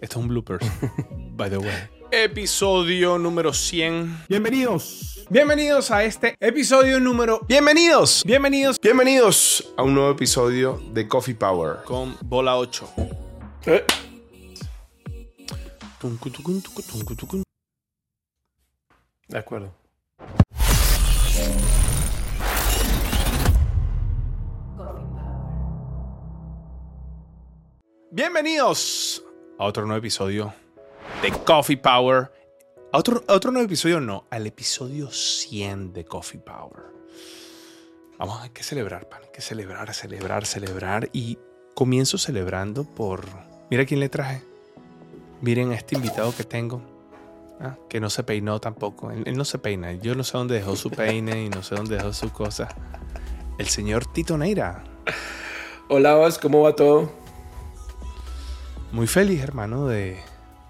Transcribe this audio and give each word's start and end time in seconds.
Esto 0.00 0.20
es 0.20 0.24
un 0.24 0.28
bloopers, 0.28 0.64
by 1.36 1.50
the 1.50 1.58
way. 1.58 1.74
Episodio 2.12 3.18
número 3.18 3.52
100. 3.52 4.26
Bienvenidos. 4.28 5.26
Bienvenidos 5.28 5.90
a 5.90 6.04
este 6.04 6.36
episodio 6.38 7.00
número... 7.00 7.40
Bienvenidos. 7.48 8.22
Bienvenidos 8.24 8.78
Bienvenidos 8.80 9.74
a 9.76 9.82
un 9.82 9.94
nuevo 9.94 10.12
episodio 10.12 10.80
de 10.92 11.08
Coffee 11.08 11.34
Power. 11.34 11.82
con 11.84 12.16
Bola 12.22 12.56
8. 12.56 12.88
Eh. 13.66 13.84
De 19.26 19.38
acuerdo. 19.38 19.74
Bienvenidos 28.12 29.22
a 29.58 29.64
otro 29.64 29.84
nuevo 29.84 29.98
episodio 29.98 30.54
de 31.20 31.32
Coffee 31.32 31.76
Power. 31.76 32.30
A 32.92 32.98
otro, 32.98 33.24
a 33.26 33.34
otro 33.34 33.50
nuevo 33.50 33.66
episodio, 33.66 34.00
no, 34.00 34.24
al 34.30 34.46
episodio 34.46 35.10
100 35.10 35.92
de 35.92 36.04
Coffee 36.04 36.40
Power. 36.40 36.84
Vamos, 38.18 38.40
hay 38.40 38.50
que 38.50 38.62
celebrar, 38.62 39.08
pan, 39.08 39.20
hay 39.24 39.30
que 39.32 39.40
celebrar, 39.40 39.92
celebrar, 39.92 40.46
celebrar. 40.46 41.10
Y 41.12 41.38
comienzo 41.74 42.18
celebrando 42.18 42.84
por... 42.84 43.26
Mira 43.70 43.84
quién 43.84 44.00
le 44.00 44.08
traje. 44.08 44.42
Miren 45.42 45.72
a 45.72 45.74
este 45.74 45.96
invitado 45.96 46.34
que 46.34 46.44
tengo. 46.44 46.80
ah, 47.60 47.76
que 47.88 48.00
no 48.00 48.10
se 48.10 48.22
peinó 48.22 48.60
tampoco. 48.60 49.10
Él, 49.10 49.24
él 49.26 49.36
no 49.36 49.44
se 49.44 49.58
peina. 49.58 49.92
Yo 49.92 50.14
no 50.14 50.24
sé 50.24 50.38
dónde 50.38 50.54
dejó 50.54 50.76
su 50.76 50.90
peine 50.90 51.44
y 51.44 51.48
no 51.48 51.62
sé 51.62 51.74
dónde 51.74 51.96
dejó 51.96 52.12
su 52.12 52.30
cosa. 52.30 52.68
El 53.58 53.66
señor 53.66 54.06
Tito 54.06 54.38
Neira. 54.38 54.84
Hola, 55.88 56.28
¿cómo 56.40 56.62
va 56.62 56.76
todo? 56.76 57.10
Muy 58.92 59.06
feliz, 59.06 59.42
hermano, 59.42 59.86
de, 59.86 60.16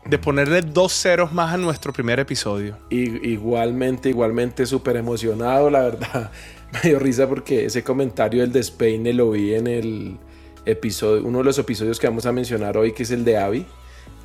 de 0.05 0.19
ponerle 0.19 0.63
dos 0.63 0.93
ceros 0.93 1.33
más 1.33 1.55
a 1.55 1.57
nuestro 1.57 1.93
primer 1.93 2.19
episodio. 2.19 2.77
Igualmente, 2.91 4.09
igualmente 4.09 4.67
súper 4.67 4.97
emocionado, 4.97 5.71
la 5.71 5.83
verdad. 5.83 6.31
Me 6.73 6.81
dio 6.91 6.99
risa 6.99 7.27
porque 7.29 7.65
ese 7.67 7.83
comentario 7.83 8.43
del 8.43 8.53
despeine 8.53 9.13
lo 9.15 9.31
vi 9.31 9.55
en 9.55 9.67
el 9.67 10.19
episodio, 10.67 11.25
uno 11.25 11.39
de 11.39 11.45
los 11.45 11.59
episodios 11.59 11.99
que 11.99 12.07
vamos 12.07 12.27
a 12.27 12.33
mencionar 12.33 12.77
hoy, 12.77 12.93
que 12.93 13.05
es 13.05 13.11
el 13.11 13.25
de 13.25 13.39
Abby. 13.39 13.67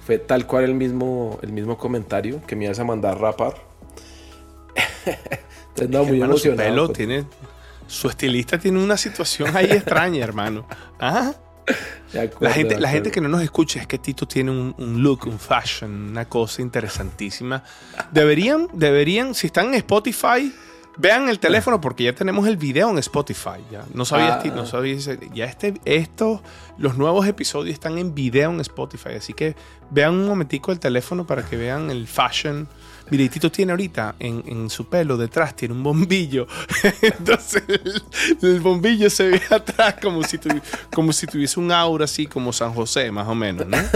Fue 0.05 0.17
tal 0.17 0.45
cual 0.45 0.65
el 0.65 0.73
mismo, 0.73 1.39
el 1.41 1.53
mismo 1.53 1.77
comentario 1.77 2.41
que 2.45 2.57
me 2.57 2.65
ibas 2.65 2.79
a 2.79 2.83
mandar 2.83 3.17
rapar. 3.19 3.53
Entonces, 5.69 5.89
no, 5.89 6.03
muy 6.03 6.15
hermano, 6.17 6.37
su 6.37 6.47
emocionado. 6.47 6.69
pelo 6.69 6.85
con- 6.87 6.95
tiene. 6.95 7.23
Su 7.87 8.09
estilista 8.09 8.57
tiene 8.57 8.83
una 8.83 8.97
situación 8.97 9.55
ahí 9.55 9.71
extraña, 9.71 10.23
hermano. 10.23 10.65
¿Ah? 10.99 11.33
Acuerdo, 11.67 12.37
La 12.39 12.51
gente, 12.51 12.79
la 12.79 12.89
gente 12.89 13.11
que 13.11 13.21
no 13.21 13.29
nos 13.29 13.41
escucha 13.41 13.79
es 13.79 13.87
que 13.87 13.97
Tito 13.97 14.27
tiene 14.27 14.51
un, 14.51 14.75
un 14.77 15.01
look, 15.01 15.25
un 15.27 15.39
fashion, 15.39 16.09
una 16.09 16.25
cosa 16.25 16.61
interesantísima. 16.61 17.63
Deberían, 18.11 18.67
deberían, 18.73 19.33
si 19.33 19.47
están 19.47 19.67
en 19.67 19.75
Spotify, 19.75 20.53
vean 20.97 21.27
el 21.29 21.39
teléfono 21.39 21.81
porque 21.81 22.03
ya 22.03 22.13
tenemos 22.13 22.47
el 22.47 22.57
video 22.57 22.89
en 22.89 22.97
Spotify. 22.99 23.59
Ya 23.71 23.83
no 23.93 24.05
sabías, 24.05 24.33
Ah. 24.33 24.39
Tito, 24.43 24.55
no 24.55 24.65
sabías. 24.65 25.09
Ya 25.33 25.45
este, 25.45 25.73
estos, 25.85 26.41
los 26.77 26.97
nuevos 26.97 27.25
episodios 27.27 27.73
están 27.73 27.97
en 27.97 28.13
video 28.13 28.51
en 28.51 28.59
Spotify. 28.61 29.13
Así 29.17 29.33
que 29.33 29.55
vean 29.89 30.13
un 30.13 30.27
momentico 30.27 30.71
el 30.71 30.79
teléfono 30.79 31.25
para 31.25 31.43
que 31.43 31.57
vean 31.57 31.89
el 31.89 32.07
fashion. 32.07 32.67
Y 33.11 33.29
Tito 33.29 33.51
tiene 33.51 33.71
ahorita 33.73 34.15
en, 34.19 34.43
en 34.47 34.69
su 34.69 34.85
pelo 34.87 35.17
detrás, 35.17 35.55
tiene 35.55 35.73
un 35.75 35.83
bombillo. 35.83 36.47
Entonces 37.01 37.63
el, 37.67 38.01
el 38.41 38.59
bombillo 38.59 39.09
se 39.09 39.27
ve 39.27 39.41
atrás 39.51 39.95
como 40.01 40.23
si, 40.23 40.37
tuvi- 40.37 40.61
como 40.93 41.13
si 41.13 41.27
tuviese 41.27 41.59
un 41.59 41.71
aura 41.71 42.05
así 42.05 42.25
como 42.25 42.51
San 42.53 42.73
José, 42.73 43.11
más 43.11 43.27
o 43.27 43.35
menos, 43.35 43.67
¿no? 43.67 43.77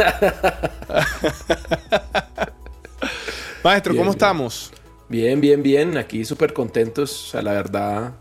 Maestro, 3.63 3.93
Bien, 3.93 4.01
¿cómo 4.03 4.11
bien. 4.11 4.17
estamos? 4.17 4.71
Bien, 5.09 5.41
bien, 5.41 5.63
bien. 5.63 5.97
Aquí 5.97 6.23
súper 6.25 6.53
contentos. 6.53 7.27
O 7.27 7.31
sea, 7.31 7.41
la 7.41 7.53
verdad, 7.53 8.13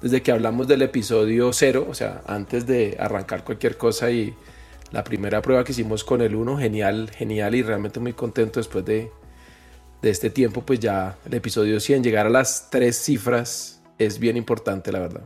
desde 0.00 0.22
que 0.22 0.32
hablamos 0.32 0.68
del 0.68 0.82
episodio 0.82 1.52
cero, 1.52 1.86
o 1.90 1.94
sea, 1.94 2.22
antes 2.26 2.66
de 2.66 2.96
arrancar 2.98 3.44
cualquier 3.44 3.76
cosa 3.76 4.10
y 4.10 4.34
la 4.92 5.02
primera 5.04 5.42
prueba 5.42 5.64
que 5.64 5.72
hicimos 5.72 6.04
con 6.04 6.20
el 6.22 6.34
1, 6.36 6.58
genial, 6.58 7.10
genial 7.10 7.54
y 7.54 7.62
realmente 7.62 7.98
muy 8.00 8.12
contento 8.12 8.60
después 8.60 8.84
de, 8.84 9.10
de 10.04 10.10
este 10.10 10.30
tiempo, 10.30 10.62
pues 10.62 10.80
ya 10.80 11.18
el 11.24 11.34
episodio 11.34 11.80
100, 11.80 12.04
llegar 12.04 12.26
a 12.26 12.30
las 12.30 12.68
tres 12.70 12.96
cifras 12.96 13.82
es 13.98 14.18
bien 14.18 14.36
importante, 14.36 14.92
la 14.92 15.00
verdad. 15.00 15.24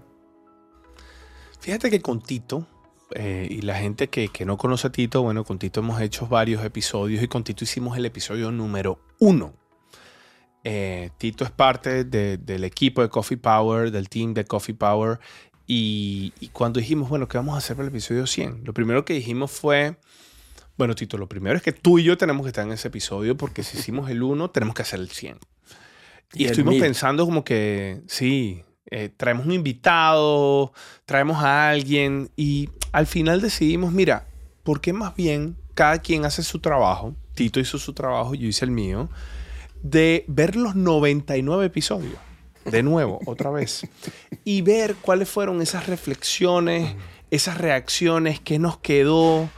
Fíjate 1.60 1.90
que 1.90 2.00
con 2.00 2.20
Tito, 2.22 2.66
eh, 3.14 3.46
y 3.50 3.62
la 3.62 3.74
gente 3.76 4.08
que, 4.08 4.28
que 4.28 4.44
no 4.44 4.56
conoce 4.56 4.86
a 4.86 4.92
Tito, 4.92 5.22
bueno, 5.22 5.44
con 5.44 5.58
Tito 5.58 5.80
hemos 5.80 6.00
hecho 6.00 6.26
varios 6.26 6.64
episodios 6.64 7.22
y 7.22 7.28
con 7.28 7.42
Tito 7.44 7.64
hicimos 7.64 7.96
el 7.96 8.06
episodio 8.06 8.50
número 8.52 9.00
uno. 9.18 9.54
Eh, 10.64 11.10
Tito 11.18 11.44
es 11.44 11.50
parte 11.50 12.04
de- 12.04 12.36
del 12.38 12.64
equipo 12.64 13.02
de 13.02 13.08
Coffee 13.08 13.36
Power, 13.38 13.90
del 13.90 14.08
team 14.08 14.34
de 14.34 14.44
Coffee 14.44 14.74
Power. 14.74 15.18
Y, 15.66 16.32
y 16.40 16.48
cuando 16.48 16.80
dijimos, 16.80 17.08
bueno, 17.08 17.28
¿qué 17.28 17.36
vamos 17.38 17.54
a 17.54 17.58
hacer 17.58 17.76
para 17.76 17.88
el 17.88 17.92
episodio 17.94 18.26
100? 18.26 18.62
Lo 18.64 18.72
primero 18.72 19.04
que 19.04 19.14
dijimos 19.14 19.50
fue, 19.50 19.96
bueno, 20.78 20.94
Tito, 20.94 21.18
lo 21.18 21.28
primero 21.28 21.56
es 21.56 21.62
que 21.62 21.72
tú 21.72 21.98
y 21.98 22.04
yo 22.04 22.16
tenemos 22.16 22.44
que 22.44 22.48
estar 22.48 22.64
en 22.64 22.72
ese 22.72 22.86
episodio 22.86 23.36
porque 23.36 23.64
si 23.64 23.78
hicimos 23.78 24.08
el 24.10 24.22
1, 24.22 24.50
tenemos 24.50 24.76
que 24.76 24.82
hacer 24.82 25.00
el 25.00 25.10
100. 25.10 25.38
Y, 26.34 26.44
Y 26.44 26.46
estuvimos 26.46 26.76
pensando 26.76 27.24
como 27.24 27.42
que, 27.42 28.00
sí, 28.06 28.62
eh, 28.90 29.10
traemos 29.14 29.44
un 29.44 29.52
invitado, 29.52 30.72
traemos 31.04 31.42
a 31.42 31.68
alguien 31.68 32.30
y 32.36 32.70
al 32.92 33.08
final 33.08 33.40
decidimos, 33.40 33.92
mira, 33.92 34.28
¿por 34.62 34.80
qué 34.80 34.92
más 34.92 35.16
bien 35.16 35.56
cada 35.74 35.98
quien 35.98 36.24
hace 36.24 36.44
su 36.44 36.60
trabajo? 36.60 37.16
Tito 37.34 37.58
hizo 37.58 37.78
su 37.78 37.92
trabajo, 37.92 38.36
yo 38.36 38.46
hice 38.46 38.64
el 38.64 38.70
mío, 38.70 39.08
de 39.82 40.24
ver 40.28 40.54
los 40.54 40.76
99 40.76 41.66
episodios. 41.66 42.18
De 42.64 42.82
nuevo, 42.82 43.18
otra 43.26 43.50
vez. 43.50 43.86
Y 44.44 44.62
ver 44.62 44.94
cuáles 44.96 45.28
fueron 45.28 45.60
esas 45.60 45.86
reflexiones, 45.86 46.94
esas 47.30 47.58
reacciones, 47.58 48.40
qué 48.40 48.58
nos 48.58 48.78
quedó 48.78 49.48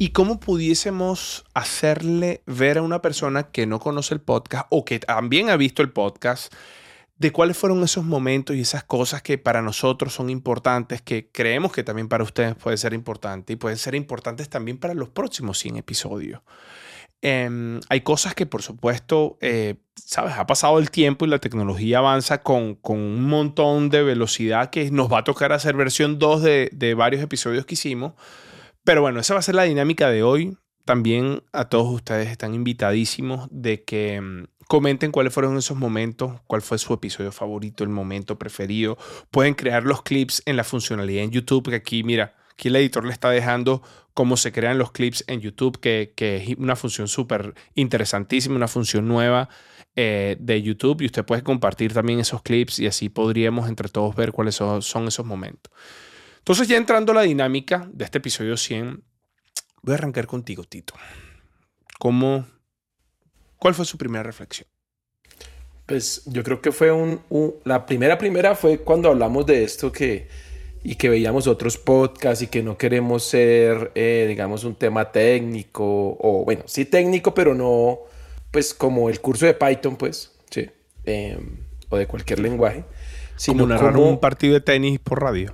y 0.00 0.12
cómo 0.12 0.40
pudiésemos 0.40 1.44
hacerle 1.52 2.42
ver 2.46 2.78
a 2.78 2.82
una 2.82 3.02
persona 3.02 3.50
que 3.50 3.66
no 3.66 3.80
conoce 3.80 4.14
el 4.14 4.22
podcast 4.22 4.66
o 4.70 4.82
que 4.82 4.98
también 4.98 5.50
ha 5.50 5.58
visto 5.58 5.82
el 5.82 5.90
podcast 5.92 6.54
de 7.18 7.30
cuáles 7.32 7.58
fueron 7.58 7.82
esos 7.82 8.02
momentos 8.02 8.56
y 8.56 8.62
esas 8.62 8.82
cosas 8.82 9.20
que 9.20 9.36
para 9.36 9.60
nosotros 9.60 10.14
son 10.14 10.30
importantes, 10.30 11.02
que 11.02 11.28
creemos 11.30 11.72
que 11.72 11.82
también 11.82 12.08
para 12.08 12.24
ustedes 12.24 12.54
puede 12.54 12.78
ser 12.78 12.94
importante 12.94 13.52
y 13.52 13.56
pueden 13.56 13.76
ser 13.76 13.94
importantes 13.94 14.48
también 14.48 14.78
para 14.78 14.94
los 14.94 15.10
próximos 15.10 15.58
100 15.58 15.76
episodios. 15.76 16.40
Em, 17.20 17.78
hay 17.90 18.00
cosas 18.00 18.34
que, 18.34 18.46
por 18.46 18.62
supuesto, 18.62 19.36
eh, 19.42 19.74
sabes, 19.96 20.32
ha 20.38 20.46
pasado 20.46 20.78
el 20.78 20.90
tiempo 20.90 21.26
y 21.26 21.28
la 21.28 21.40
tecnología 21.40 21.98
avanza 21.98 22.40
con, 22.40 22.74
con 22.76 22.96
un 22.96 23.28
montón 23.28 23.90
de 23.90 24.02
velocidad 24.02 24.70
que 24.70 24.90
nos 24.90 25.12
va 25.12 25.18
a 25.18 25.24
tocar 25.24 25.52
hacer 25.52 25.76
versión 25.76 26.18
2 26.18 26.42
de, 26.42 26.70
de 26.72 26.94
varios 26.94 27.22
episodios 27.22 27.66
que 27.66 27.74
hicimos. 27.74 28.14
Pero 28.84 29.02
bueno, 29.02 29.20
esa 29.20 29.34
va 29.34 29.40
a 29.40 29.42
ser 29.42 29.54
la 29.54 29.64
dinámica 29.64 30.10
de 30.10 30.22
hoy. 30.22 30.56
También 30.84 31.42
a 31.52 31.68
todos 31.68 31.92
ustedes 31.92 32.28
están 32.28 32.54
invitadísimos 32.54 33.48
de 33.50 33.84
que 33.84 34.20
mm, 34.20 34.44
comenten 34.66 35.12
cuáles 35.12 35.32
fueron 35.32 35.56
esos 35.56 35.76
momentos, 35.76 36.40
cuál 36.46 36.62
fue 36.62 36.78
su 36.78 36.94
episodio 36.94 37.32
favorito, 37.32 37.84
el 37.84 37.90
momento 37.90 38.38
preferido. 38.38 38.96
Pueden 39.30 39.54
crear 39.54 39.84
los 39.84 40.02
clips 40.02 40.42
en 40.46 40.56
la 40.56 40.64
funcionalidad 40.64 41.24
en 41.24 41.30
YouTube, 41.30 41.68
que 41.68 41.76
aquí, 41.76 42.02
mira, 42.02 42.34
aquí 42.52 42.68
el 42.68 42.76
editor 42.76 43.04
le 43.04 43.12
está 43.12 43.30
dejando 43.30 43.82
cómo 44.14 44.36
se 44.36 44.52
crean 44.52 44.78
los 44.78 44.92
clips 44.92 45.24
en 45.28 45.40
YouTube, 45.40 45.78
que, 45.80 46.12
que 46.16 46.36
es 46.36 46.56
una 46.56 46.76
función 46.76 47.08
súper 47.08 47.54
interesantísima, 47.74 48.56
una 48.56 48.68
función 48.68 49.06
nueva 49.06 49.48
eh, 49.96 50.36
de 50.38 50.62
YouTube 50.62 51.02
y 51.02 51.06
usted 51.06 51.24
puede 51.24 51.42
compartir 51.42 51.92
también 51.92 52.20
esos 52.20 52.42
clips 52.42 52.78
y 52.78 52.86
así 52.86 53.08
podríamos 53.08 53.68
entre 53.68 53.88
todos 53.88 54.14
ver 54.14 54.30
cuáles 54.30 54.54
son, 54.54 54.82
son 54.82 55.08
esos 55.08 55.26
momentos. 55.26 55.72
Entonces 56.40 56.68
ya 56.68 56.76
entrando 56.76 57.12
a 57.12 57.16
la 57.16 57.22
dinámica 57.22 57.88
de 57.92 58.04
este 58.04 58.18
episodio 58.18 58.56
100, 58.56 59.02
voy 59.82 59.92
a 59.92 59.98
arrancar 59.98 60.26
contigo, 60.26 60.64
Tito. 60.64 60.94
¿Cómo, 61.98 62.46
¿Cuál 63.58 63.74
fue 63.74 63.84
su 63.84 63.96
primera 63.98 64.22
reflexión? 64.22 64.66
Pues 65.86 66.22
yo 66.26 66.42
creo 66.42 66.60
que 66.60 66.72
fue 66.72 66.92
un, 66.92 67.20
un- 67.30 67.54
la 67.64 67.84
primera 67.84 68.16
primera 68.16 68.54
fue 68.54 68.78
cuando 68.78 69.08
hablamos 69.10 69.44
de 69.46 69.64
esto 69.64 69.90
que 69.92 70.28
y 70.82 70.94
que 70.94 71.10
veíamos 71.10 71.46
otros 71.46 71.76
podcasts 71.76 72.42
y 72.42 72.46
que 72.46 72.62
no 72.62 72.78
queremos 72.78 73.22
ser 73.24 73.92
eh, 73.94 74.24
digamos 74.28 74.64
un 74.64 74.74
tema 74.76 75.12
técnico 75.12 75.84
o 76.18 76.42
bueno 76.46 76.62
sí 76.66 76.86
técnico 76.86 77.34
pero 77.34 77.54
no 77.54 77.98
pues 78.50 78.72
como 78.72 79.10
el 79.10 79.20
curso 79.20 79.44
de 79.44 79.52
Python 79.52 79.96
pues 79.96 80.32
sí 80.48 80.70
eh, 81.04 81.38
o 81.90 81.98
de 81.98 82.06
cualquier 82.06 82.38
lenguaje 82.38 82.84
sino 83.36 83.64
Como 83.64 83.74
narrar 83.74 83.96
un 83.98 84.20
partido 84.20 84.54
de 84.54 84.60
tenis 84.62 84.98
por 85.00 85.20
radio. 85.20 85.52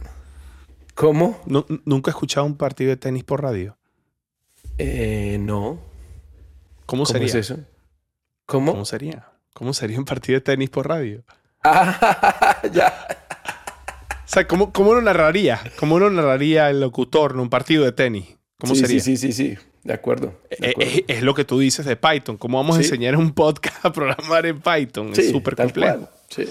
¿Cómo? 0.97 1.39
Nu- 1.47 1.67
Nunca 1.85 2.11
he 2.11 2.13
escuchado 2.13 2.45
un 2.47 2.57
partido 2.57 2.91
de 2.91 2.97
tenis 2.97 3.23
por 3.23 3.43
radio. 3.43 3.77
Eh, 4.79 5.37
no. 5.41 5.79
¿Cómo, 6.87 7.05
¿Cómo 7.05 7.07
sería? 7.07 7.27
es 7.29 7.35
eso? 7.37 7.59
¿Cómo? 8.47 8.73
¿Cómo 8.73 8.85
sería? 8.85 9.29
¿Cómo 9.55 9.73
sería 9.75 9.99
un 9.99 10.05
partido 10.05 10.37
de 10.39 10.41
tenis 10.41 10.71
por 10.71 10.89
radio? 10.89 11.23
Ah, 11.69 12.61
ya. 12.73 13.09
O 14.25 14.29
sea, 14.29 14.47
¿cómo, 14.47 14.73
cómo 14.73 14.95
lo 14.95 15.03
narraría? 15.03 15.61
¿Cómo 15.81 15.99
lo 15.99 16.09
narraría 16.11 16.71
el 16.71 16.81
locutor 16.81 17.33
en 17.33 17.41
un 17.41 17.51
partido 17.51 17.85
de 17.85 17.91
tenis? 17.93 18.37
¿Cómo 18.61 18.75
sí, 18.77 18.81
sería? 18.83 19.01
Sí, 19.01 19.17
sí, 19.17 19.33
sí, 19.33 19.55
sí. 19.55 19.59
De 19.83 19.93
acuerdo. 19.93 20.41
de 20.61 20.67
Eh, 20.69 20.71
acuerdo. 20.71 20.91
Es, 20.93 21.05
es 21.19 21.23
lo 21.23 21.35
que 21.35 21.45
tú 21.45 21.59
dices 21.59 21.85
de 21.87 21.97
Python. 21.97 22.37
¿Cómo 22.37 22.59
vamos 22.59 22.77
a 22.77 22.81
Sí. 22.81 22.87
enseñar 22.87 23.15
en 23.15 23.21
un 23.21 23.33
podcast 23.33 23.77
a 23.85 23.93
programar 23.93 24.47
en 24.47 24.61
Python? 24.61 25.13
es 25.17 25.31
súper 25.31 25.57
complejo. 25.57 26.09
sí. 26.31 26.45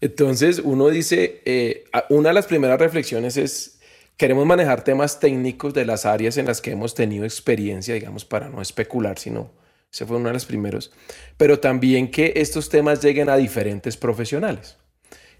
Entonces, 0.00 0.60
uno 0.64 0.88
dice, 0.88 1.42
eh, 1.44 1.84
una 2.10 2.30
de 2.30 2.34
las 2.34 2.46
primeras 2.46 2.78
reflexiones 2.78 3.36
es, 3.36 3.71
queremos 4.16 4.46
manejar 4.46 4.84
temas 4.84 5.20
técnicos 5.20 5.74
de 5.74 5.84
las 5.84 6.06
áreas 6.06 6.36
en 6.36 6.46
las 6.46 6.60
que 6.60 6.72
hemos 6.72 6.94
tenido 6.94 7.24
experiencia, 7.24 7.94
digamos, 7.94 8.24
para 8.24 8.48
no 8.48 8.62
especular, 8.62 9.18
sino, 9.18 9.50
ese 9.92 10.06
fue 10.06 10.16
uno 10.16 10.28
de 10.28 10.34
los 10.34 10.44
primeros, 10.44 10.92
pero 11.36 11.58
también 11.58 12.10
que 12.10 12.32
estos 12.36 12.68
temas 12.68 13.02
lleguen 13.02 13.28
a 13.28 13.36
diferentes 13.36 13.96
profesionales. 13.96 14.76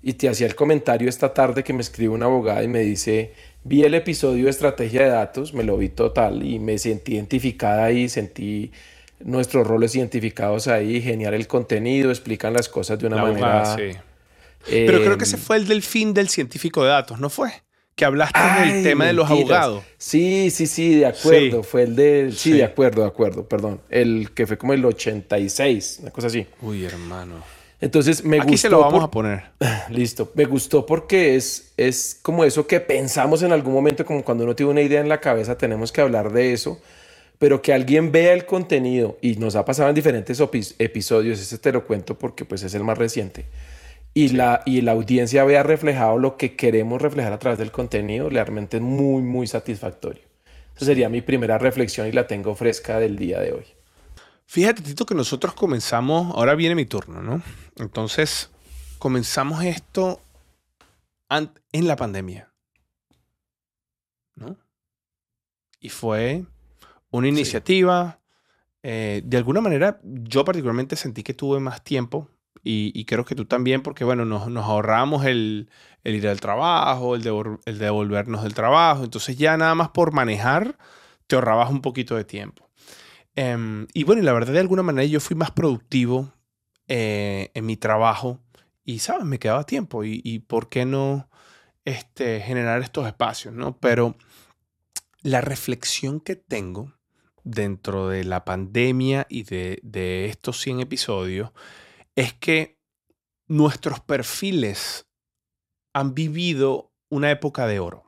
Y 0.05 0.15
te 0.15 0.29
hacía 0.29 0.49
el 0.49 0.57
comentario 0.57 1.09
esta 1.09 1.33
tarde 1.33 1.63
que 1.63 1.73
me 1.73 1.81
escribe 1.81 2.13
una 2.13 2.27
abogada 2.27 2.65
y 2.65 2.69
me 2.69 2.81
dice, 2.81 3.35
vi 3.63 3.85
el 3.85 3.95
episodio 3.95 4.45
de 4.45 4.51
estrategia 4.51 5.03
de 5.05 5.11
datos, 5.11 5.55
me 5.55 5.63
lo 5.63 5.77
vi 5.77 5.91
total 5.91 6.43
y 6.43 6.59
me 6.59 6.77
sentí 6.79 7.15
identificada 7.15 7.85
ahí, 7.85 8.09
sentí 8.09 8.73
nuestros 9.21 9.65
roles 9.65 9.95
identificados 9.95 10.67
ahí, 10.67 11.01
genial 11.01 11.35
el 11.35 11.47
contenido, 11.47 12.11
explican 12.11 12.53
las 12.53 12.69
cosas 12.69 12.99
de 12.99 13.07
una 13.07 13.17
La 13.17 13.23
manera... 13.23 13.61
abogada, 13.61 13.77
sí. 13.77 13.97
Pero 14.69 14.99
creo 15.03 15.19
que 15.19 15.25
eh, 15.25 15.29
ese 15.29 15.37
fue 15.37 15.57
el 15.57 15.67
del 15.67 15.83
fin 15.83 16.15
del 16.15 16.29
científico 16.29 16.83
de 16.83 16.91
datos, 16.91 17.21
¿no 17.21 17.31
fue? 17.31 17.51
Que 18.03 18.07
hablaste 18.07 18.39
ay, 18.41 18.73
del 18.73 18.83
tema 18.83 19.07
de 19.07 19.13
los 19.13 19.29
mentiras. 19.31 19.59
abogados. 19.65 19.85
Sí, 19.97 20.51
sí, 20.51 20.67
sí, 20.67 20.97
de 20.97 21.07
acuerdo. 21.07 21.63
Sí. 21.63 21.69
Fue 21.71 21.83
el 21.85 21.95
de... 21.95 22.31
Sí, 22.33 22.51
Sí. 22.51 22.53
de 22.59 22.65
acuerdo, 22.65 23.03
de 23.03 23.09
acuerdo, 23.09 23.49
perdón. 23.49 23.81
El 23.91 24.33
que 24.35 24.45
fue 24.47 24.59
como 24.59 24.73
el 24.73 24.85
86, 24.85 25.99
una 26.03 26.11
cosa 26.11 26.27
así. 26.27 26.47
Uy, 26.61 26.85
hermano. 26.85 27.35
Entonces 27.81 28.25
me 28.25 28.39
Aquí 28.39 28.53
gustó 28.53 28.61
se 28.63 28.69
lo 28.71 28.79
vamos 28.81 28.95
por- 28.95 29.03
a 29.05 29.11
poner. 29.11 29.43
Listo. 29.91 30.33
Me 30.35 30.45
gustó 30.47 30.85
porque 30.85 31.37
es, 31.37 31.73
es 31.77 32.19
como 32.23 32.45
eso 32.45 32.67
que 32.67 32.81
pensamos 32.81 33.43
en 33.43 33.53
algún 33.53 33.73
momento, 33.73 34.05
como 34.05 34.25
cuando 34.25 34.45
uno 34.45 34.57
tiene 34.57 34.71
una 34.73 34.83
idea 34.83 35.01
en 35.01 35.09
la 35.09 35.21
cabeza, 35.21 35.57
tenemos 35.57 35.93
que 35.93 36.01
hablar 36.01 36.33
de 36.33 36.53
eso, 36.53 36.81
pero 37.39 37.63
que 37.63 37.73
alguien 37.73 38.11
vea 38.13 38.33
el 38.35 38.47
contenido 38.47 39.17
y 39.21 39.37
nos 39.37 39.55
ha 39.57 39.65
pasado 39.65 39.89
en 39.89 39.95
diferentes 39.95 40.41
episodios, 40.79 41.41
ese 41.41 41.59
te 41.59 41.73
lo 41.73 41.85
cuento 41.87 42.17
porque 42.19 42.45
pues 42.45 42.63
es 42.65 42.75
el 42.75 42.83
más 42.85 42.99
reciente, 42.99 43.45
y, 44.15 44.29
la, 44.29 44.63
y 44.67 44.81
la 44.83 44.93
audiencia 44.93 45.45
vea 45.45 45.63
reflejado 45.63 46.19
lo 46.19 46.37
que 46.37 46.55
queremos 46.57 47.01
reflejar 47.01 47.33
a 47.33 47.39
través 47.39 47.59
del 47.59 47.71
contenido, 47.71 48.29
realmente 48.29 48.77
es 48.77 48.83
muy, 48.83 49.23
muy 49.23 49.47
satisfactorio. 49.47 50.23
Esa 50.77 50.87
sería 50.87 51.09
mi 51.09 51.23
primera 51.23 51.59
reflexión 51.59 52.07
y 52.07 52.13
la 52.13 52.27
tengo 52.27 52.55
fresca 52.55 52.99
del 52.99 53.17
día 53.17 53.41
de 53.41 53.53
hoy. 53.53 53.65
Fíjate, 54.47 54.83
Tito, 54.83 55.07
que 55.07 55.15
nosotros 55.15 55.55
comenzamos, 55.55 56.35
ahora 56.37 56.55
viene 56.55 56.75
mi 56.75 56.85
turno, 56.85 57.23
¿no? 57.23 57.43
Entonces, 57.77 58.51
comenzamos 58.99 59.65
esto 59.65 60.21
en 61.31 61.87
la 61.87 61.97
pandemia, 61.97 62.53
¿no? 64.35 64.59
Y 65.81 65.89
fue 65.89 66.45
una 67.11 67.29
iniciativa, 67.29 68.21
eh, 68.83 69.23
de 69.25 69.37
alguna 69.39 69.63
manera, 69.63 70.01
yo 70.03 70.45
particularmente 70.45 70.97
sentí 70.97 71.23
que 71.23 71.33
tuve 71.35 71.59
más 71.59 71.83
tiempo 71.83 72.29
y, 72.65 72.93
y 72.99 73.05
creo 73.05 73.25
que 73.25 73.35
tú 73.35 73.45
también, 73.45 73.83
porque 73.83 74.05
bueno, 74.05 74.25
nos, 74.25 74.49
nos 74.49 74.65
ahorramos 74.67 75.25
el, 75.27 75.71
el 76.05 76.15
ir 76.17 76.29
al 76.29 76.41
trabajo, 76.41 77.15
el, 77.17 77.23
devol- 77.25 77.61
el 77.67 77.79
devolvernos 77.79 78.43
del 78.43 78.55
trabajo, 78.55 79.05
entonces 79.05 79.37
ya 79.37 79.57
nada 79.57 79.75
más 79.75 79.91
por 79.91 80.13
manejar, 80.13 80.79
te 81.27 81.35
ahorrabas 81.37 81.71
un 81.71 81.81
poquito 81.83 82.17
de 82.17 82.25
tiempo. 82.25 82.71
Em, 83.37 83.87
y 83.95 84.05
bueno, 84.05 84.23
y 84.23 84.25
la 84.25 84.33
verdad, 84.33 84.53
de 84.53 84.61
alguna 84.61 84.83
manera 84.83 85.07
yo 85.07 85.21
fui 85.21 85.37
más 85.37 85.51
productivo 85.51 86.33
eh, 86.89 87.51
en 87.55 87.67
mi 87.67 87.77
trabajo 87.77 88.41
y, 88.85 88.99
¿sabes? 89.01 89.25
Me 89.25 89.39
quedaba 89.39 89.65
tiempo 89.65 90.05
y, 90.05 90.21
y 90.25 90.41
¿por 90.41 90.69
qué 90.69 90.85
no 90.85 91.29
este, 91.85 92.41
generar 92.41 92.83
estos 92.83 93.07
espacios, 93.07 93.55
¿no? 93.55 93.79
Pero 93.79 94.17
la 95.23 95.41
reflexión 95.41 96.21
que 96.21 96.37
tengo 96.37 96.93
dentro 97.45 98.09
de 98.09 98.25
la 98.25 98.45
pandemia 98.45 99.27
y 99.29 99.43
de, 99.45 99.81
de 99.83 100.27
estos 100.27 100.61
100 100.61 100.81
episodios 100.81 101.51
es 102.17 102.33
que 102.35 102.79
nuestros 103.47 104.01
perfiles 104.01 105.07
han 105.93 106.15
vivido 106.15 106.93
una 107.09 107.31
época 107.31 107.67
de 107.67 107.81
oro. 107.81 108.05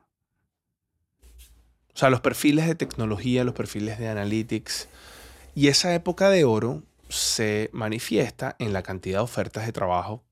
O 1.94 1.96
sea, 1.96 2.10
los 2.10 2.20
perfiles 2.20 2.66
de 2.66 2.74
tecnología, 2.74 3.44
los 3.44 3.54
perfiles 3.54 3.98
de 3.98 4.08
analytics. 4.08 4.88
Y 5.54 5.68
esa 5.68 5.94
época 5.94 6.28
de 6.30 6.44
oro 6.44 6.82
se 7.08 7.70
manifiesta 7.72 8.56
en 8.58 8.72
la 8.72 8.82
cantidad 8.82 9.18
de 9.18 9.24
ofertas 9.24 9.66
de 9.66 9.72
trabajo 9.72 10.24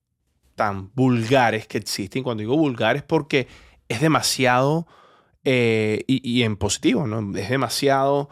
tan 0.56 0.92
vulgares 0.94 1.66
que 1.66 1.78
existen. 1.78 2.22
Cuando 2.22 2.40
digo 2.40 2.56
vulgares 2.56 3.02
porque 3.02 3.46
es 3.88 4.00
demasiado, 4.00 4.86
eh, 5.44 6.04
y, 6.06 6.28
y 6.28 6.42
en 6.42 6.56
positivo, 6.56 7.06
¿no? 7.06 7.36
Es 7.38 7.48
demasiado, 7.48 8.28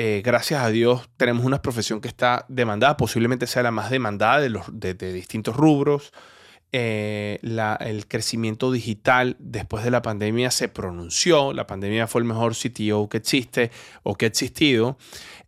eh, 0.00 0.22
gracias 0.24 0.62
a 0.62 0.70
Dios, 0.70 1.10
tenemos 1.16 1.44
una 1.44 1.60
profesión 1.60 2.00
que 2.00 2.06
está 2.06 2.46
demandada, 2.48 2.96
posiblemente 2.96 3.48
sea 3.48 3.64
la 3.64 3.72
más 3.72 3.90
demandada 3.90 4.38
de, 4.38 4.48
los, 4.48 4.62
de, 4.70 4.94
distintos 4.94 5.56
rubros. 5.56 6.12
Eh, 6.70 7.40
el 7.42 8.06
crecimiento 8.06 8.70
digital 8.70 9.34
después 9.40 9.82
de 9.82 9.90
la 9.90 10.00
pandemia 10.00 10.52
se 10.52 10.68
pronunció. 10.68 11.52
La 11.52 11.66
pandemia 11.66 12.06
fue 12.06 12.20
el 12.20 12.26
mejor 12.28 12.54
CTO 12.54 13.08
que 13.08 13.16
existe 13.16 13.72
o 14.04 14.14
que 14.14 14.26
ha 14.26 14.28
existido. 14.28 14.98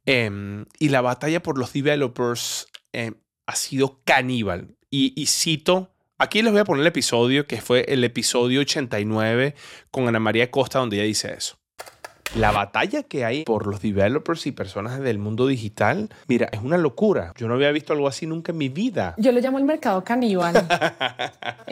Em, 0.05 0.65
y 0.81 0.89
la 0.89 1.01
batalla 1.01 1.41
por 1.41 1.57
los 1.57 1.73
developers 1.73 2.67
em, 2.93 3.15
ha 3.47 3.55
sido 3.55 4.01
caníbal. 4.05 4.75
Y, 4.91 5.13
y 5.15 5.27
cito, 5.27 5.95
aquí 6.19 6.43
les 6.43 6.51
voy 6.51 6.63
a 6.63 6.65
poner 6.65 6.81
el 6.81 6.89
episodio, 6.89 7.47
que 7.47 7.61
fue 7.61 7.85
el 7.87 8.03
episodio 8.03 8.63
89 8.63 9.55
con 9.93 10.09
Ana 10.09 10.19
María 10.19 10.51
Costa, 10.51 10.81
donde 10.81 10.97
ella 10.97 11.05
dice 11.05 11.33
eso. 11.35 11.60
La 12.37 12.53
batalla 12.53 13.03
que 13.03 13.25
hay 13.25 13.43
por 13.45 13.67
los 13.67 13.83
developers 13.83 14.47
y 14.47 14.53
personas 14.53 15.01
del 15.01 15.19
mundo 15.19 15.49
digital, 15.49 16.11
mira, 16.29 16.49
es 16.53 16.61
una 16.61 16.79
locura. 16.79 17.33
Yo 17.37 17.49
no 17.49 17.55
había 17.55 17.73
visto 17.73 17.93
algo 17.93 18.07
así 18.07 18.25
nunca 18.25 18.53
en 18.53 18.59
mi 18.59 18.69
vida. 18.69 19.15
Yo 19.19 19.33
lo 19.33 19.41
llamo 19.41 19.59
el 19.59 19.65
mercado 19.65 20.05
caníbal. 20.05 20.55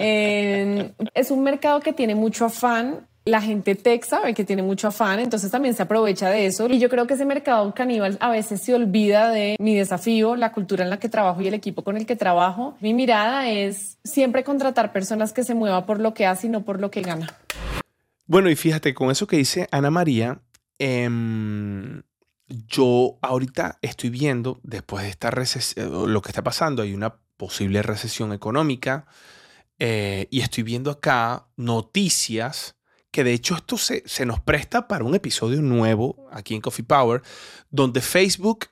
Eh, 0.00 0.92
es 1.14 1.30
un 1.32 1.42
mercado 1.42 1.80
que 1.80 1.92
tiene 1.92 2.14
mucho 2.14 2.44
afán. 2.44 3.08
La 3.24 3.40
gente 3.40 3.74
tech 3.74 4.04
sabe 4.04 4.32
que 4.32 4.44
tiene 4.44 4.62
mucho 4.62 4.88
afán, 4.88 5.18
entonces 5.18 5.50
también 5.50 5.74
se 5.74 5.82
aprovecha 5.82 6.30
de 6.30 6.46
eso. 6.46 6.68
Y 6.68 6.78
yo 6.78 6.88
creo 6.88 7.06
que 7.06 7.14
ese 7.14 7.24
mercado 7.24 7.74
caníbal 7.74 8.16
a 8.20 8.30
veces 8.30 8.62
se 8.62 8.74
olvida 8.74 9.30
de 9.30 9.56
mi 9.58 9.74
desafío, 9.74 10.36
la 10.36 10.52
cultura 10.52 10.84
en 10.84 10.90
la 10.90 10.98
que 10.98 11.08
trabajo 11.08 11.40
y 11.42 11.48
el 11.48 11.54
equipo 11.54 11.82
con 11.82 11.96
el 11.96 12.06
que 12.06 12.14
trabajo. 12.14 12.76
Mi 12.80 12.94
mirada 12.94 13.48
es 13.48 13.98
siempre 14.04 14.44
contratar 14.44 14.92
personas 14.92 15.32
que 15.32 15.42
se 15.42 15.54
muevan 15.54 15.84
por 15.84 15.98
lo 15.98 16.14
que 16.14 16.26
hace 16.26 16.46
y 16.46 16.50
no 16.50 16.64
por 16.64 16.80
lo 16.80 16.90
que 16.90 17.02
gana. 17.02 17.26
Bueno, 18.28 18.50
y 18.50 18.56
fíjate, 18.56 18.92
con 18.92 19.10
eso 19.10 19.26
que 19.26 19.38
dice 19.38 19.68
Ana 19.70 19.90
María, 19.90 20.40
em, 20.78 22.02
yo 22.46 23.18
ahorita 23.22 23.78
estoy 23.82 24.10
viendo, 24.10 24.60
después 24.62 25.04
de 25.04 25.10
esta 25.10 25.30
recesión, 25.30 26.12
lo 26.12 26.22
que 26.22 26.30
está 26.30 26.42
pasando, 26.42 26.82
hay 26.82 26.94
una 26.94 27.16
posible 27.36 27.82
recesión 27.82 28.32
económica, 28.32 29.06
eh, 29.78 30.26
y 30.30 30.40
estoy 30.40 30.64
viendo 30.64 30.90
acá 30.90 31.48
noticias 31.56 32.76
que 33.10 33.24
de 33.24 33.32
hecho 33.32 33.54
esto 33.54 33.78
se, 33.78 34.02
se 34.06 34.26
nos 34.26 34.40
presta 34.40 34.88
para 34.88 35.04
un 35.04 35.14
episodio 35.14 35.62
nuevo 35.62 36.28
aquí 36.30 36.54
en 36.54 36.60
Coffee 36.60 36.84
Power, 36.84 37.22
donde 37.70 38.00
Facebook 38.00 38.66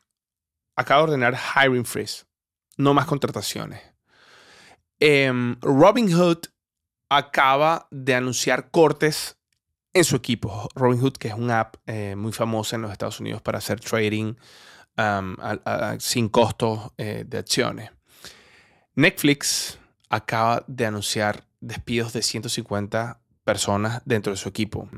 acaba 0.74 1.00
de 1.00 1.04
ordenar 1.04 1.36
hiring 1.36 1.84
freeze, 1.84 2.24
no 2.76 2.92
más 2.92 3.06
contrataciones. 3.06 3.80
Em, 4.98 5.56
Robinhood 5.60 6.46
acaba 7.08 7.88
de 7.90 8.14
anunciar 8.14 8.70
cortes 8.70 9.35
en 9.96 10.04
su 10.04 10.16
equipo. 10.16 10.68
Robinhood, 10.74 11.14
que 11.14 11.28
es 11.28 11.34
una 11.34 11.60
app 11.60 11.76
eh, 11.86 12.14
muy 12.16 12.32
famosa 12.32 12.76
en 12.76 12.82
los 12.82 12.92
Estados 12.92 13.18
Unidos 13.18 13.40
para 13.40 13.58
hacer 13.58 13.80
trading 13.80 14.34
um, 14.98 15.36
sin 15.98 16.28
costos 16.28 16.92
eh, 16.98 17.24
de 17.26 17.38
acciones. 17.38 17.90
Netflix 18.94 19.78
acaba 20.10 20.64
de 20.66 20.86
anunciar 20.86 21.46
despidos 21.60 22.12
de 22.12 22.22
150 22.22 23.20
personas 23.44 24.02
dentro 24.04 24.32
de 24.32 24.36
su 24.36 24.50
equipo. 24.50 24.88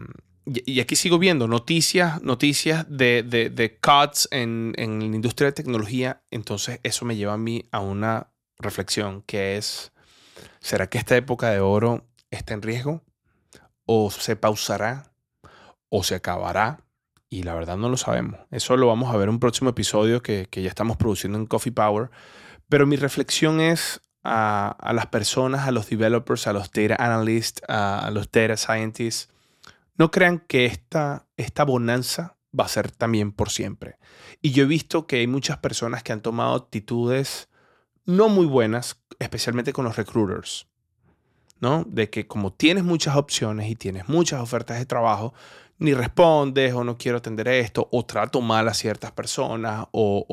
Y, 0.44 0.72
y 0.72 0.80
aquí 0.80 0.96
sigo 0.96 1.18
viendo 1.18 1.46
noticias, 1.46 2.20
noticias 2.22 2.84
de, 2.88 3.22
de, 3.22 3.50
de 3.50 3.78
cuts 3.78 4.28
en, 4.32 4.72
en 4.76 4.98
la 4.98 5.16
industria 5.16 5.46
de 5.46 5.52
tecnología. 5.52 6.22
Entonces 6.32 6.80
eso 6.82 7.04
me 7.04 7.14
lleva 7.14 7.34
a 7.34 7.38
mí 7.38 7.64
a 7.70 7.78
una 7.78 8.32
reflexión 8.58 9.22
que 9.22 9.56
es, 9.56 9.92
¿será 10.58 10.88
que 10.88 10.98
esta 10.98 11.16
época 11.16 11.50
de 11.50 11.60
oro 11.60 12.04
está 12.30 12.54
en 12.54 12.62
riesgo? 12.62 13.04
¿O 13.90 14.10
se 14.10 14.36
pausará? 14.36 15.14
¿O 15.88 16.04
se 16.04 16.14
acabará? 16.14 16.84
Y 17.30 17.44
la 17.44 17.54
verdad 17.54 17.78
no 17.78 17.88
lo 17.88 17.96
sabemos. 17.96 18.38
Eso 18.50 18.76
lo 18.76 18.86
vamos 18.86 19.12
a 19.12 19.16
ver 19.16 19.28
en 19.28 19.36
un 19.36 19.40
próximo 19.40 19.70
episodio 19.70 20.22
que, 20.22 20.46
que 20.50 20.60
ya 20.60 20.68
estamos 20.68 20.98
produciendo 20.98 21.38
en 21.38 21.46
Coffee 21.46 21.72
Power. 21.72 22.10
Pero 22.68 22.86
mi 22.86 22.96
reflexión 22.96 23.62
es 23.62 24.02
a, 24.22 24.76
a 24.78 24.92
las 24.92 25.06
personas, 25.06 25.66
a 25.66 25.70
los 25.70 25.88
developers, 25.88 26.46
a 26.46 26.52
los 26.52 26.70
data 26.70 26.96
analysts, 26.98 27.62
a, 27.66 28.00
a 28.00 28.10
los 28.10 28.30
data 28.30 28.58
scientists. 28.58 29.30
No 29.96 30.10
crean 30.10 30.38
que 30.38 30.66
esta, 30.66 31.26
esta 31.38 31.64
bonanza 31.64 32.36
va 32.58 32.66
a 32.66 32.68
ser 32.68 32.90
también 32.90 33.32
por 33.32 33.48
siempre. 33.48 33.96
Y 34.42 34.50
yo 34.50 34.64
he 34.64 34.66
visto 34.66 35.06
que 35.06 35.16
hay 35.16 35.26
muchas 35.26 35.56
personas 35.56 36.02
que 36.02 36.12
han 36.12 36.20
tomado 36.20 36.54
actitudes 36.54 37.48
no 38.04 38.28
muy 38.28 38.44
buenas, 38.44 39.02
especialmente 39.18 39.72
con 39.72 39.86
los 39.86 39.96
recruiters. 39.96 40.68
De 41.60 42.08
que 42.10 42.26
como 42.26 42.52
tienes 42.52 42.84
muchas 42.84 43.16
opciones 43.16 43.70
y 43.70 43.74
tienes 43.74 44.08
muchas 44.08 44.40
ofertas 44.40 44.78
de 44.78 44.86
trabajo, 44.86 45.34
ni 45.78 45.94
respondes 45.94 46.72
o 46.74 46.84
no 46.84 46.98
quiero 46.98 47.18
atender 47.18 47.48
esto 47.48 47.88
o 47.92 48.04
trato 48.04 48.40
mal 48.40 48.68
a 48.68 48.74
ciertas 48.74 49.12
personas 49.12 49.86
o, 49.92 50.24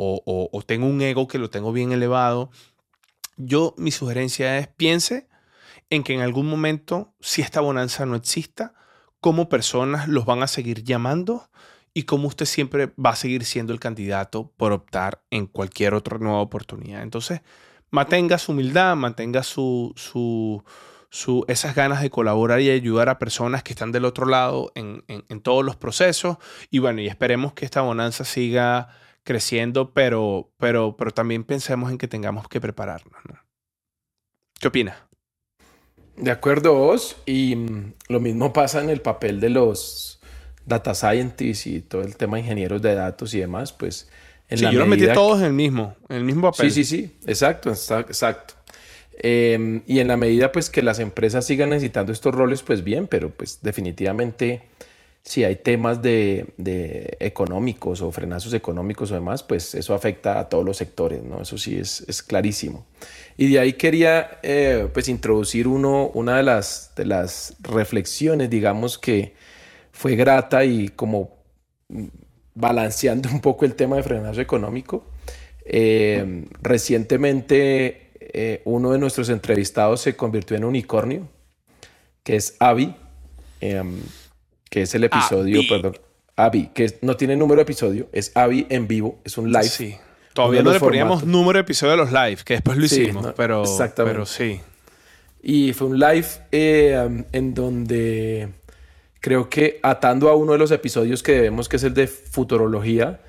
o 0.51 0.61
tengo 0.63 0.87
un 0.87 1.01
ego 1.01 1.27
que 1.27 1.39
lo 1.39 1.49
tengo 1.49 1.71
bien 1.71 1.91
elevado, 1.91 2.49
yo 3.37 3.73
mi 3.77 3.91
sugerencia 3.91 4.57
es 4.57 4.67
piense 4.67 5.27
en 5.89 6.03
que 6.03 6.13
en 6.13 6.21
algún 6.21 6.47
momento, 6.47 7.13
si 7.19 7.41
esta 7.41 7.61
bonanza 7.61 8.05
no 8.05 8.15
exista, 8.15 8.73
cómo 9.19 9.49
personas 9.49 10.07
los 10.07 10.25
van 10.25 10.43
a 10.43 10.47
seguir 10.47 10.83
llamando 10.83 11.49
y 11.93 12.03
cómo 12.03 12.27
usted 12.27 12.45
siempre 12.45 12.91
va 13.03 13.11
a 13.11 13.15
seguir 13.15 13.45
siendo 13.45 13.73
el 13.73 13.79
candidato 13.79 14.51
por 14.57 14.71
optar 14.71 15.23
en 15.31 15.47
cualquier 15.47 15.93
otra 15.93 16.17
nueva 16.17 16.41
oportunidad. 16.41 17.01
Entonces, 17.01 17.41
mantenga 17.89 18.37
su 18.37 18.51
humildad, 18.51 18.95
mantenga 18.95 19.43
su, 19.43 19.93
su, 19.95 20.63
su, 21.15 21.45
esas 21.47 21.75
ganas 21.75 22.01
de 22.01 22.09
colaborar 22.09 22.59
y 22.59 22.69
ayudar 22.69 23.07
a 23.07 23.19
personas 23.19 23.63
que 23.63 23.71
están 23.71 23.93
del 23.93 24.03
otro 24.03 24.25
lado 24.25 24.73
en, 24.75 25.05
en, 25.07 25.39
todos 25.39 25.63
los 25.63 25.77
procesos. 25.77 26.35
Y 26.69 26.79
bueno, 26.79 26.99
y 26.99 27.07
esperemos 27.07 27.53
que 27.53 27.63
esta 27.63 27.79
bonanza 27.79 28.25
siga 28.25 28.89
creciendo, 29.23 29.93
pero, 29.93 30.51
pero, 30.57 30.97
pero 30.97 31.11
también 31.11 31.45
pensemos 31.45 31.89
en 31.89 31.97
que 31.97 32.09
tengamos 32.09 32.49
que 32.49 32.59
prepararnos. 32.59 33.13
¿Qué 34.59 34.67
opina? 34.67 35.07
De 36.17 36.31
acuerdo, 36.31 36.73
vos. 36.73 37.15
Y 37.25 37.55
mm, 37.55 37.93
lo 38.09 38.19
mismo 38.19 38.51
pasa 38.51 38.81
en 38.81 38.89
el 38.89 38.99
papel 38.99 39.39
de 39.39 39.51
los 39.51 40.19
data 40.65 40.93
scientists 40.93 41.65
y 41.65 41.79
todo 41.79 42.01
el 42.01 42.17
tema 42.17 42.35
de 42.35 42.41
ingenieros 42.41 42.81
de 42.81 42.93
datos 42.93 43.33
y 43.33 43.39
demás, 43.39 43.71
pues... 43.71 44.09
En 44.49 44.57
sí, 44.57 44.65
yo 44.65 44.79
los 44.79 44.87
metí 44.89 45.07
todos 45.13 45.39
en 45.39 45.45
el 45.45 45.53
mismo, 45.53 45.95
en 46.09 46.17
el 46.17 46.23
mismo 46.25 46.51
papel. 46.51 46.69
Sí, 46.69 46.83
sí, 46.83 46.97
sí, 46.97 47.17
exacto, 47.25 47.71
exacto. 47.71 48.55
Em, 49.17 49.81
y 49.87 49.99
en 49.99 50.07
la 50.07 50.17
medida 50.17 50.51
pues 50.51 50.69
que 50.69 50.81
las 50.81 50.99
empresas 50.99 51.45
sigan 51.45 51.69
necesitando 51.69 52.11
estos 52.11 52.35
roles, 52.35 52.63
pues 52.63 52.83
bien, 52.83 53.07
pero 53.07 53.29
pues 53.29 53.59
definitivamente 53.61 54.63
si 55.25 55.43
hay 55.43 55.55
temas 55.55 56.03
de, 56.03 56.53
de, 56.57 57.17
económicos 57.19 58.01
o 58.01 58.11
frenazos 58.11 58.53
económicos 58.53 59.09
o 59.09 59.15
demás, 59.15 59.41
pues 59.41 59.73
eso 59.73 59.95
afecta 59.95 60.39
a 60.39 60.49
todos 60.49 60.63
los 60.63 60.77
sectores, 60.77 61.23
¿no? 61.23 61.41
Eso 61.41 61.57
sí 61.57 61.77
es, 61.77 62.05
es 62.07 62.21
clarísimo. 62.21 62.85
Y 63.35 63.51
de 63.51 63.59
ahí 63.59 63.73
quería 63.73 64.39
eh, 64.43 64.87
pues 64.93 65.09
introducir 65.09 65.67
uno, 65.67 66.11
una 66.13 66.37
de 66.37 66.43
las, 66.43 66.91
de 66.95 67.05
las 67.05 67.55
reflexiones, 67.61 68.51
digamos, 68.51 68.99
que 68.99 69.33
fue 69.91 70.15
grata 70.15 70.63
y 70.63 70.89
como 70.89 71.37
balanceando 72.53 73.29
un 73.33 73.41
poco 73.41 73.65
el 73.65 73.73
tema 73.73 73.95
de 73.95 74.03
frenazo 74.03 74.41
económico. 74.41 75.05
Eh, 75.65 76.45
recientemente 76.61 78.04
eh, 78.37 78.61
uno 78.65 78.91
de 78.91 78.99
nuestros 78.99 79.29
entrevistados 79.29 80.01
se 80.01 80.17
convirtió 80.17 80.57
en 80.57 80.65
unicornio, 80.65 81.25
que 82.21 82.35
es 82.35 82.57
Avi, 82.59 82.93
em, 83.61 83.97
que 84.69 84.81
es 84.81 84.93
el 84.93 85.05
episodio, 85.05 85.61
perdón, 85.69 85.97
Avi, 86.35 86.69
que 86.73 86.97
no 87.01 87.15
tiene 87.15 87.37
número 87.37 87.59
de 87.59 87.61
episodio, 87.61 88.09
es 88.11 88.35
Avi 88.35 88.67
en 88.69 88.89
vivo, 88.89 89.19
es 89.23 89.37
un 89.37 89.53
live. 89.53 89.63
Sí. 89.63 89.95
Todavía 90.33 90.63
no 90.63 90.73
le 90.73 90.81
poníamos 90.81 91.23
número 91.23 91.59
de 91.59 91.61
episodio 91.61 91.91
de 91.91 91.97
los 91.97 92.11
live, 92.11 92.39
que 92.43 92.55
después 92.55 92.77
lo 92.77 92.83
hicimos, 92.83 93.27
pero, 93.37 93.63
pero 93.95 94.25
sí. 94.25 94.59
Y 95.41 95.71
fue 95.71 95.87
un 95.87 95.97
live 95.97 96.27
em, 96.51 97.23
en 97.31 97.53
donde 97.53 98.49
creo 99.21 99.49
que 99.49 99.79
atando 99.81 100.27
a 100.27 100.35
uno 100.35 100.51
de 100.51 100.57
los 100.57 100.71
episodios 100.71 101.23
que 101.23 101.31
debemos, 101.31 101.69
que 101.69 101.77
es 101.77 101.83
el 101.83 101.93
de 101.93 102.07
futurología, 102.07 103.21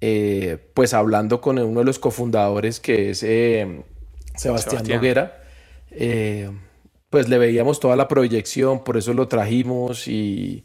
eh, 0.00 0.56
pues 0.72 0.94
hablando 0.94 1.40
con 1.40 1.58
uno 1.58 1.80
de 1.80 1.84
los 1.84 1.98
cofundadores, 1.98 2.78
que 2.78 3.10
es 3.10 3.24
eh, 3.24 3.82
Sebastián, 4.36 4.84
Noguera, 4.88 5.42
eh, 5.90 6.50
pues 7.10 7.28
le 7.28 7.38
veíamos 7.38 7.80
toda 7.80 7.96
la 7.96 8.08
proyección, 8.08 8.84
por 8.84 8.96
eso 8.96 9.12
lo 9.12 9.28
trajimos 9.28 10.08
y, 10.08 10.64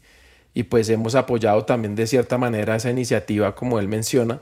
y, 0.54 0.62
pues 0.64 0.88
hemos 0.88 1.14
apoyado 1.14 1.64
también 1.64 1.94
de 1.94 2.06
cierta 2.06 2.38
manera 2.38 2.76
esa 2.76 2.90
iniciativa, 2.90 3.54
como 3.54 3.78
él 3.78 3.88
menciona. 3.88 4.40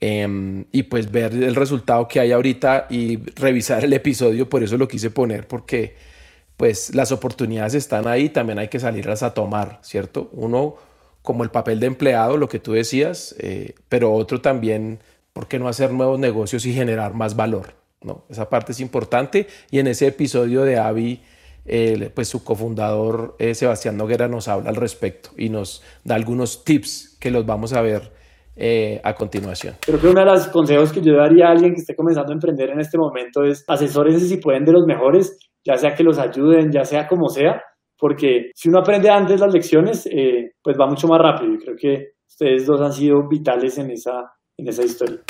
Em, 0.00 0.66
y 0.70 0.82
pues 0.84 1.10
ver 1.10 1.32
el 1.32 1.54
resultado 1.54 2.06
que 2.08 2.20
hay 2.20 2.32
ahorita 2.32 2.88
y 2.90 3.16
revisar 3.36 3.84
el 3.84 3.92
episodio, 3.94 4.48
por 4.50 4.62
eso 4.62 4.76
lo 4.76 4.86
quise 4.86 5.10
poner, 5.10 5.46
porque 5.48 5.94
pues 6.56 6.94
las 6.94 7.10
oportunidades 7.12 7.74
están 7.74 8.06
ahí, 8.06 8.28
también 8.28 8.58
hay 8.58 8.68
que 8.68 8.78
salirlas 8.80 9.22
a 9.22 9.34
tomar, 9.34 9.78
¿cierto? 9.82 10.28
Uno 10.32 10.76
como 11.22 11.42
el 11.42 11.50
papel 11.50 11.80
de 11.80 11.86
empleado, 11.86 12.36
lo 12.36 12.48
que 12.50 12.58
tú 12.58 12.72
decías, 12.72 13.34
eh, 13.38 13.74
pero 13.88 14.12
otro 14.12 14.42
también, 14.42 15.00
¿por 15.32 15.48
qué 15.48 15.58
no 15.58 15.68
hacer 15.68 15.90
nuevos 15.90 16.18
negocios 16.18 16.66
y 16.66 16.74
generar 16.74 17.14
más 17.14 17.34
valor? 17.34 17.74
¿No? 18.04 18.24
Esa 18.28 18.48
parte 18.48 18.72
es 18.72 18.80
importante 18.80 19.46
y 19.70 19.78
en 19.78 19.86
ese 19.86 20.06
episodio 20.06 20.62
de 20.62 20.78
Avi, 20.78 21.20
pues 22.14 22.28
su 22.28 22.44
cofundador 22.44 23.36
eh, 23.38 23.54
Sebastián 23.54 23.96
Noguera 23.96 24.28
nos 24.28 24.48
habla 24.48 24.68
al 24.68 24.76
respecto 24.76 25.30
y 25.36 25.48
nos 25.48 25.82
da 26.04 26.14
algunos 26.14 26.62
tips 26.62 27.16
que 27.18 27.30
los 27.30 27.46
vamos 27.46 27.72
a 27.72 27.80
ver 27.80 28.12
eh, 28.56 29.00
a 29.02 29.14
continuación. 29.14 29.74
Creo 29.80 29.98
que 29.98 30.08
uno 30.08 30.20
de 30.20 30.26
los 30.26 30.46
consejos 30.48 30.92
que 30.92 31.00
yo 31.00 31.16
daría 31.16 31.48
a 31.48 31.52
alguien 31.52 31.74
que 31.74 31.80
esté 31.80 31.96
comenzando 31.96 32.32
a 32.32 32.34
emprender 32.34 32.70
en 32.70 32.80
este 32.80 32.98
momento 32.98 33.42
es 33.42 33.64
asesores 33.66 34.28
si 34.28 34.36
pueden 34.36 34.64
de 34.64 34.72
los 34.72 34.84
mejores 34.86 35.38
ya 35.64 35.76
sea 35.76 35.94
que 35.94 36.04
los 36.04 36.18
ayuden, 36.18 36.70
ya 36.70 36.84
sea 36.84 37.08
como 37.08 37.28
sea, 37.28 37.62
porque 37.98 38.50
si 38.54 38.68
uno 38.68 38.80
aprende 38.80 39.08
antes 39.08 39.40
las 39.40 39.52
lecciones, 39.52 40.06
eh, 40.06 40.52
pues 40.62 40.76
va 40.78 40.86
mucho 40.86 41.08
más 41.08 41.20
rápido 41.20 41.54
y 41.54 41.58
creo 41.58 41.76
que 41.76 42.08
ustedes 42.28 42.66
dos 42.66 42.80
han 42.80 42.92
sido 42.92 43.26
vitales 43.28 43.78
en 43.78 43.90
esa, 43.90 44.32
en 44.58 44.68
esa 44.68 44.84
historia. 44.84 45.20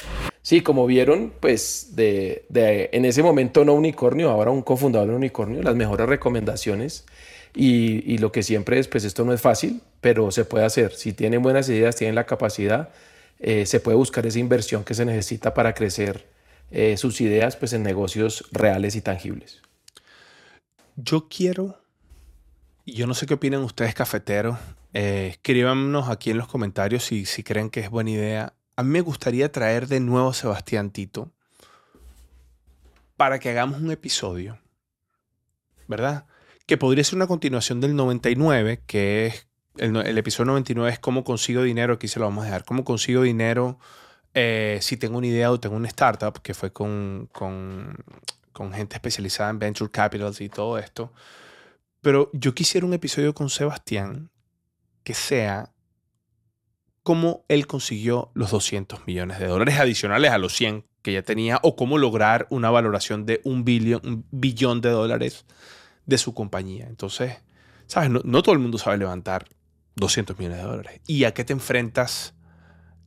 Sí, 0.44 0.60
como 0.60 0.84
vieron, 0.84 1.32
pues 1.40 1.96
de, 1.96 2.44
en 2.92 3.06
ese 3.06 3.22
momento 3.22 3.64
no 3.64 3.72
unicornio, 3.72 4.28
ahora 4.28 4.50
un 4.50 4.60
cofundador 4.60 5.08
unicornio, 5.08 5.62
las 5.62 5.74
mejores 5.74 6.06
recomendaciones 6.06 7.06
y, 7.54 8.18
lo 8.18 8.30
que 8.30 8.42
siempre 8.42 8.78
es, 8.78 8.86
pues 8.86 9.04
esto 9.04 9.24
no 9.24 9.32
es 9.32 9.40
fácil, 9.40 9.80
pero 10.02 10.30
se 10.30 10.44
puede 10.44 10.66
hacer. 10.66 10.92
Si 10.92 11.14
tienen 11.14 11.40
buenas 11.40 11.70
ideas, 11.70 11.96
tienen 11.96 12.14
la 12.14 12.26
capacidad, 12.26 12.90
eh, 13.38 13.64
se 13.64 13.80
puede 13.80 13.96
buscar 13.96 14.26
esa 14.26 14.38
inversión 14.38 14.84
que 14.84 14.92
se 14.92 15.06
necesita 15.06 15.54
para 15.54 15.72
crecer 15.72 16.26
eh, 16.70 16.98
sus 16.98 17.22
ideas 17.22 17.56
pues 17.56 17.72
en 17.72 17.82
negocios 17.82 18.44
reales 18.52 18.96
y 18.96 19.00
tangibles. 19.00 19.62
Yo 20.96 21.26
quiero, 21.30 21.80
yo 22.84 23.06
no 23.06 23.14
sé 23.14 23.24
qué 23.24 23.32
opinan 23.32 23.62
ustedes 23.62 23.94
cafeteros, 23.94 24.58
eh, 24.92 25.28
escríbanos 25.30 26.10
aquí 26.10 26.32
en 26.32 26.36
los 26.36 26.48
comentarios 26.48 27.02
si, 27.02 27.24
si 27.24 27.42
creen 27.42 27.70
que 27.70 27.80
es 27.80 27.88
buena 27.88 28.10
idea. 28.10 28.52
A 28.76 28.83
mí 28.83 28.90
me 28.90 29.00
gustaría 29.00 29.52
traer 29.52 29.87
de 29.87 30.00
nuevo 30.00 30.31
a 30.31 30.35
Sebastián 30.35 30.90
Tito 30.90 31.31
para 33.16 33.38
que 33.38 33.50
hagamos 33.50 33.81
un 33.81 33.90
episodio, 33.90 34.59
¿verdad? 35.87 36.26
Que 36.66 36.76
podría 36.76 37.04
ser 37.04 37.16
una 37.16 37.26
continuación 37.26 37.81
del 37.81 37.95
99, 37.95 38.83
que 38.87 39.26
es 39.26 39.47
el, 39.76 40.19
episodio 40.19 40.47
99 40.47 40.93
es 40.93 40.99
cómo 40.99 41.25
consigo 41.25 41.62
dinero, 41.62 41.95
aquí 41.95 42.09
se 42.09 42.19
lo 42.19 42.26
vamos 42.26 42.43
a 42.43 42.47
dejar, 42.47 42.64
cómo 42.64 42.85
consigo 42.85 43.23
dinero 43.23 43.78
eh, 44.35 44.78
si 44.83 44.97
tengo 44.97 45.19
una 45.19 45.26
idea 45.26 45.50
o 45.50 45.61
tengo 45.61 45.76
una 45.76 45.88
startup, 45.88 46.40
que 46.43 46.54
fue 46.54 46.73
con, 46.73 47.28
con 47.33 48.73
gente 48.73 48.97
especializada 48.97 49.50
en 49.50 49.59
venture 49.61 49.90
capitals 49.90 50.40
y 50.40 50.49
todo 50.49 50.78
esto. 50.78 51.12
Pero 52.00 52.31
yo 52.33 52.54
quisiera 52.54 52.87
un 52.87 52.95
episodio 52.95 53.35
con 53.35 53.50
Sebastián 53.50 54.31
que 55.04 55.14
sea 55.14 55.74
cómo 57.04 57.44
él 57.49 57.68
consiguió 57.68 58.32
los 58.34 58.50
200 58.50 59.06
millones 59.06 59.38
de 59.38 59.46
dólares 59.46 59.78
adicionales 59.78 60.32
a 60.32 60.38
los 60.38 60.54
100 60.56 60.87
que 61.02 61.12
ya 61.12 61.23
tenía 61.23 61.61
o 61.62 61.76
cómo 61.76 61.99
lograr 61.99 62.46
una 62.49 62.70
valoración 62.70 63.26
de 63.26 63.42
un, 63.44 63.62
billón, 63.64 64.80
de 64.80 64.88
dólares 64.88 65.44
de 66.06 66.18
su 66.18 66.32
compañía. 66.32 66.87
Entonces, 66.87 67.37
¿sabes? 67.87 68.08
No, 68.08 68.20
no, 68.25 68.42
todo 68.42 68.54
el 68.54 68.58
mundo 68.58 68.78
sabe 68.78 68.96
levantar 68.96 69.46
200 69.96 70.38
millones 70.38 70.58
de 70.58 70.64
dólares. 70.64 71.00
¿Y 71.06 71.25
a 71.25 71.34
qué 71.34 71.44
te 71.44 71.52
enfrentas 71.52 72.34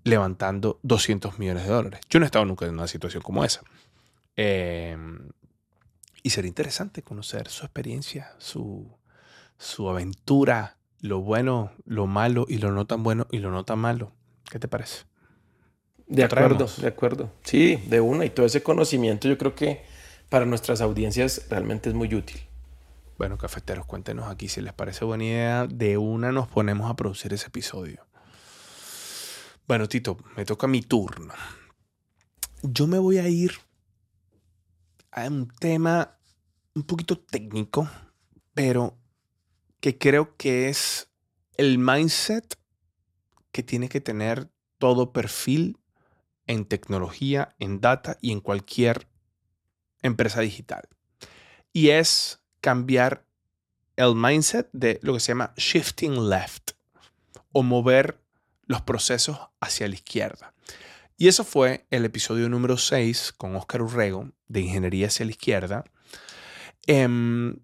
levantando 0.04 0.80
200 0.84 1.40
millones 1.40 1.64
de 1.64 1.70
dólares? 1.70 2.02
Yo 2.08 2.20
no 2.20 2.26
he 2.26 2.28
estado 2.28 2.46
nunca 2.46 2.68
en 2.68 2.74
una 2.74 2.88
situación 2.88 3.24
como 3.24 3.44
esa. 3.44 3.62
Em, 4.36 5.32
y 6.22 6.30
sería 6.30 6.50
interesante 6.50 7.02
conocer 7.02 7.48
su 7.50 7.66
experiencia, 7.66 8.36
su, 8.38 8.96
su 9.58 9.90
aventura, 9.90 10.78
lo 11.00 11.22
bueno, 11.22 11.72
lo 11.86 12.08
malo 12.08 12.46
y 12.48 12.58
lo 12.58 12.72
no 12.72 12.86
tan 12.86 13.04
bueno 13.04 13.28
y 13.32 13.40
lo 13.40 13.52
no 13.52 13.64
tan 13.66 13.80
malo. 13.80 14.12
¿Qué 14.50 14.60
te 14.60 14.68
parece? 14.68 15.06
De 16.08 16.24
acuerdo, 16.24 16.68
de 16.78 16.88
acuerdo. 16.88 17.32
Sí, 17.44 17.78
de 17.88 18.00
una. 18.00 18.26
Y 18.26 18.30
todo 18.30 18.46
ese 18.46 18.64
conocimiento 18.64 19.28
yo 19.28 19.38
creo 19.38 19.56
que 19.56 19.84
para 20.30 20.46
nuestras 20.46 20.82
audiencias 20.82 21.48
realmente 21.50 21.90
es 21.90 21.96
muy 21.96 22.14
útil. 22.16 22.42
Bueno, 23.18 23.38
cafeteros, 23.38 23.86
cuéntenos 23.86 24.30
aquí 24.30 24.48
si 24.48 24.62
les 24.62 24.74
parece 24.74 25.04
buena 25.04 25.24
idea. 25.24 25.68
De 25.68 25.98
una 25.98 26.32
nos 26.32 26.48
ponemos 26.48 26.90
a 26.90 26.96
producir 26.96 27.34
ese 27.34 27.48
episodio. 27.48 28.06
Bueno, 29.68 29.90
Tito, 29.90 30.18
me 30.38 30.46
toca 30.46 30.68
mi 30.68 30.82
turno. 30.82 31.34
Yo 32.62 32.88
me 32.88 33.00
voy 33.00 33.18
a 33.18 33.28
ir 33.28 33.52
hay 35.18 35.30
un 35.30 35.48
tema 35.48 36.16
un 36.76 36.84
poquito 36.84 37.18
técnico, 37.18 37.90
pero 38.54 39.00
que 39.80 39.98
creo 39.98 40.36
que 40.38 40.70
es 40.70 41.10
el 41.56 41.78
mindset 41.78 42.58
que 43.52 43.64
tiene 43.64 43.90
que 43.90 44.02
tener 44.02 44.50
todo 44.78 45.12
perfil 45.12 45.78
en 46.46 46.66
tecnología, 46.66 47.56
en 47.60 47.82
data 47.82 48.18
y 48.22 48.32
en 48.32 48.40
cualquier 48.40 49.08
empresa 50.02 50.42
digital. 50.42 50.88
Y 51.74 51.90
es 51.90 52.40
cambiar 52.62 53.26
el 53.96 54.16
mindset 54.16 54.70
de 54.72 55.00
lo 55.02 55.14
que 55.14 55.20
se 55.20 55.32
llama 55.32 55.54
shifting 55.58 56.30
left. 56.30 56.72
o 57.54 57.64
mover 57.64 58.20
los 58.68 58.82
procesos 58.82 59.40
hacia 59.60 59.88
la 59.88 59.96
izquierda. 59.96 60.54
Y 61.18 61.28
eso 61.28 61.44
fue 61.44 61.88
el 61.90 62.06
episodio 62.06 62.48
número 62.50 62.78
6 62.78 63.34
con 63.36 63.56
Oscar 63.56 63.82
Urrego 63.82 64.32
de 64.48 64.62
Ingeniería 64.62 65.08
hacia 65.08 65.26
la 65.26 65.32
izquierda. 65.32 65.84
Em, 66.86 67.58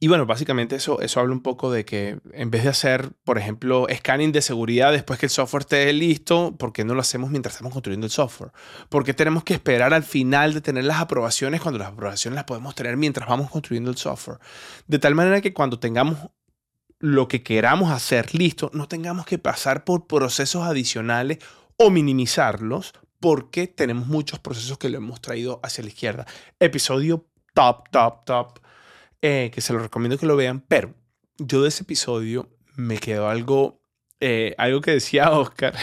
y 0.00 0.08
bueno, 0.08 0.26
básicamente 0.26 0.76
eso, 0.76 1.00
eso 1.00 1.20
habla 1.20 1.32
un 1.32 1.42
poco 1.42 1.70
de 1.70 1.84
que 1.84 2.18
en 2.32 2.50
vez 2.50 2.64
de 2.64 2.70
hacer, 2.70 3.12
por 3.24 3.38
ejemplo, 3.38 3.86
scanning 3.92 4.32
de 4.32 4.42
seguridad 4.42 4.92
después 4.92 5.18
que 5.18 5.26
el 5.26 5.30
software 5.30 5.62
esté 5.62 5.92
listo, 5.92 6.54
¿por 6.56 6.72
qué 6.72 6.84
no 6.84 6.94
lo 6.94 7.00
hacemos 7.00 7.30
mientras 7.30 7.54
estamos 7.54 7.72
construyendo 7.72 8.06
el 8.06 8.10
software? 8.10 8.50
¿Por 8.88 9.04
qué 9.04 9.14
tenemos 9.14 9.44
que 9.44 9.54
esperar 9.54 9.94
al 9.94 10.02
final 10.02 10.52
de 10.52 10.60
tener 10.60 10.84
las 10.84 10.98
aprobaciones 10.98 11.60
cuando 11.60 11.78
las 11.78 11.88
aprobaciones 11.88 12.34
las 12.34 12.44
podemos 12.44 12.74
tener 12.74 12.96
mientras 12.96 13.28
vamos 13.28 13.50
construyendo 13.50 13.90
el 13.90 13.96
software? 13.96 14.38
De 14.86 14.98
tal 14.98 15.14
manera 15.14 15.40
que 15.40 15.54
cuando 15.54 15.78
tengamos 15.78 16.18
lo 16.98 17.28
que 17.28 17.42
queramos 17.42 17.90
hacer 17.90 18.34
listo, 18.34 18.70
no 18.72 18.88
tengamos 18.88 19.26
que 19.26 19.38
pasar 19.38 19.84
por 19.84 20.06
procesos 20.06 20.64
adicionales 20.64 21.38
o 21.76 21.90
minimizarlos 21.90 22.94
porque 23.20 23.66
tenemos 23.66 24.06
muchos 24.06 24.38
procesos 24.38 24.76
que 24.78 24.88
lo 24.88 24.98
hemos 24.98 25.20
traído 25.20 25.60
hacia 25.62 25.82
la 25.82 25.88
izquierda. 25.88 26.26
Episodio 26.60 27.26
top, 27.54 27.88
top, 27.90 28.24
top 28.24 28.63
eh, 29.26 29.50
que 29.50 29.62
se 29.62 29.72
lo 29.72 29.78
recomiendo 29.78 30.18
que 30.18 30.26
lo 30.26 30.36
vean, 30.36 30.62
pero 30.68 30.92
yo 31.38 31.62
de 31.62 31.70
ese 31.70 31.84
episodio 31.84 32.50
me 32.76 32.98
quedó 32.98 33.30
algo, 33.30 33.80
eh, 34.20 34.54
algo 34.58 34.82
que 34.82 34.90
decía 34.90 35.30
Oscar, 35.38 35.74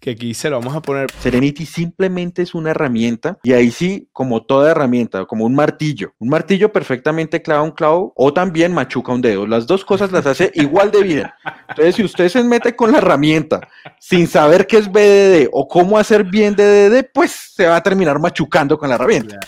que 0.00 0.10
aquí 0.10 0.34
se 0.34 0.50
lo 0.50 0.58
vamos 0.58 0.74
a 0.74 0.82
poner. 0.82 1.06
Serenity 1.20 1.66
simplemente 1.66 2.42
es 2.42 2.52
una 2.52 2.72
herramienta 2.72 3.38
y 3.44 3.52
ahí 3.52 3.70
sí, 3.70 4.08
como 4.12 4.44
toda 4.44 4.72
herramienta, 4.72 5.24
como 5.26 5.44
un 5.44 5.54
martillo. 5.54 6.14
Un 6.18 6.30
martillo 6.30 6.72
perfectamente 6.72 7.40
clava 7.42 7.62
un 7.62 7.70
clavo 7.70 8.12
o 8.16 8.34
también 8.34 8.72
machuca 8.72 9.12
un 9.12 9.22
dedo. 9.22 9.46
Las 9.46 9.68
dos 9.68 9.84
cosas 9.84 10.10
las 10.10 10.26
hace 10.26 10.50
igual 10.56 10.90
de 10.90 11.04
bien. 11.04 11.30
Entonces, 11.68 11.94
si 11.94 12.02
usted 12.02 12.28
se 12.28 12.42
mete 12.42 12.74
con 12.74 12.90
la 12.90 12.98
herramienta 12.98 13.68
sin 14.00 14.26
saber 14.26 14.66
qué 14.66 14.78
es 14.78 14.90
BDD 14.90 15.48
o 15.52 15.68
cómo 15.68 15.96
hacer 15.96 16.24
bien 16.24 16.56
DDD, 16.56 17.08
pues 17.14 17.52
se 17.54 17.68
va 17.68 17.76
a 17.76 17.82
terminar 17.84 18.18
machucando 18.18 18.76
con 18.76 18.88
la 18.88 18.96
herramienta. 18.96 19.38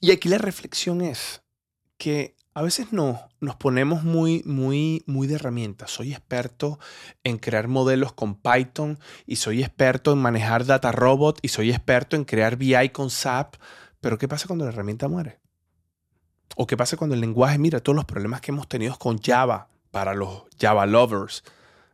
Y 0.00 0.10
aquí 0.10 0.28
la 0.28 0.38
reflexión 0.38 1.02
es 1.02 1.40
que 1.96 2.36
a 2.54 2.62
veces 2.62 2.92
no, 2.92 3.20
nos 3.40 3.56
ponemos 3.56 4.02
muy, 4.02 4.42
muy, 4.44 5.04
muy 5.06 5.26
de 5.26 5.36
herramientas. 5.36 5.90
Soy 5.90 6.12
experto 6.12 6.78
en 7.22 7.38
crear 7.38 7.68
modelos 7.68 8.12
con 8.12 8.34
Python 8.34 8.98
y 9.26 9.36
soy 9.36 9.62
experto 9.62 10.12
en 10.12 10.18
manejar 10.18 10.66
data 10.66 10.90
robot 10.90 11.38
y 11.42 11.48
soy 11.48 11.70
experto 11.70 12.16
en 12.16 12.24
crear 12.24 12.56
BI 12.56 12.88
con 12.90 13.10
SAP. 13.10 13.54
Pero 14.00 14.18
¿qué 14.18 14.26
pasa 14.26 14.46
cuando 14.46 14.64
la 14.64 14.72
herramienta 14.72 15.08
muere? 15.08 15.38
¿O 16.56 16.66
qué 16.66 16.76
pasa 16.76 16.96
cuando 16.96 17.14
el 17.14 17.20
lenguaje, 17.20 17.58
mira, 17.58 17.80
todos 17.80 17.94
los 17.94 18.04
problemas 18.04 18.40
que 18.40 18.50
hemos 18.50 18.66
tenido 18.66 18.96
con 18.98 19.18
Java 19.18 19.68
para 19.90 20.14
los 20.14 20.44
Java 20.60 20.86
lovers, 20.86 21.44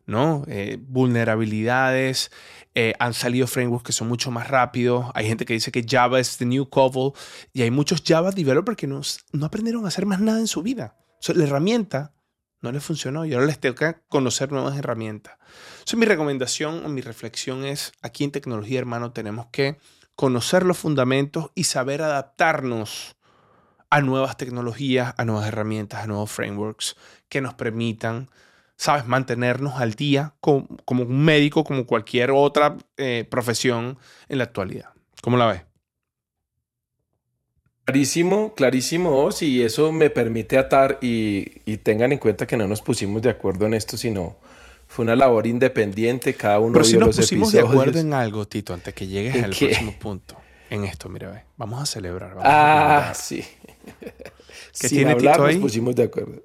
¿no? 0.07 0.45
Eh, 0.49 0.79
vulnerabilidades, 0.81 2.31
eh, 2.75 2.95
han 2.99 3.15
salido 3.15 3.47
frameworks 3.47 3.87
que 3.87 3.93
son 3.93 4.09
mucho 4.09 4.31
más 4.31 4.49
rápidos. 4.49 5.07
Hay 5.15 5.27
gente 5.27 5.45
que 5.45 5.55
dice 5.55 5.73
que 5.73 5.85
Java 5.89 6.21
es 6.21 6.37
the 6.37 6.47
new 6.47 6.69
COBOL 6.69 7.13
y 7.53 7.63
hay 7.63 7.71
muchos 7.71 8.03
Java 8.07 8.31
developers 8.33 8.77
que 8.77 8.87
no, 8.87 9.01
no 9.33 9.47
aprendieron 9.47 9.85
a 9.85 9.89
hacer 9.89 10.07
más 10.07 10.21
nada 10.21 10.41
en 10.41 10.47
su 10.47 10.63
vida. 10.63 10.97
la 11.29 11.45
herramienta 11.45 12.15
no 12.61 12.73
les 12.73 12.83
funcionó 12.83 13.27
y 13.27 13.35
ahora 13.35 13.47
les 13.47 13.61
toca 13.61 14.03
conocer 14.09 14.51
nuevas 14.51 14.77
herramientas. 14.77 15.37
Entonces, 15.75 15.99
mi 15.99 16.07
recomendación 16.07 16.85
o 16.85 16.89
mi 16.89 17.03
reflexión 17.03 17.65
es, 17.65 17.93
aquí 18.01 18.25
en 18.25 18.31
tecnología, 18.31 18.79
hermano, 18.79 19.13
tenemos 19.13 19.47
que 19.53 19.77
conocer 20.17 20.65
los 20.65 20.79
fundamentos 20.79 21.51
y 21.55 21.65
saber 21.65 22.01
adaptarnos 22.01 23.17
a 23.91 24.01
nuevas 24.01 24.37
tecnologías, 24.37 25.15
a 25.19 25.25
nuevas 25.25 25.47
herramientas, 25.47 26.03
a 26.03 26.07
nuevos 26.07 26.31
frameworks 26.31 26.97
que 27.29 27.41
nos 27.41 27.55
permitan 27.55 28.31
¿sabes? 28.77 29.07
Mantenernos 29.07 29.81
al 29.81 29.95
día 29.95 30.35
como, 30.41 30.67
un 30.87 31.25
médico, 31.25 31.65
como 31.65 31.87
cualquier 31.87 32.31
otra 32.31 32.77
eh, 32.97 33.27
profesión 33.31 33.99
en 34.29 34.39
la 34.39 34.45
actualidad. 34.45 34.91
¿Cómo 35.23 35.37
la 35.37 35.47
ves? 35.47 35.63
Clarísimo, 37.85 38.55
clarísimo, 38.55 39.29
y 39.43 39.61
eso 39.61 39.93
me 39.93 40.09
permite 40.09 40.57
atar 40.57 40.99
y, 41.03 41.45
tengan 41.79 42.13
en 42.13 42.19
cuenta 42.19 42.47
que 42.47 42.57
no 42.57 42.67
nos 42.67 42.81
pusimos 42.81 43.21
de 43.21 43.29
acuerdo 43.29 43.67
en 43.67 43.75
esto, 43.75 43.99
sino 43.99 44.37
fue 44.87 45.05
una 45.05 45.15
labor 45.15 45.47
independiente, 45.47 46.35
cada 46.35 46.61
uno 46.61 46.73
Pero 46.73 46.85
si 46.85 46.97
nos 46.97 47.15
pusimos 47.15 47.53
de 47.53 47.61
acuerdo 47.61 47.99
en 48.01 48.15
algo, 48.15 48.47
Tito, 48.47 48.73
antes 48.73 48.95
que 48.95 49.07
llegues 49.07 49.35
al 49.43 49.51
próximo 49.51 49.95
punto. 49.99 50.37
En 50.71 50.85
esto, 50.85 51.11
mira, 51.11 51.31
ve. 51.31 51.43
vamos 51.59 51.83
a 51.83 51.87
celebrar. 51.87 52.37
ah, 52.43 53.13
sí. 53.15 53.45
¿Qué 54.81 54.89
tiene 54.89 55.15
Tito 55.17 55.45
ahí? 55.45 55.57
Nos 55.57 55.65
pusimos 55.65 55.95
de 55.95 56.05
acuerdo. 56.05 56.43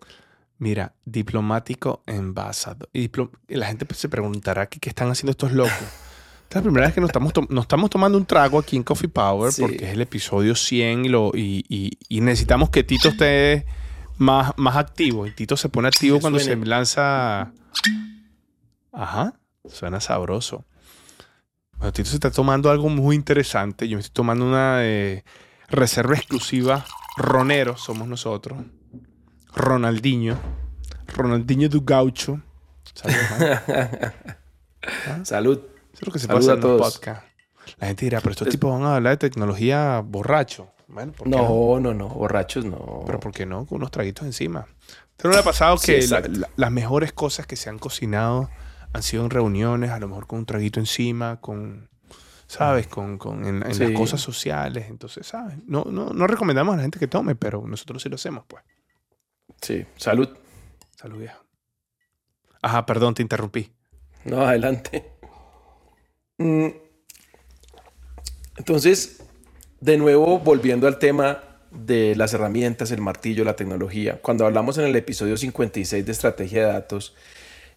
Mira, 0.60 0.94
diplomático 1.06 2.04
envasado. 2.06 2.90
Y, 2.94 3.10
la 3.48 3.68
gente 3.68 3.86
pues, 3.86 3.98
se 3.98 4.10
preguntará 4.10 4.68
¿qué, 4.68 4.80
qué 4.80 4.90
están 4.90 5.10
haciendo 5.10 5.32
estos 5.32 5.54
locos. 5.54 5.74
Esta 6.44 6.60
es 6.60 6.66
la 6.66 6.70
primera 6.72 6.88
vez 6.88 6.96
que 6.96 7.02
nos 7.02 7.10
estamos, 7.10 7.32
estamos 7.62 7.90
tomando 7.92 8.18
un 8.18 8.26
trago 8.26 8.58
aquí 8.58 8.76
en 8.76 8.82
Coffee 8.82 9.08
Power 9.08 9.54
porque 9.60 9.86
es 9.86 9.94
el 9.94 10.02
episodio 10.02 10.56
100 10.56 11.06
y, 11.06 11.08
lo, 11.08 11.32
y, 11.36 11.96
necesitamos 12.10 12.72
que 12.72 12.84
Tito 12.84 13.10
esté 13.10 13.68
más, 14.18 14.54
más 14.58 14.76
activo. 14.76 15.28
Y 15.28 15.32
Tito 15.32 15.56
se 15.56 15.70
pone 15.70 15.88
activo 15.88 16.20
cuando 16.20 16.40
se 16.40 16.56
lanza... 16.56 17.54
Ajá, 18.92 19.40
suena 19.68 20.02
sabroso. 20.02 20.66
Bueno, 21.78 21.94
Tito 21.94 22.10
se 22.10 22.16
está 22.16 22.32
tomando 22.32 22.72
algo 22.72 22.90
muy 22.90 23.16
interesante. 23.16 23.88
Yo 23.88 23.98
me 23.98 24.02
estoy 24.02 24.14
tomando 24.16 24.44
una 24.44 24.80
eh, 24.82 25.24
reserva 25.68 26.16
exclusiva. 26.16 26.84
Ronero 27.16 27.78
somos 27.78 28.08
nosotros. 28.08 28.58
Ronaldinho. 29.60 30.38
Ronaldinho 31.16 31.70
du 31.70 31.84
Gaucho. 31.84 32.42
Salud. 35.24 35.60
Eso 35.94 36.02
es 36.02 36.08
lo 36.08 36.14
que 36.14 36.20
se 36.20 36.28
pasa 36.28 36.54
en 36.54 36.62
podcast. 36.62 37.24
La 37.78 37.88
gente 37.88 38.06
dirá, 38.06 38.22
pero 38.22 38.32
estos 38.32 38.50
tipos 38.50 38.72
van 38.72 38.84
a 38.84 38.96
hablar 38.96 39.14
de 39.14 39.30
tecnología 39.30 40.00
borracho. 40.00 40.70
Bueno, 40.88 41.14
no, 41.26 41.80
no, 41.80 41.94
no, 41.94 42.08
borrachos 42.08 42.66
no. 42.66 43.04
Pero 43.06 43.20
¿por 43.20 43.32
qué 43.32 43.46
no? 43.46 43.66
Con 43.66 43.78
unos 43.78 43.92
traguitos 43.92 44.26
encima. 44.26 44.66
¿Te 45.18 45.28
no 45.28 45.36
ha 45.36 45.44
pasado 45.44 45.78
que 45.78 46.08
las 46.56 46.72
mejores 46.72 47.12
cosas 47.12 47.46
que 47.46 47.58
se 47.58 47.70
han 47.70 47.78
cocinado 47.78 48.50
han 48.94 49.04
sido 49.04 49.26
en 49.26 49.30
reuniones, 49.30 49.92
a 49.92 50.00
lo 50.00 50.08
mejor 50.08 50.26
con 50.26 50.40
un 50.40 50.46
traguito 50.46 50.80
encima, 50.80 51.42
con, 51.42 51.90
¿sabes? 52.48 52.88
Con, 52.88 53.20
en, 53.46 53.60
las 53.60 53.92
cosas 53.92 54.22
sociales. 54.22 54.86
Entonces, 54.90 55.28
¿sabes? 55.28 55.58
No, 55.68 55.84
no, 55.84 56.12
no 56.12 56.28
recomendamos 56.28 56.74
a 56.74 56.78
la 56.78 56.84
gente 56.84 56.98
que 56.98 57.08
tome, 57.08 57.36
pero 57.36 57.68
nosotros 57.68 58.02
sí 58.02 58.08
lo 58.08 58.16
hacemos, 58.16 58.46
pues. 58.48 58.64
Sí, 59.62 59.86
salud. 59.98 60.30
Salud, 60.96 61.20
viejo. 61.20 61.40
Ajá, 62.62 62.86
perdón, 62.86 63.14
te 63.14 63.22
interrumpí. 63.22 63.72
No, 64.26 64.42
adelante. 64.42 65.12
Mm. 66.38 66.68
Entonces, 68.58 69.24
de 69.80 69.98
nuevo, 69.98 70.40
volviendo 70.40 70.88
al 70.88 71.00
tema 71.00 71.44
de 71.72 72.16
las 72.16 72.34
herramientas, 72.34 72.92
el 72.92 73.02
martillo, 73.02 73.44
la 73.44 73.56
tecnología. 73.56 74.20
Cuando 74.22 74.46
hablamos 74.46 74.78
en 74.78 74.86
el 74.86 74.96
episodio 74.96 75.38
56 75.38 76.06
de 76.06 76.12
estrategia 76.12 76.66
de 76.66 76.74
datos, 76.74 77.16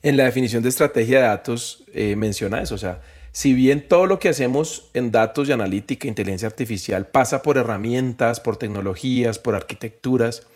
en 0.03 0.17
la 0.17 0.25
definición 0.25 0.63
de 0.63 0.71
estrategia 0.71 1.19
de 1.19 1.27
datos 1.27 1.85
eh, 1.93 2.17
menciona 2.17 2.63
eso. 2.63 2.75
O 2.75 2.79
sea, 2.79 3.01
si 3.31 3.55
bien 3.55 3.87
todo 3.89 4.07
lo 4.07 4.19
que 4.19 4.29
hacemos 4.29 4.91
en 4.95 5.11
datos 5.11 5.49
y 5.49 5.53
analítica, 5.53 6.09
inteligencia 6.09 6.49
artificial, 6.49 7.07
pasa 7.07 7.43
por 7.43 7.57
herramientas, 7.57 8.41
por 8.41 8.57
tecnologías, 8.57 9.39
por 9.39 9.55
arquitecturas, 9.55 10.47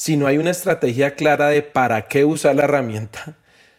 si 0.00 0.16
no 0.16 0.26
hay 0.26 0.38
una 0.38 0.50
estrategia 0.50 1.14
clara 1.14 1.48
de 1.48 1.60
para 1.60 2.08
qué 2.08 2.24
usar 2.24 2.56
la 2.56 2.64
herramienta, 2.64 3.36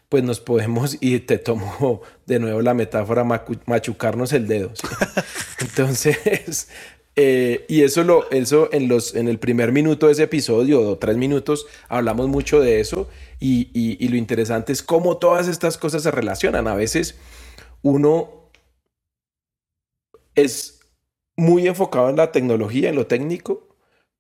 pues 0.08 0.24
nos 0.24 0.40
podemos, 0.40 0.96
y 1.02 1.18
te 1.22 1.40
tomo 1.40 2.04
de 2.28 2.38
nuevo 2.38 2.62
la 2.62 2.76
metáfora, 2.76 3.24
machucarnos 3.66 4.32
el 4.32 4.48
dedo. 4.48 4.72
Entonces, 5.60 6.70
eh, 7.16 7.66
y 7.68 7.82
eso, 7.82 8.04
lo, 8.04 8.30
eso 8.30 8.70
en, 8.72 8.88
los, 8.88 9.16
en 9.16 9.28
el 9.30 9.40
primer 9.40 9.72
minuto 9.72 10.06
de 10.06 10.12
ese 10.12 10.22
episodio, 10.22 10.88
o 10.88 11.00
tres 11.00 11.18
minutos, 11.18 11.66
hablamos 11.90 12.28
mucho 12.28 12.60
de 12.60 12.82
eso, 12.82 13.10
y, 13.40 13.72
y 13.74 14.08
lo 14.08 14.16
interesante 14.16 14.74
es 14.74 14.84
cómo 14.84 15.18
todas 15.18 15.48
estas 15.48 15.80
cosas 15.80 16.04
se 16.04 16.12
relacionan. 16.12 16.68
A 16.68 16.76
veces 16.76 17.16
uno 17.82 18.52
es 20.36 20.82
muy 21.36 21.68
enfocado 21.68 22.12
en 22.12 22.18
la 22.18 22.32
tecnología, 22.32 22.90
en 22.90 22.96
lo 22.96 23.08
técnico, 23.08 23.71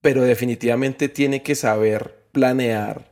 pero 0.02 0.24
definitivamente 0.24 1.10
tiene 1.10 1.44
que 1.44 1.56
saber 1.56 2.26
planear 2.32 3.12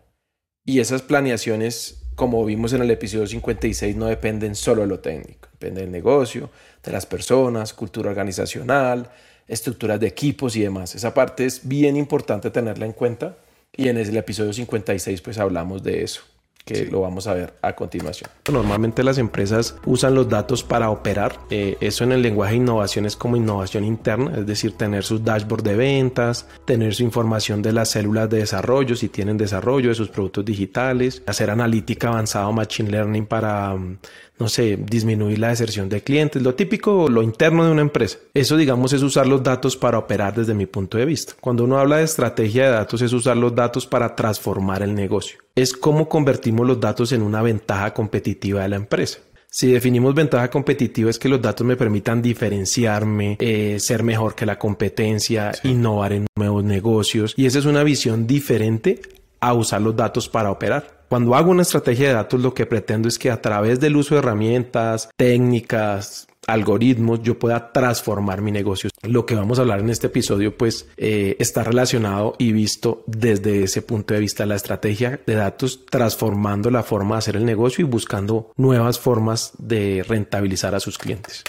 y 0.66 0.80
esas 0.80 1.02
planeaciones, 1.02 2.04
como 2.16 2.46
vimos 2.46 2.74
en 2.74 2.82
el 2.82 2.92
episodio 2.92 3.26
56, 3.26 3.96
no 3.96 4.06
dependen 4.06 4.54
solo 4.54 4.82
de 4.82 4.88
lo 4.88 5.00
técnico, 5.00 5.50
depende 5.54 5.82
del 5.82 5.92
negocio, 5.92 6.52
de 6.84 6.92
las 6.92 7.06
personas, 7.06 7.74
cultura 7.74 8.12
organizacional, 8.12 9.10
estructuras 9.48 10.00
de 10.00 10.06
equipos 10.08 10.56
y 10.56 10.62
demás. 10.62 10.94
Esa 10.94 11.14
parte 11.14 11.46
es 11.46 11.68
bien 11.68 11.96
importante 11.96 12.52
tenerla 12.52 12.86
en 12.86 12.94
cuenta 12.94 13.38
y 13.76 13.88
en 13.88 13.98
el 13.98 14.16
episodio 14.16 14.54
56 14.54 15.22
pues 15.22 15.40
hablamos 15.40 15.82
de 15.82 16.04
eso. 16.04 16.22
Que 16.70 16.86
lo 16.86 17.02
vamos 17.02 17.26
a 17.26 17.34
ver 17.34 17.56
a 17.64 17.74
continuación. 17.74 18.30
Normalmente 18.52 19.04
las 19.04 19.18
empresas 19.18 19.76
usan 19.86 20.14
los 20.14 20.30
datos 20.30 20.64
para 20.64 20.92
operar. 20.92 21.40
Eh, 21.50 21.78
eso 21.82 22.04
en 22.04 22.12
el 22.12 22.22
lenguaje 22.22 22.52
de 22.52 22.58
innovación 22.58 23.08
es 23.08 23.16
como 23.16 23.36
innovación 23.36 23.84
interna, 23.84 24.38
es 24.38 24.46
decir, 24.46 24.74
tener 24.74 25.04
sus 25.04 25.24
dashboard 25.24 25.64
de 25.64 25.76
ventas, 25.76 26.46
tener 26.66 26.94
su 26.94 27.02
información 27.02 27.64
de 27.64 27.74
las 27.74 27.90
células 27.90 28.30
de 28.30 28.38
desarrollo, 28.38 28.96
si 28.96 29.10
tienen 29.10 29.36
desarrollo 29.36 29.90
de 29.90 29.96
sus 29.96 30.10
productos 30.10 30.46
digitales, 30.46 31.24
hacer 31.26 31.50
analítica 31.50 32.10
avanzada 32.10 32.48
o 32.48 32.54
machine 32.54 32.92
learning 32.92 33.26
para 33.26 33.74
mm, 33.74 33.98
no 34.40 34.48
sé, 34.48 34.78
disminuir 34.78 35.38
la 35.40 35.50
deserción 35.50 35.90
de 35.90 36.02
clientes, 36.02 36.42
lo 36.42 36.56
típico, 36.56 37.10
lo 37.10 37.22
interno 37.22 37.66
de 37.66 37.72
una 37.72 37.82
empresa. 37.82 38.18
Eso, 38.34 38.58
digamos, 38.58 38.94
es 38.94 39.04
usar 39.04 39.28
los 39.28 39.44
datos 39.44 39.76
para 39.76 39.98
operar 39.98 40.34
desde 40.34 40.54
mi 40.54 40.66
punto 40.66 40.98
de 40.98 41.06
vista. 41.06 41.34
Cuando 41.40 41.66
uno 41.66 41.78
habla 41.78 41.98
de 41.98 42.06
estrategia 42.06 42.66
de 42.66 42.72
datos, 42.72 43.02
es 43.02 43.14
usar 43.14 43.38
los 43.38 43.54
datos 43.54 43.86
para 43.86 44.16
transformar 44.16 44.82
el 44.82 44.96
negocio. 44.96 45.40
Es 45.56 45.74
cómo 45.74 46.08
convertimos 46.08 46.66
los 46.66 46.80
datos 46.80 47.12
en 47.12 47.22
una 47.22 47.42
ventaja 47.42 47.94
competitiva 47.94 48.62
de 48.64 48.70
la 48.70 48.78
empresa. 48.78 49.20
Si 49.52 49.72
definimos 49.72 50.14
ventaja 50.14 50.50
competitiva 50.50 51.10
es 51.10 51.18
que 51.18 51.28
los 51.28 51.42
datos 51.42 51.66
me 51.66 51.76
permitan 51.76 52.22
diferenciarme, 52.22 53.36
eh, 53.40 53.78
ser 53.80 54.04
mejor 54.04 54.36
que 54.36 54.46
la 54.46 54.60
competencia, 54.60 55.52
innovar 55.64 56.14
en 56.14 56.28
nuevos 56.36 56.64
negocios. 56.64 57.34
Y 57.36 57.48
esa 57.48 57.58
es 57.58 57.66
una 57.66 57.84
visión 57.84 58.28
diferente 58.28 59.02
a 59.40 59.54
usar 59.54 59.82
los 59.82 59.96
datos 59.96 60.30
para 60.30 60.52
operar. 60.52 60.99
Cuando 61.10 61.34
hago 61.34 61.50
una 61.50 61.64
estrategia 61.64 62.10
de 62.10 62.14
datos, 62.14 62.40
lo 62.40 62.54
que 62.54 62.68
pretendo 62.68 63.08
es 63.08 63.18
que 63.18 63.32
a 63.32 63.42
través 63.42 63.80
del 63.80 63.96
uso 63.96 64.14
de 64.14 64.20
herramientas, 64.20 65.10
técnicas, 65.18 66.28
algoritmos, 66.46 67.24
yo 67.24 67.40
pueda 67.40 67.72
transformar 67.72 68.44
mi 68.44 68.52
negocio. 68.52 68.92
Lo 69.02 69.26
que 69.26 69.34
vamos 69.34 69.58
a 69.58 69.64
hablar 69.64 69.80
en 69.80 69.90
este 69.90 70.06
episodio, 70.06 70.56
pues, 70.56 70.88
eh, 70.98 71.36
está 71.40 71.64
relacionado 71.64 72.36
y 72.38 72.52
visto 72.52 73.04
desde 73.08 73.64
ese 73.64 73.82
punto 73.82 74.14
de 74.14 74.20
vista, 74.20 74.46
la 74.46 74.56
estrategia 74.56 75.20
de 75.26 75.34
datos, 75.34 75.84
transformando 75.88 76.70
la 76.70 76.84
forma 76.84 77.16
de 77.16 77.20
hacer 77.20 77.36
el 77.38 77.46
negocio 77.46 77.84
y 77.84 77.90
buscando 77.90 78.52
nuevas 78.56 79.00
formas 79.00 79.54
de 79.58 80.06
rentabilizar 80.08 80.76
a 80.76 80.80
sus 80.80 81.00
clientes. 81.00 81.44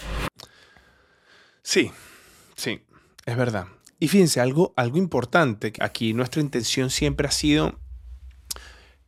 Sí, 1.62 1.90
sí, 2.56 2.80
es 3.26 3.36
verdad. 3.36 3.66
Y 3.98 4.08
fíjense, 4.08 4.40
algo, 4.40 4.72
algo 4.76 4.96
importante, 4.96 5.74
aquí 5.80 6.14
nuestra 6.14 6.40
intención 6.40 6.88
siempre 6.88 7.28
ha 7.28 7.30
sido 7.30 7.78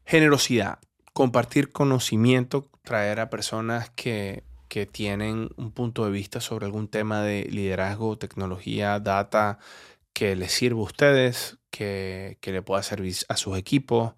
Generosidad, 0.04 0.78
compartir 1.12 1.72
conocimiento, 1.72 2.68
traer 2.82 3.20
a 3.20 3.30
personas 3.30 3.90
que, 3.90 4.44
tienen 4.90 5.50
un 5.56 5.70
punto 5.70 6.06
de 6.06 6.10
vista 6.10 6.40
sobre 6.40 6.64
algún 6.64 6.88
tema 6.88 7.20
de 7.20 7.44
liderazgo, 7.44 8.16
tecnología, 8.16 8.98
data, 9.00 9.58
que 10.14 10.34
les 10.34 10.50
sirva 10.50 10.80
a 10.80 10.84
ustedes, 10.84 11.58
que, 11.68 12.38
le 12.42 12.62
pueda 12.62 12.82
servir 12.82 13.14
a 13.28 13.36
sus 13.36 13.58
equipos. 13.58 14.14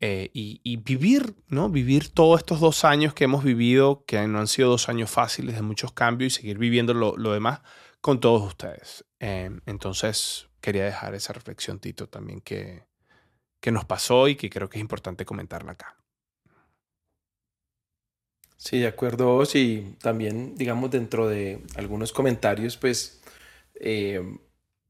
Eh, 0.00 0.30
y, 0.32 0.76
vivir, 0.78 1.34
¿no? 1.48 1.68
Vivir 1.68 2.08
todos 2.08 2.40
estos 2.40 2.58
dos 2.58 2.86
años 2.86 3.12
que 3.12 3.24
hemos 3.24 3.44
vivido, 3.44 4.04
que 4.06 4.26
no 4.26 4.40
han 4.40 4.48
sido 4.48 4.70
dos 4.70 4.88
años 4.88 5.10
fáciles 5.10 5.56
de 5.56 5.62
muchos 5.62 5.92
cambios 5.92 6.32
y 6.32 6.36
seguir 6.36 6.56
viviendo 6.56 6.94
lo, 6.94 7.32
demás 7.32 7.60
con 8.00 8.18
todos 8.18 8.42
ustedes. 8.42 9.04
Eh, 9.20 9.50
entonces, 9.66 10.48
quería 10.62 10.86
dejar 10.86 11.14
esa 11.14 11.34
reflexión, 11.34 11.80
Tito, 11.80 12.08
también 12.08 12.40
que, 12.40 12.84
que 13.62 13.70
nos 13.70 13.84
pasó 13.84 14.26
y 14.26 14.34
que 14.34 14.50
creo 14.50 14.68
que 14.68 14.78
es 14.78 14.82
importante 14.82 15.24
comentarla 15.24 15.72
acá. 15.72 15.96
Sí, 18.56 18.80
de 18.80 18.88
acuerdo. 18.88 19.46
Sí, 19.46 19.96
también, 20.02 20.56
digamos, 20.56 20.90
dentro 20.90 21.28
de 21.28 21.62
algunos 21.76 22.12
comentarios, 22.12 22.76
pues 22.76 23.22
eh, 23.76 24.20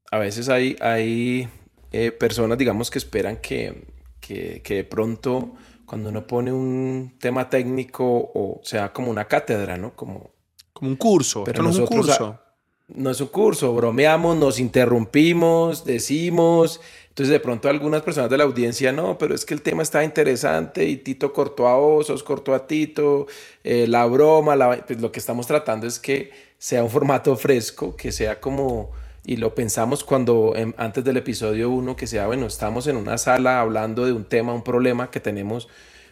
a 0.09 0.17
veces 0.17 0.49
hay, 0.49 0.75
hay 0.81 1.47
eh, 1.91 2.11
personas, 2.11 2.57
digamos, 2.57 2.89
que 2.89 2.97
esperan 2.97 3.37
que, 3.37 3.85
que, 4.19 4.61
de 4.63 4.83
pronto 4.83 5.53
cuando 5.85 6.09
uno 6.09 6.25
pone 6.25 6.51
un 6.51 7.13
tema 7.19 7.49
técnico 7.51 8.31
o 8.33 8.61
sea 8.63 8.91
como 8.91 9.11
una 9.11 9.25
cátedra, 9.25 9.77
¿no? 9.77 9.95
Como, 9.95 10.31
como 10.73 10.89
un 10.89 10.95
curso. 10.95 11.43
Pero 11.43 11.61
no 11.61 11.69
es 11.69 11.77
un 11.77 11.85
curso. 11.85 12.39
No 12.87 13.11
es 13.11 13.21
un 13.21 13.27
curso, 13.27 13.73
bromeamos, 13.73 14.35
nos 14.35 14.59
interrumpimos, 14.59 15.85
decimos, 15.85 16.81
entonces 17.13 17.31
de 17.31 17.39
pronto 17.39 17.69
algunas 17.69 18.01
personas 18.01 18.31
de 18.31 18.39
la 18.39 18.43
audiencia, 18.43 18.91
no, 18.91 19.19
pero 19.19 19.35
es 19.35 19.45
que 19.45 19.53
el 19.53 19.61
tema 19.61 19.83
está 19.83 20.03
interesante 20.03 20.83
y 20.85 20.97
Tito 20.97 21.31
cortó 21.31 21.67
a 21.67 21.77
Osos, 21.77 22.23
cortó 22.23 22.55
a 22.55 22.65
Tito, 22.65 23.27
eh, 23.63 23.85
la 23.87 24.07
broma, 24.07 24.81
pues 24.87 24.99
lo 24.99 25.11
que 25.11 25.19
estamos 25.19 25.45
tratando 25.45 25.85
es 25.85 25.99
que 25.99 26.31
sea 26.57 26.83
un 26.83 26.89
formato 26.89 27.35
fresco, 27.35 27.95
que 27.95 28.11
sea 28.11 28.41
como, 28.41 28.89
y 29.23 29.37
lo 29.37 29.53
pensamos 29.53 30.03
cuando 30.03 30.55
antes 30.75 31.03
del 31.03 31.17
episodio 31.17 31.69
1, 31.69 31.95
que 31.95 32.07
sea, 32.07 32.25
bueno, 32.25 32.47
estamos 32.47 32.87
en 32.87 32.97
una 32.97 33.19
sala 33.19 33.61
hablando 33.61 34.07
de 34.07 34.11
un 34.11 34.25
tema, 34.25 34.51
un 34.51 34.63
problema 34.63 35.11
que 35.11 35.19
tenemos, 35.19 35.69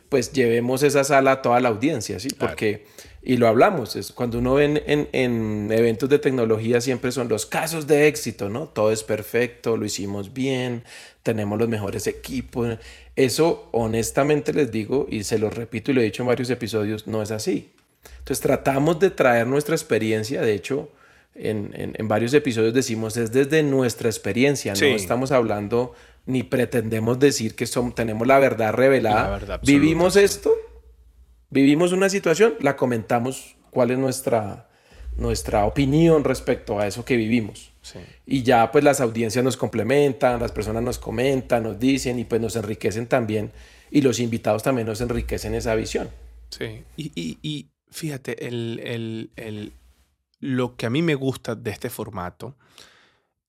pues 0.08 0.32
llevemos 0.34 0.84
esa 0.84 1.04
sala 1.04 1.32
a 1.32 1.42
toda 1.42 1.60
la 1.62 1.70
audiencia, 1.70 2.20
¿sí? 2.20 2.28
Porque 2.38 2.86
y 3.24 3.38
lo 3.38 3.48
hablamos, 3.48 3.96
es 3.96 4.12
cuando 4.12 4.40
uno 4.40 4.56
ve 4.56 4.66
en, 4.66 5.08
en, 5.12 5.72
eventos 5.72 6.10
de 6.10 6.18
tecnología 6.18 6.82
siempre 6.82 7.12
son 7.12 7.30
los 7.30 7.46
casos 7.46 7.86
de 7.86 8.08
éxito, 8.08 8.50
¿no? 8.50 8.68
Todo 8.68 8.92
es 8.92 9.04
perfecto, 9.04 9.78
lo 9.78 9.86
hicimos 9.86 10.34
bien, 10.34 10.84
tenemos 11.22 11.60
los 11.60 11.70
mejores 11.70 12.08
equipos. 12.08 12.80
Eso 13.16 13.70
honestamente 13.74 14.54
les 14.54 14.72
digo 14.72 15.06
y 15.08 15.24
se 15.24 15.38
lo 15.38 15.52
repito 15.52 15.92
y 15.92 15.94
lo 15.94 16.02
he 16.02 16.06
dicho 16.06 16.24
en 16.24 16.28
varios 16.28 16.50
episodios, 16.50 17.06
no 17.06 17.22
es 17.22 17.30
así. 17.30 17.72
Entonces 18.18 18.40
tratamos 18.40 19.00
de 19.00 19.12
traer 19.12 19.46
nuestra 19.46 19.76
experiencia, 19.76 20.42
de 20.42 20.54
hecho 20.54 20.90
en, 21.36 21.72
en, 21.76 22.08
varios 22.08 22.34
episodios 22.34 22.74
decimos 22.74 23.16
es 23.18 23.32
desde 23.32 23.62
nuestra 23.62 24.10
experiencia, 24.10 24.74
no 24.74 24.86
estamos 24.88 25.32
hablando 25.32 25.94
ni 26.26 26.44
pretendemos 26.44 27.20
decir 27.20 27.56
que 27.56 27.68
somos, 27.68 27.96
tenemos 27.96 28.28
la 28.28 28.40
verdad 28.40 28.74
revelada. 28.74 29.60
Vivimos 29.64 30.16
esto 30.16 30.52
vivimos 31.52 31.92
una 31.92 32.10
situación, 32.10 32.56
la 32.60 32.76
comentamos 32.76 33.56
cuál 33.70 33.92
es 33.92 34.00
nuestra, 34.00 34.70
nuestra 35.18 35.66
opinión 35.66 36.24
respecto 36.24 36.80
a 36.80 36.88
eso 36.88 37.06
que 37.06 37.16
vivimos. 37.16 37.72
Y 38.26 38.44
ya 38.44 38.72
pues 38.72 38.84
las 38.84 39.02
audiencias 39.02 39.44
nos 39.44 39.58
complementan, 39.58 40.40
las 40.40 40.52
personas 40.52 40.84
nos 40.84 41.00
comentan, 41.00 41.64
nos 41.64 41.80
dicen 41.80 42.20
y 42.20 42.26
pues 42.26 42.42
nos 42.42 42.56
enriquecen 42.56 43.08
también. 43.08 43.52
Y 43.90 44.02
los 44.02 44.20
invitados 44.20 44.64
también 44.64 44.88
nos 44.88 45.02
enriquecen 45.02 45.54
esa 45.54 45.76
visión. 45.76 46.10
Sí, 46.50 46.84
y, 46.98 47.70
fíjate, 47.90 48.48
el, 48.48 49.74
lo 50.40 50.76
que 50.76 50.86
a 50.86 50.90
mí 50.90 51.02
me 51.02 51.16
gusta 51.16 51.56
de 51.56 51.72
este 51.72 51.90
formato 51.90 52.56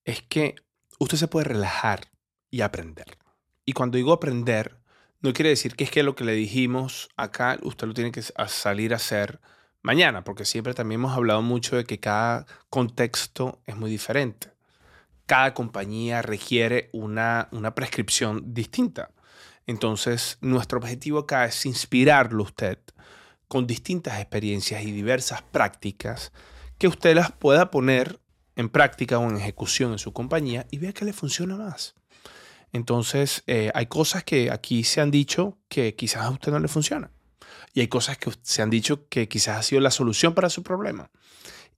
es 0.05 0.21
que 0.21 0.55
usted 0.99 1.17
se 1.17 1.27
puede 1.27 1.45
relajar 1.45 2.07
y 2.49 2.61
aprender. 2.61 3.17
Y 3.65 3.73
cuando 3.73 3.97
digo 3.97 4.13
aprender, 4.13 4.77
no 5.23 5.33
quiere 5.33 5.49
decir 5.49 5.75
que 5.75 5.85
es 5.85 5.89
que 5.89 6.03
lo 6.03 6.15
que 6.15 6.25
le 6.25 6.33
dijimos 6.33 7.09
acá 7.15 7.57
usted 7.63 7.87
lo 7.87 7.93
tiene 7.93 8.11
que 8.11 8.21
salir 8.21 8.93
a 8.93 8.97
hacer 8.97 9.39
mañana, 9.81 10.23
porque 10.23 10.45
siempre 10.45 10.73
también 10.73 10.99
hemos 10.99 11.15
hablado 11.15 11.41
mucho 11.41 11.77
de 11.77 11.85
que 11.85 11.99
cada 11.99 12.45
contexto 12.69 13.61
es 13.65 13.75
muy 13.77 13.89
diferente. 13.89 14.51
Cada 15.25 15.53
compañía 15.53 16.21
requiere 16.21 16.89
una, 16.91 17.47
una 17.51 17.73
prescripción 17.73 18.53
distinta. 18.53 19.11
Entonces, 19.65 20.37
nuestro 20.41 20.77
objetivo 20.77 21.19
acá 21.19 21.45
es 21.45 21.65
inspirarlo 21.65 22.43
usted 22.43 22.79
con 23.47 23.65
distintas 23.65 24.19
experiencias 24.19 24.83
y 24.83 24.91
diversas 24.91 25.41
prácticas 25.41 26.33
que 26.77 26.89
usted 26.89 27.15
las 27.15 27.31
pueda 27.31 27.71
poner 27.71 28.19
en 28.57 28.67
práctica 28.67 29.19
o 29.19 29.29
en 29.29 29.37
ejecución 29.37 29.93
en 29.93 29.99
su 29.99 30.11
compañía 30.11 30.67
y 30.69 30.79
vea 30.79 30.91
que 30.91 31.05
le 31.05 31.13
funciona 31.13 31.55
más. 31.55 31.95
Entonces, 32.73 33.43
eh, 33.45 33.71
hay 33.75 33.85
cosas 33.85 34.23
que 34.23 34.51
aquí 34.51 34.83
se 34.83 34.99
han 34.99 35.11
dicho 35.11 35.59
que 35.69 35.95
quizás 35.95 36.23
a 36.23 36.31
usted 36.31 36.51
no 36.51 36.59
le 36.59 36.67
funcionan. 36.67 37.11
Y 37.73 37.81
hay 37.81 37.87
cosas 37.87 38.17
que 38.17 38.31
se 38.41 38.61
han 38.61 38.71
dicho 38.71 39.07
que 39.07 39.27
quizás 39.27 39.59
ha 39.59 39.63
sido 39.63 39.79
la 39.79 39.91
solución 39.91 40.33
para 40.33 40.49
su 40.49 40.63
problema. 40.63 41.09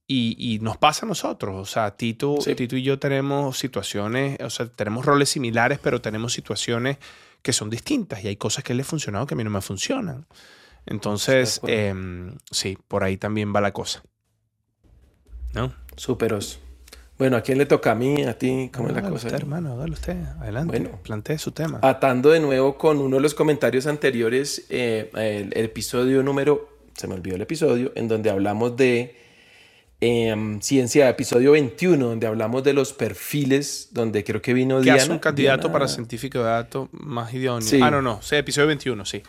Y, 0.08 0.58
nos 0.62 0.76
pasa 0.76 1.04
a 1.04 1.08
nosotros. 1.08 1.54
O 1.56 1.64
sea, 1.64 1.96
Tito, 1.96 2.36
Tito 2.38 2.76
y 2.76 2.82
yo 2.82 2.98
tenemos 2.98 3.58
situaciones, 3.58 4.38
o 4.40 4.50
sea, 4.50 4.68
tenemos 4.68 5.04
roles 5.04 5.28
similares, 5.28 5.80
pero 5.82 6.00
tenemos 6.00 6.32
situaciones 6.32 6.98
que 7.42 7.52
son 7.52 7.70
distintas. 7.70 8.24
Y 8.24 8.28
hay 8.28 8.36
cosas 8.36 8.64
que 8.64 8.72
le 8.72 8.82
han 8.82 8.86
funcionado 8.86 9.26
que 9.26 9.34
a 9.34 9.36
mí 9.36 9.44
no 9.44 9.50
me 9.50 9.60
funcionan. 9.60 10.26
Entonces, 10.86 11.60
em, 11.66 12.38
sí, 12.50 12.78
por 12.88 13.02
ahí 13.04 13.16
también 13.16 13.52
va 13.54 13.60
la 13.60 13.72
cosa. 13.72 14.02
¿No? 15.52 15.74
Súperos. 15.96 16.60
Bueno, 17.18 17.38
¿a 17.38 17.40
quién 17.40 17.56
le 17.56 17.64
toca? 17.64 17.92
¿A 17.92 17.94
mí? 17.94 18.24
¿A 18.24 18.36
ti? 18.36 18.70
¿Cómo 18.74 18.88
es 18.88 18.94
la 18.94 19.02
cosa? 19.02 19.28
Usted, 19.28 19.34
hermano, 19.34 19.76
dale 19.76 19.92
usted. 19.92 20.16
Adelante. 20.38 20.78
Bueno, 20.78 20.98
plantee 21.02 21.38
su 21.38 21.50
tema. 21.50 21.78
Atando 21.82 22.30
de 22.30 22.40
nuevo 22.40 22.76
con 22.76 22.98
uno 22.98 23.16
de 23.16 23.22
los 23.22 23.34
comentarios 23.34 23.86
anteriores, 23.86 24.66
eh, 24.68 25.10
el, 25.14 25.64
episodio 25.64 26.22
número, 26.22 26.68
se 26.94 27.08
me 27.08 27.14
olvidó 27.14 27.36
el 27.36 27.42
episodio, 27.42 27.90
en 27.94 28.08
donde 28.08 28.28
hablamos 28.28 28.76
de 28.76 29.16
em, 30.00 30.60
ciencia, 30.60 31.08
episodio 31.08 31.52
21, 31.52 32.06
donde 32.06 32.26
hablamos 32.26 32.62
de 32.64 32.74
los 32.74 32.92
perfiles, 32.92 33.88
donde 33.92 34.22
creo 34.22 34.42
que 34.42 34.52
vino 34.52 34.76
¿Qué 34.78 34.84
Diana. 34.84 35.02
hace 35.02 35.12
un 35.12 35.18
candidato 35.18 35.72
para 35.72 35.88
científico 35.88 36.40
de 36.40 36.44
datos 36.44 36.90
más 36.92 37.32
idóneo? 37.32 37.66
Ah, 37.82 37.90
no, 37.90 38.02
no, 38.02 38.20
sí, 38.20 38.36
episodio 38.36 38.68
21, 38.68 39.06
sí. 39.06 39.22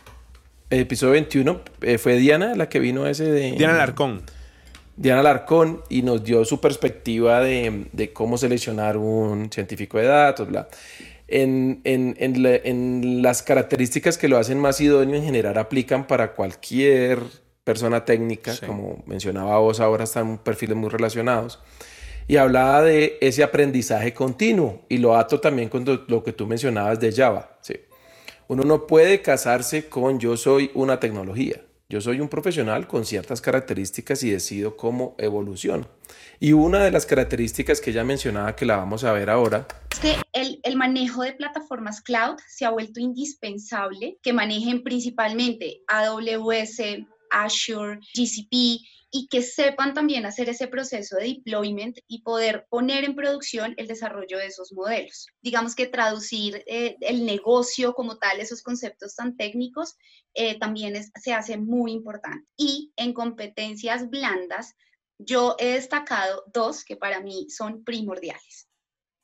El 0.69 0.81
episodio 0.81 1.13
21 1.13 1.61
eh, 1.83 1.97
fue 1.97 2.17
Diana 2.17 2.53
la 2.53 2.67
que 2.67 2.79
vino 2.79 3.07
ese 3.07 3.23
de... 3.31 3.53
Diana 3.53 3.77
Larcón. 3.77 4.23
Diana 4.97 5.21
Larcón 5.21 5.83
y 5.89 6.01
nos 6.01 6.23
dio 6.23 6.43
su 6.43 6.59
perspectiva 6.59 7.39
de, 7.39 8.11
cómo 8.13 8.37
seleccionar 8.37 8.97
un 8.97 9.51
científico 9.51 9.99
de 9.99 10.05
datos. 10.05 10.49
Bla. 10.49 10.67
en, 11.27 11.81
en, 11.83 12.15
en, 12.19 13.21
las 13.21 13.43
características 13.43 14.17
que 14.17 14.27
lo 14.27 14.37
hacen 14.37 14.59
más 14.59 14.81
idóneo 14.81 15.15
en 15.15 15.23
general 15.23 15.57
aplican 15.59 16.07
para 16.07 16.33
cualquier 16.33 17.19
persona 17.63 18.05
técnica, 18.05 18.53
como 18.65 19.03
mencionaba 19.05 19.59
vos, 19.59 19.79
ahora 19.79 20.05
están 20.05 20.39
perfiles 20.39 20.75
muy 20.75 20.89
relacionados. 20.89 21.59
Y 22.27 22.37
hablaba 22.37 22.81
de 22.81 23.17
ese 23.21 23.43
aprendizaje 23.43 24.13
continuo 24.13 24.81
y 24.89 24.97
lo 24.97 25.15
ato 25.15 25.39
también 25.39 25.69
con 25.69 25.85
lo 26.07 26.23
que 26.23 26.33
tú 26.33 26.47
mencionabas 26.47 26.99
de 26.99 27.11
Java. 27.11 27.57
¿sí? 27.61 27.75
Uno 28.47 28.63
no 28.63 28.87
puede 28.87 29.21
casarse 29.21 29.87
con 29.89 30.19
yo 30.19 30.37
soy 30.37 30.71
una 30.73 30.99
tecnología. 30.99 31.61
Yo 31.89 32.01
soy 32.01 32.19
un 32.19 32.27
profesional 32.27 32.85
con 32.85 33.05
ciertas 33.05 33.39
características 33.39 34.21
y 34.23 34.29
decido 34.29 34.75
cómo 34.75 35.15
evoluciona. 35.17 35.87
Y 36.37 36.51
una 36.51 36.83
de 36.83 36.91
las 36.91 37.05
características 37.05 37.79
que 37.79 37.91
ella 37.91 38.03
mencionaba, 38.03 38.57
que 38.57 38.65
la 38.65 38.75
vamos 38.75 39.05
a 39.05 39.13
ver 39.13 39.29
ahora, 39.29 39.65
es 39.93 39.99
que 39.99 40.15
el, 40.33 40.75
manejo 40.75 41.23
de 41.23 41.31
plataformas 41.31 42.01
cloud 42.01 42.35
se 42.45 42.65
ha 42.65 42.71
vuelto 42.71 42.99
indispensable, 42.99 44.17
que 44.21 44.33
manejen 44.33 44.83
principalmente 44.83 45.79
AWS, 45.87 47.05
Azure, 47.31 47.99
GCP 48.13 48.81
y 49.09 49.27
que 49.27 49.41
sepan 49.41 49.93
también 49.93 50.25
hacer 50.25 50.49
ese 50.49 50.67
proceso 50.67 51.15
de 51.15 51.27
deployment 51.27 51.97
y 52.07 52.21
poder 52.21 52.67
poner 52.69 53.05
en 53.05 53.15
producción 53.15 53.73
el 53.77 53.87
desarrollo 53.87 54.37
de 54.37 54.47
esos 54.47 54.73
modelos. 54.73 55.27
Digamos 55.41 55.75
que 55.75 55.87
traducir 55.87 56.63
eh, 56.67 56.97
el 57.01 57.25
negocio 57.25 57.93
como 57.93 58.17
tal, 58.17 58.39
esos 58.39 58.61
conceptos 58.61 59.15
tan 59.15 59.37
técnicos, 59.37 59.95
eh, 60.33 60.59
también 60.59 61.01
se 61.15 61.33
hace 61.33 61.57
muy 61.57 61.93
importante. 61.93 62.45
Y 62.57 62.91
en 62.97 63.13
competencias 63.13 64.09
blandas, 64.09 64.75
yo 65.17 65.55
he 65.57 65.73
destacado 65.73 66.43
dos 66.53 66.83
que 66.83 66.97
para 66.97 67.21
mí 67.21 67.49
son 67.49 67.83
primordiales. 67.83 68.67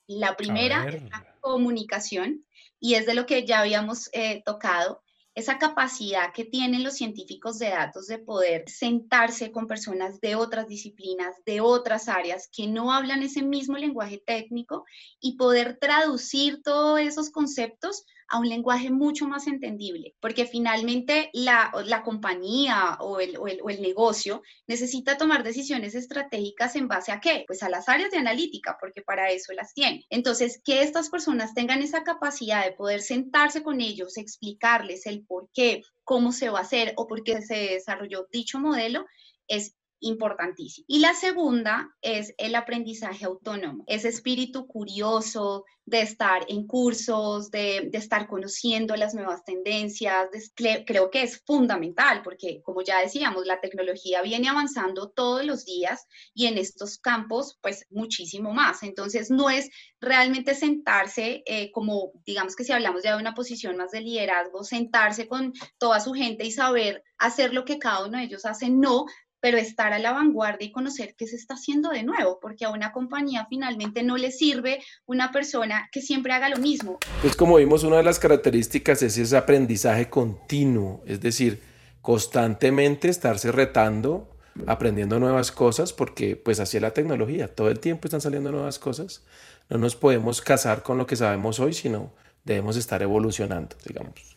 La 0.06 0.36
primera 0.36 0.86
es 0.88 1.02
la 1.02 1.36
comunicación 1.40 2.44
y 2.80 2.94
es 2.94 3.06
de 3.06 3.14
lo 3.14 3.26
que 3.26 3.46
ya 3.46 3.60
habíamos 3.60 4.10
eh, 4.12 4.42
tocado 4.44 5.03
esa 5.34 5.58
capacidad 5.58 6.32
que 6.32 6.44
tienen 6.44 6.84
los 6.84 6.94
científicos 6.94 7.58
de 7.58 7.70
datos 7.70 8.06
de 8.06 8.18
poder 8.18 8.68
sentarse 8.68 9.50
con 9.50 9.66
personas 9.66 10.20
de 10.20 10.36
otras 10.36 10.68
disciplinas, 10.68 11.34
de 11.44 11.60
otras 11.60 12.08
áreas, 12.08 12.48
que 12.52 12.68
no 12.68 12.92
hablan 12.92 13.22
ese 13.22 13.42
mismo 13.42 13.76
lenguaje 13.76 14.22
técnico 14.24 14.84
y 15.20 15.36
poder 15.36 15.76
traducir 15.80 16.62
todos 16.62 17.00
esos 17.00 17.30
conceptos 17.30 18.04
a 18.28 18.38
un 18.38 18.48
lenguaje 18.48 18.90
mucho 18.90 19.26
más 19.26 19.46
entendible, 19.46 20.14
porque 20.20 20.46
finalmente 20.46 21.30
la, 21.32 21.72
compañía 22.04 22.96
o 23.00 23.20
el, 23.20 23.36
o, 23.36 23.46
el, 23.48 23.82
negocio 23.82 24.42
necesita 24.66 25.16
tomar 25.16 25.42
decisiones 25.42 25.94
estratégicas 25.94 26.76
en 26.76 26.88
base 26.88 27.12
a 27.12 27.20
qué? 27.20 27.44
Pues 27.46 27.62
a 27.62 27.68
las 27.68 27.88
áreas 27.88 28.10
de 28.10 28.18
analítica, 28.18 28.76
porque 28.80 29.02
para 29.02 29.30
eso 29.30 29.52
las 29.52 29.74
tiene. 29.74 30.04
Entonces, 30.10 30.60
que 30.64 30.82
estas 30.82 31.10
personas 31.10 31.54
tengan 31.54 31.82
esa 31.82 32.02
capacidad 32.02 32.64
de 32.64 32.72
poder 32.72 33.00
sentarse 33.00 33.62
con 33.62 33.80
ellos, 33.80 34.16
explicarles 34.16 35.06
el 35.06 35.24
por 35.24 35.48
qué, 35.52 35.82
cómo 36.02 36.32
se 36.32 36.50
va 36.50 36.60
a 36.60 36.62
hacer 36.62 36.92
o 36.96 37.06
por 37.06 37.22
qué 37.22 37.42
se 37.42 37.54
desarrolló 37.54 38.26
dicho 38.30 38.58
modelo, 38.58 39.06
es 39.48 39.74
importantísimo. 40.04 40.84
Y 40.88 41.00
la 41.00 41.14
segunda 41.14 41.94
es 42.00 42.34
el 42.38 42.54
aprendizaje 42.54 43.24
autónomo, 43.24 43.84
ese 43.86 44.08
espíritu 44.08 44.66
curioso 44.66 45.64
de 45.86 46.00
estar 46.00 46.44
en 46.48 46.66
cursos, 46.66 47.50
de, 47.50 47.90
estar 47.92 48.26
conociendo 48.26 48.96
las 48.96 49.14
nuevas 49.14 49.44
tendencias, 49.44 50.28
creo 50.54 51.10
que 51.10 51.22
es 51.22 51.42
fundamental 51.44 52.22
porque, 52.22 52.62
como 52.62 52.82
ya 52.82 53.00
decíamos, 53.00 53.44
la 53.46 53.60
tecnología 53.60 54.22
viene 54.22 54.48
avanzando 54.48 55.10
todos 55.10 55.44
los 55.44 55.64
días 55.64 56.06
y 56.32 56.46
en 56.46 56.56
estos 56.56 56.98
campos, 56.98 57.58
pues 57.60 57.86
muchísimo 57.90 58.52
más. 58.52 58.82
Entonces, 58.82 59.30
no 59.30 59.50
es 59.50 59.68
realmente 60.00 60.54
sentarse 60.54 61.42
eh, 61.46 61.70
como, 61.70 62.12
digamos 62.24 62.56
que 62.56 62.64
si 62.64 62.72
hablamos 62.72 63.02
ya 63.02 63.14
de 63.14 63.20
una 63.20 63.34
posición 63.34 63.76
más 63.76 63.90
de 63.90 64.00
liderazgo, 64.00 64.64
sentarse 64.64 65.28
con 65.28 65.52
toda 65.78 66.00
su 66.00 66.12
gente 66.12 66.46
y 66.46 66.50
saber 66.50 67.02
hacer 67.18 67.52
lo 67.52 67.64
que 67.64 67.78
cada 67.78 68.06
uno 68.06 68.18
de 68.18 68.24
ellos 68.24 68.44
hace, 68.46 68.70
no, 68.70 69.06
pero 69.44 69.58
estar 69.58 69.92
a 69.92 69.98
la 69.98 70.12
vanguardia 70.12 70.66
y 70.66 70.72
conocer 70.72 71.16
qué 71.18 71.26
se 71.26 71.36
está 71.36 71.52
haciendo 71.52 71.90
de 71.90 72.02
nuevo, 72.02 72.38
porque 72.40 72.64
a 72.64 72.70
una 72.70 72.92
compañía 72.92 73.46
finalmente 73.50 74.02
no 74.02 74.16
le 74.16 74.30
sirve 74.30 74.82
una 75.04 75.32
persona 75.32 75.90
que 75.92 76.00
siempre 76.00 76.32
haga 76.32 76.48
lo 76.48 76.56
mismo. 76.56 76.98
Pues 77.20 77.36
como 77.36 77.56
vimos, 77.56 77.84
una 77.84 77.98
de 77.98 78.04
las 78.04 78.18
características 78.18 79.02
es 79.02 79.18
ese 79.18 79.36
aprendizaje 79.36 80.08
continuo, 80.08 81.02
es 81.04 81.20
decir, 81.20 81.60
constantemente 82.00 83.10
estarse 83.10 83.52
retando, 83.52 84.34
aprendiendo 84.66 85.20
nuevas 85.20 85.52
cosas, 85.52 85.92
porque 85.92 86.36
pues 86.36 86.58
así 86.58 86.78
es 86.78 86.82
la 86.82 86.94
tecnología, 86.94 87.54
todo 87.54 87.68
el 87.68 87.80
tiempo 87.80 88.06
están 88.06 88.22
saliendo 88.22 88.50
nuevas 88.50 88.78
cosas. 88.78 89.26
No 89.68 89.76
nos 89.76 89.94
podemos 89.94 90.40
casar 90.40 90.82
con 90.82 90.96
lo 90.96 91.06
que 91.06 91.16
sabemos 91.16 91.60
hoy, 91.60 91.74
sino 91.74 92.14
debemos 92.44 92.78
estar 92.78 93.02
evolucionando, 93.02 93.76
digamos. 93.84 94.33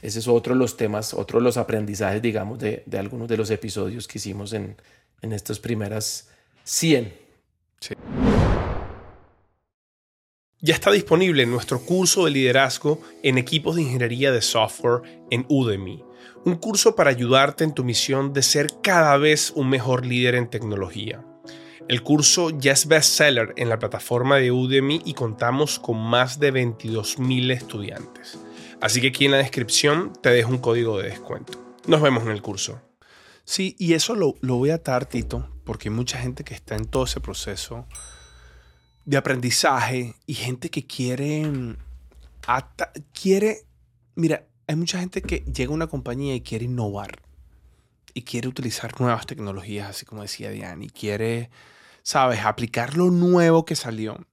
Ese 0.00 0.20
es 0.20 0.28
otro 0.28 0.54
de 0.54 0.60
los 0.60 0.76
temas, 0.76 1.12
otro 1.12 1.38
de 1.38 1.44
los 1.44 1.56
aprendizajes, 1.56 2.22
digamos, 2.22 2.58
de, 2.58 2.84
algunos 2.98 3.28
de 3.28 3.36
los 3.36 3.50
episodios 3.50 4.06
que 4.06 4.18
hicimos 4.18 4.52
en, 4.52 4.76
en 5.22 5.32
estas 5.32 5.58
primeras 5.58 6.28
100. 6.64 7.12
Ya 10.60 10.74
está 10.74 10.90
disponible 10.90 11.46
nuestro 11.46 11.80
curso 11.80 12.24
de 12.24 12.32
liderazgo 12.32 13.00
en 13.22 13.38
equipos 13.38 13.76
de 13.76 13.82
ingeniería 13.82 14.32
de 14.32 14.42
software 14.42 15.02
en 15.30 15.46
Udemy. 15.48 16.04
Un 16.44 16.56
curso 16.56 16.94
para 16.96 17.10
ayudarte 17.10 17.64
en 17.64 17.74
tu 17.74 17.84
misión 17.84 18.32
de 18.32 18.42
ser 18.42 18.68
cada 18.82 19.16
vez 19.16 19.52
un 19.54 19.68
mejor 19.68 20.06
líder 20.06 20.34
en 20.34 20.50
tecnología. 20.50 21.24
El 21.88 22.02
curso 22.02 22.50
ya 22.50 22.72
es 22.72 22.86
bestseller 22.86 23.54
en 23.56 23.68
la 23.68 23.78
plataforma 23.78 24.36
de 24.36 24.52
Udemy 24.52 25.00
y 25.04 25.14
contamos 25.14 25.78
con 25.78 25.96
más 25.96 26.38
de 26.38 26.52
22.000 26.52 27.52
estudiantes. 27.52 28.38
Así 28.80 29.00
que 29.00 29.08
aquí 29.08 29.24
en 29.24 29.32
la 29.32 29.38
descripción 29.38 30.12
te 30.22 30.30
dejo 30.30 30.50
un 30.50 30.58
código 30.58 30.98
de 30.98 31.08
descuento. 31.08 31.76
Nos 31.86 32.00
vemos 32.00 32.22
en 32.22 32.30
el 32.30 32.42
curso. 32.42 32.80
Sí, 33.44 33.74
y 33.78 33.94
eso 33.94 34.14
lo, 34.14 34.34
voy 34.40 34.70
a 34.70 34.76
atar, 34.76 35.06
Tito, 35.06 35.48
porque 35.64 35.88
hay 35.88 35.94
mucha 35.94 36.18
gente 36.18 36.44
que 36.44 36.54
está 36.54 36.76
en 36.76 36.84
todo 36.84 37.04
ese 37.04 37.20
proceso 37.20 37.86
de 39.04 39.16
aprendizaje 39.16 40.14
y 40.26 40.34
gente 40.34 40.70
que 40.70 40.86
quiere, 40.86 41.50
quiere, 43.20 43.64
mira, 44.14 44.46
hay 44.66 44.76
mucha 44.76 45.00
gente 45.00 45.22
que 45.22 45.38
llega 45.38 45.72
a 45.72 45.74
una 45.74 45.86
compañía 45.86 46.34
y 46.34 46.42
quiere 46.42 46.66
innovar 46.66 47.22
y 48.14 48.22
quiere 48.22 48.48
utilizar 48.48 49.00
nuevas 49.00 49.26
tecnologías, 49.26 49.88
así 49.88 50.04
como 50.04 50.22
decía 50.22 50.50
Diane, 50.50 50.84
y 50.84 50.90
quiere, 50.90 51.50
sabes, 52.02 52.44
aplicar 52.44 52.96
lo 52.96 53.10
nuevo 53.10 53.64
que 53.64 53.74
salió. 53.74 54.24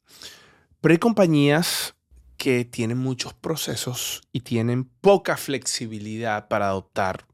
Pero 0.81 0.91
hay 0.91 0.99
compañías 0.99 1.94
que 2.37 2.65
tienen 2.65 2.97
muchos 2.97 3.33
procesos 3.33 4.21
y 4.31 4.41
tienen 4.41 4.85
poca 4.85 5.37
flexibilidad 5.37 6.47
para 6.47 6.67
adoptar 6.67 7.25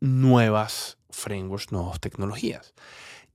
nuevas 0.00 0.98
frameworks, 1.10 1.72
nuevas 1.72 2.00
tecnologías. 2.00 2.74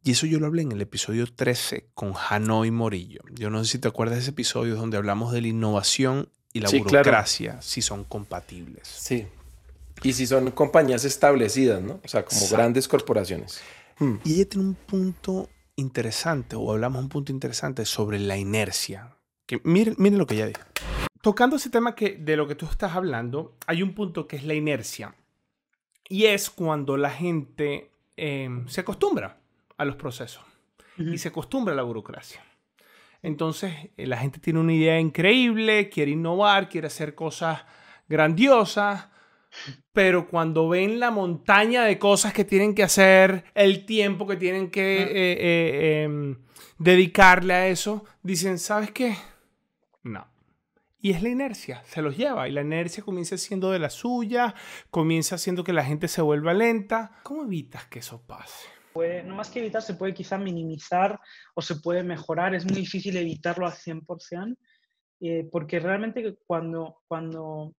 Y 0.03 0.11
eso 0.11 0.25
yo 0.25 0.39
lo 0.39 0.47
hablé 0.47 0.63
en 0.63 0.71
el 0.71 0.81
episodio 0.81 1.27
13 1.27 1.89
con 1.93 2.13
Hanoi 2.29 2.71
Morillo. 2.71 3.21
Yo 3.33 3.49
no 3.49 3.63
sé 3.63 3.73
si 3.73 3.79
te 3.79 3.87
acuerdas 3.87 4.17
de 4.17 4.21
ese 4.21 4.31
episodio 4.31 4.75
donde 4.75 4.97
hablamos 4.97 5.31
de 5.31 5.41
la 5.41 5.47
innovación 5.47 6.29
y 6.53 6.59
la 6.59 6.69
burocracia, 6.69 7.61
si 7.61 7.81
son 7.81 8.03
compatibles. 8.03 8.87
Sí. 8.87 9.27
Y 10.03 10.13
si 10.13 10.25
son 10.25 10.49
compañías 10.51 11.05
establecidas, 11.05 11.81
¿no? 11.81 11.99
O 12.03 12.07
sea, 12.07 12.25
como 12.25 12.47
grandes 12.49 12.87
corporaciones. 12.87 13.61
Hmm. 13.99 14.15
Y 14.23 14.33
ella 14.35 14.49
tiene 14.49 14.67
un 14.69 14.73
punto 14.73 15.49
interesante, 15.75 16.55
o 16.55 16.71
hablamos 16.71 17.03
un 17.03 17.09
punto 17.09 17.31
interesante 17.31 17.85
sobre 17.85 18.19
la 18.19 18.37
inercia. 18.37 19.15
Que 19.51 19.59
miren, 19.65 19.95
miren 19.97 20.17
lo 20.17 20.25
que 20.25 20.35
ella 20.35 20.45
dijo 20.47 20.61
tocando 21.21 21.55
ese 21.55 21.69
tema 21.69 21.93
que, 21.93 22.17
de 22.17 22.35
lo 22.35 22.47
que 22.47 22.55
tú 22.55 22.65
estás 22.65 22.95
hablando, 22.95 23.55
hay 23.67 23.83
un 23.83 23.93
punto 23.93 24.27
que 24.27 24.35
es 24.35 24.43
la 24.43 24.53
inercia. 24.53 25.13
Y 26.09 26.25
es 26.25 26.49
cuando 26.49 26.97
la 26.97 27.11
gente 27.11 27.91
em, 28.17 28.67
se 28.67 28.81
acostumbra 28.81 29.37
a 29.77 29.85
los 29.85 29.97
procesos 29.97 30.43
y 30.97 31.17
se 31.17 31.27
acostumbra 31.27 31.73
a 31.73 31.77
la 31.77 31.83
burocracia. 31.83 32.43
Entonces, 33.21 33.73
eh, 33.97 34.07
la 34.07 34.17
gente 34.17 34.39
tiene 34.39 34.59
una 34.59 34.73
idea 34.73 34.99
increíble, 34.99 35.89
quiere 35.89 36.11
innovar, 36.11 36.69
quiere 36.69 36.87
hacer 36.87 37.13
cosas 37.13 37.63
grandiosas, 38.09 39.09
pero 39.93 40.27
cuando 40.27 40.69
ven 40.69 40.99
la 40.99 41.11
montaña 41.11 41.83
de 41.83 41.99
cosas 41.99 42.33
que 42.33 42.45
tienen 42.45 42.73
que 42.73 42.83
hacer, 42.83 43.43
el 43.53 43.85
tiempo 43.85 44.25
que 44.25 44.37
tienen 44.37 44.71
que 44.71 45.03
eh, 45.03 45.09
eh, 45.13 46.03
em, 46.03 46.37
dedicarle 46.77 47.53
a 47.53 47.67
eso, 47.67 48.05
dicen, 48.23 48.57
¿sabes 48.57 48.91
qué? 48.91 49.15
No. 50.03 50.27
Y 50.99 51.11
es 51.11 51.23
la 51.23 51.29
inercia, 51.29 51.83
se 51.85 52.01
los 52.03 52.15
lleva 52.15 52.47
y 52.47 52.51
la 52.51 52.61
inercia 52.61 53.03
comienza 53.03 53.35
siendo 53.37 53.71
de 53.71 53.79
la 53.79 53.89
suya, 53.89 54.53
comienza 54.91 55.35
haciendo 55.35 55.63
que 55.63 55.73
la 55.73 55.83
gente 55.83 56.07
se 56.07 56.21
vuelva 56.21 56.53
lenta. 56.53 57.19
¿Cómo 57.23 57.43
evitas 57.43 57.85
que 57.85 57.99
eso 57.99 58.21
pase? 58.21 58.67
no 59.23 59.35
más 59.35 59.49
que 59.49 59.59
evitar, 59.59 59.81
se 59.81 59.93
puede 59.93 60.13
quizá 60.13 60.37
minimizar 60.37 61.19
o 61.55 61.61
se 61.61 61.75
puede 61.75 62.03
mejorar. 62.03 62.53
Es 62.53 62.65
muy 62.65 62.75
difícil 62.75 63.15
evitarlo 63.17 63.65
al 63.65 63.73
100%, 63.73 64.57
eh, 65.21 65.47
porque 65.51 65.79
realmente 65.79 66.37
cuando, 66.45 67.01
cuando, 67.07 67.73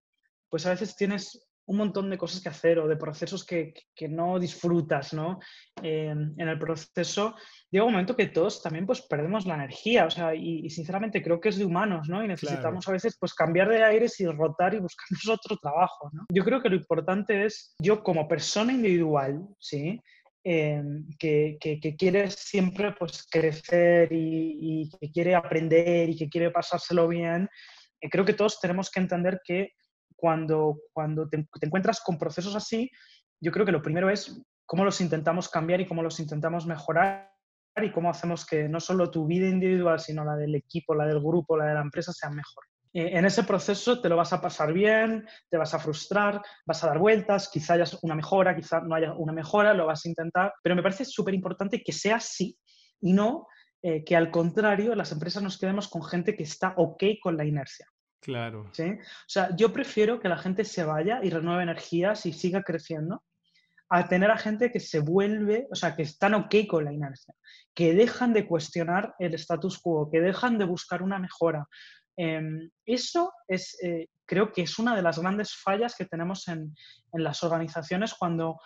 pues 0.49 0.65
a 0.65 0.71
veces 0.71 0.95
tienes 0.95 1.47
un 1.65 1.77
montón 1.77 2.09
de 2.09 2.17
cosas 2.17 2.41
que 2.41 2.49
hacer 2.49 2.79
o 2.79 2.87
de 2.87 2.97
procesos 2.97 3.45
que, 3.45 3.73
que 3.95 4.09
no 4.09 4.37
disfrutas 4.39 5.13
¿no? 5.13 5.39
Eh, 5.81 6.09
en 6.09 6.47
el 6.47 6.59
proceso, 6.59 7.35
llega 7.69 7.85
un 7.85 7.93
momento 7.93 8.15
que 8.15 8.27
todos 8.27 8.61
también 8.61 8.85
pues 8.85 9.01
perdemos 9.01 9.45
la 9.45 9.55
energía, 9.55 10.05
o 10.05 10.09
sea, 10.09 10.35
y, 10.35 10.69
sinceramente 10.69 11.23
creo 11.23 11.39
que 11.39 11.49
es 11.49 11.57
de 11.57 11.65
humanos, 11.65 12.07
¿no? 12.09 12.23
Y 12.23 12.27
necesitamos 12.27 12.87
a 12.87 12.91
veces 12.91 13.17
pues 13.19 13.33
cambiar 13.33 13.69
de 13.69 13.83
aires 13.83 14.19
y 14.19 14.27
rotar 14.27 14.73
y 14.73 14.79
buscarnos 14.79 15.27
otro 15.29 15.57
trabajo, 15.57 16.09
¿no? 16.13 16.25
Yo 16.29 16.43
creo 16.43 16.61
que 16.61 16.69
lo 16.69 16.75
importante 16.75 17.45
es, 17.45 17.75
yo 17.79 18.03
como 18.03 18.27
persona 18.27 18.73
individual, 18.73 19.45
¿sí? 19.59 19.99
Eh, 20.45 20.83
que, 21.17 21.57
que, 21.57 21.95
quiere 21.95 22.29
siempre 22.29 22.93
pues, 22.99 23.25
crecer 23.31 24.11
y, 24.11 24.57
y, 24.59 24.89
que 24.89 25.09
quiere 25.09 25.35
aprender 25.35 26.09
y 26.09 26.17
que 26.17 26.27
quiere 26.27 26.51
pasárselo 26.51 27.07
bien, 27.07 27.49
eh, 28.01 28.09
creo 28.09 28.25
que 28.25 28.33
todos 28.33 28.59
tenemos 28.59 28.91
que 28.91 28.99
entender 28.99 29.39
que 29.45 29.71
cuando, 30.23 30.79
cuando 30.93 31.27
te, 31.27 31.45
encuentras 31.59 31.99
con 31.99 32.17
procesos 32.17 32.55
así, 32.55 32.89
yo 33.41 33.51
creo 33.51 33.65
que 33.65 33.73
lo 33.73 33.81
primero 33.81 34.09
es 34.09 34.41
cómo 34.65 34.85
los 34.85 35.01
intentamos 35.01 35.49
cambiar 35.49 35.81
y 35.81 35.85
cómo 35.85 36.01
los 36.01 36.17
intentamos 36.21 36.65
mejorar 36.65 37.29
y 37.75 37.91
cómo 37.91 38.09
hacemos 38.09 38.45
que 38.45 38.69
no 38.69 38.79
solo 38.79 39.11
tu 39.11 39.27
vida 39.27 39.49
individual, 39.49 39.99
sino 39.99 40.23
la 40.23 40.37
del 40.37 40.55
equipo, 40.55 40.95
la 40.95 41.05
del 41.07 41.19
grupo, 41.19 41.57
la 41.57 41.65
de 41.65 41.73
la 41.73 41.81
empresa 41.81 42.13
sea 42.13 42.29
mejor. 42.29 42.63
Eh, 42.93 43.17
en 43.17 43.25
ese 43.25 43.43
proceso 43.43 43.99
te 43.99 44.07
lo 44.07 44.15
vas 44.15 44.31
a 44.31 44.39
pasar 44.39 44.71
bien, 44.71 45.27
te 45.49 45.57
vas 45.57 45.73
a 45.73 45.79
frustrar, 45.79 46.41
vas 46.65 46.81
a 46.85 46.87
dar 46.87 46.99
vueltas, 46.99 47.49
quizá 47.49 47.73
haya 47.73 47.83
una 48.01 48.15
mejora, 48.15 48.55
quizá 48.55 48.79
no 48.79 48.95
haya 48.95 49.11
una 49.15 49.33
mejora, 49.33 49.73
lo 49.73 49.87
vas 49.87 50.05
a 50.05 50.07
intentar, 50.07 50.53
pero 50.63 50.73
me 50.73 50.83
parece 50.83 51.03
súper 51.03 51.33
importante 51.33 51.83
que 51.83 51.91
sea 51.91 52.15
así 52.15 52.57
y 53.01 53.11
no 53.11 53.47
eh, 53.81 54.05
que 54.05 54.15
al 54.15 54.31
contrario 54.31 54.95
las 54.95 55.11
empresas 55.11 55.43
nos 55.43 55.59
quedemos 55.59 55.89
con 55.89 56.01
gente 56.01 56.33
que 56.33 56.43
está 56.43 56.75
ok 56.77 57.03
con 57.21 57.35
la 57.35 57.43
inercia. 57.43 57.87
Claro. 58.23 58.69
¿sí? 58.71 58.83
O 58.83 59.27
sea, 59.27 59.55
yo 59.55 59.73
prefiero 59.73 60.19
que 60.19 60.29
la 60.29 60.37
gente 60.37 60.63
se 60.63 60.83
vaya 60.83 61.19
y 61.21 61.29
renueve 61.29 61.63
energías 61.63 62.25
y 62.25 62.33
siga 62.33 62.63
creciendo 62.63 63.23
a 63.89 64.07
tener 64.07 64.31
a 64.31 64.37
gente 64.37 64.71
que 64.71 64.79
se 64.79 64.99
vuelve, 64.99 65.67
o 65.69 65.75
sea, 65.75 65.95
que 65.95 66.01
están 66.01 66.33
ok 66.33 66.55
con 66.67 66.85
la 66.85 66.93
inercia, 66.93 67.35
que 67.75 67.93
dejan 67.93 68.33
de 68.33 68.47
cuestionar 68.47 69.13
el 69.19 69.33
status 69.35 69.77
quo, 69.79 70.09
que 70.09 70.21
dejan 70.21 70.57
de 70.57 70.65
buscar 70.65 71.03
una 71.03 71.19
mejora. 71.19 71.67
Em, 72.15 72.71
eso 72.85 73.33
es, 73.47 73.77
eh, 73.83 74.07
creo 74.25 74.51
que 74.51 74.63
es 74.63 74.79
una 74.79 74.95
de 74.95 75.01
las 75.01 75.19
grandes 75.19 75.53
fallas 75.53 75.95
que 75.95 76.05
tenemos 76.05 76.47
en, 76.47 76.73
en 77.11 77.23
las 77.23 77.43
organizaciones 77.43 78.13
cuando 78.13 78.59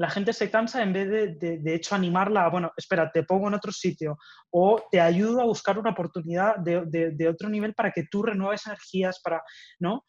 la 0.00 0.08
gente 0.08 0.32
se 0.32 0.50
cansa 0.50 0.82
en 0.82 0.94
vez 0.94 1.38
de, 1.38 1.58
de, 1.58 1.74
hecho, 1.74 1.94
animarla 1.94 2.46
a, 2.46 2.48
bueno, 2.48 2.72
espera, 2.74 3.12
te 3.12 3.22
pongo 3.22 3.48
en 3.48 3.54
otro 3.54 3.70
sitio 3.70 4.16
o 4.50 4.82
te 4.90 4.98
ayudo 4.98 5.42
a 5.42 5.44
buscar 5.44 5.78
una 5.78 5.90
oportunidad 5.90 6.56
de, 6.56 7.12
de 7.12 7.28
otro 7.28 7.50
nivel 7.50 7.74
para 7.74 7.92
que 7.92 8.04
tú 8.10 8.22
renueves 8.22 8.66
energías, 8.66 9.20
para, 9.20 9.42
¿no? 9.78 10.04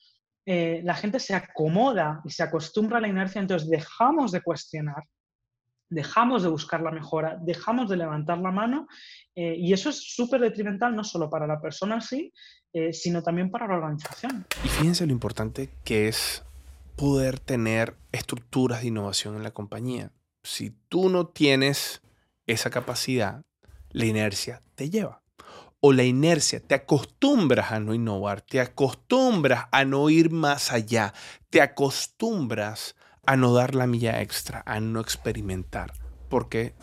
Eh, 0.45 0.81
la 0.85 0.95
gente 0.95 1.19
se 1.19 1.35
acomoda 1.35 2.21
y 2.23 2.29
se 2.31 2.41
acostumbra 2.41 2.99
a 2.99 3.01
la 3.01 3.09
inercia, 3.09 3.41
entonces 3.41 3.69
dejamos 3.69 4.31
de 4.31 4.41
cuestionar, 4.41 5.03
dejamos 5.89 6.43
de 6.43 6.49
buscar 6.49 6.81
la 6.81 6.91
mejora, 6.91 7.37
dejamos 7.41 7.89
de 7.89 7.97
levantar 7.97 8.37
la 8.39 8.51
mano 8.51 8.87
eh, 9.35 9.55
y 9.57 9.73
eso 9.73 9.89
es 9.89 10.15
súper 10.15 10.39
detrimental 10.39 10.95
no 10.95 11.03
solo 11.03 11.29
para 11.29 11.45
la 11.45 11.61
persona 11.61 11.95
en 11.95 12.01
sí, 12.01 12.33
eh, 12.73 12.93
sino 12.93 13.21
también 13.21 13.51
para 13.51 13.67
la 13.67 13.75
organización. 13.75 14.47
Y 14.63 14.69
fíjense 14.69 15.05
lo 15.05 15.11
importante 15.11 15.69
que 15.83 16.07
es 16.07 16.43
poder 17.01 17.39
tener 17.39 17.97
estructuras 18.11 18.81
de 18.81 18.89
innovación 18.89 19.35
en 19.35 19.41
la 19.41 19.49
compañía. 19.49 20.11
Si 20.43 20.69
tú 20.87 21.09
no 21.09 21.25
tienes 21.25 22.03
esa 22.45 22.69
capacidad, 22.69 23.41
la 23.89 24.05
inercia 24.05 24.61
te 24.75 24.91
lleva. 24.91 25.23
O 25.79 25.93
la 25.93 26.03
inercia, 26.03 26.59
te 26.59 26.75
acostumbras 26.75 27.71
a 27.71 27.79
no 27.79 27.95
innovar, 27.95 28.41
te 28.41 28.61
acostumbras 28.61 29.65
a 29.71 29.83
no 29.83 30.11
ir 30.11 30.29
más 30.29 30.71
allá, 30.71 31.15
te 31.49 31.59
acostumbras 31.63 32.95
a 33.25 33.35
no 33.35 33.51
dar 33.51 33.73
la 33.73 33.87
milla 33.87 34.21
extra, 34.21 34.61
a 34.67 34.79
no 34.79 34.99
experimentar. 34.99 35.93
Porque, 36.29 36.75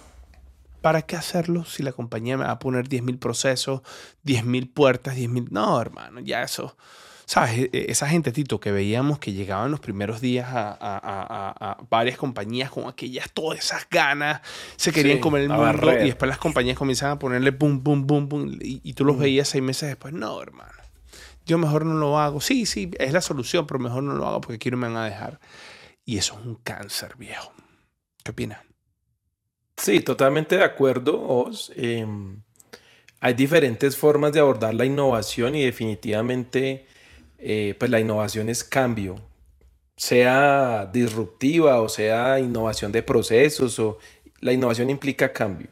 ¿para 0.80 1.02
qué 1.02 1.14
hacerlo 1.14 1.64
si 1.64 1.84
la 1.84 1.92
compañía 1.92 2.36
me 2.36 2.44
va 2.44 2.50
a 2.50 2.58
poner 2.58 2.88
10.000 2.88 3.20
procesos, 3.20 3.82
10.000 4.24 4.74
puertas, 4.74 5.16
10.000... 5.16 5.50
No, 5.52 5.80
hermano, 5.80 6.18
ya 6.18 6.42
eso 6.42 6.76
¿Sabes? 7.28 7.58
E, 7.58 7.70
e, 7.74 7.90
esa 7.92 8.08
gente, 8.08 8.32
Tito, 8.32 8.58
que 8.58 8.72
veíamos 8.72 9.18
que 9.18 9.34
llegaban 9.34 9.70
los 9.70 9.80
primeros 9.80 10.22
días 10.22 10.48
a, 10.50 11.76
varias 11.90 12.16
compañías 12.16 12.70
con 12.70 12.88
aquellas, 12.88 13.30
todas 13.32 13.58
esas 13.58 13.86
ganas, 13.90 14.40
se 14.76 14.92
querían 14.92 15.18
comer 15.18 15.42
el 15.42 15.50
mundo 15.50 15.92
y 15.92 16.06
después 16.06 16.26
las 16.26 16.38
compañías 16.38 16.78
comienzan 16.78 17.10
a 17.10 17.18
ponerle 17.18 17.52
pum, 17.52 17.82
pum, 17.82 18.06
pum, 18.06 18.30
pum, 18.30 18.56
y, 18.58 18.94
tú 18.94 19.04
los 19.04 19.16
mm. 19.16 19.20
veías 19.20 19.48
seis 19.48 19.62
meses 19.62 19.90
después. 19.90 20.14
No, 20.14 20.40
hermano. 20.40 20.72
Yo 21.44 21.58
mejor 21.58 21.84
no 21.84 21.98
lo 21.98 22.18
hago. 22.18 22.40
Sí, 22.40 22.64
sí, 22.64 22.90
es 22.98 23.12
la 23.12 23.20
solución, 23.20 23.66
pero 23.66 23.78
mejor 23.78 24.04
no 24.04 24.14
lo 24.14 24.26
hago 24.26 24.40
porque 24.40 24.54
aquí 24.54 24.70
no 24.70 24.78
me 24.78 24.86
van 24.86 24.96
a 24.96 25.04
dejar. 25.04 25.38
Y 26.06 26.16
eso 26.16 26.38
es 26.40 26.46
un 26.46 26.54
cáncer, 26.54 27.16
viejo. 27.18 27.52
¿Qué 28.24 28.30
opinas? 28.30 28.60
Sí, 29.76 30.00
totalmente 30.00 30.56
de 30.56 30.64
acuerdo, 30.64 31.20
Os. 31.28 31.72
Em, 31.76 32.42
hay 33.20 33.34
diferentes 33.34 33.98
formas 33.98 34.32
de 34.32 34.40
abordar 34.40 34.72
la 34.72 34.86
innovación 34.86 35.54
y 35.56 35.62
definitivamente 35.62 36.86
eh, 37.38 37.74
pues 37.78 37.90
la 37.90 38.00
innovación 38.00 38.48
es 38.48 38.64
cambio, 38.64 39.20
sea 39.96 40.88
disruptiva 40.92 41.80
o 41.80 41.88
sea 41.88 42.38
innovación 42.38 42.92
de 42.92 43.02
procesos, 43.02 43.78
o 43.78 43.98
la 44.40 44.52
innovación 44.52 44.90
implica 44.90 45.32
cambio. 45.32 45.68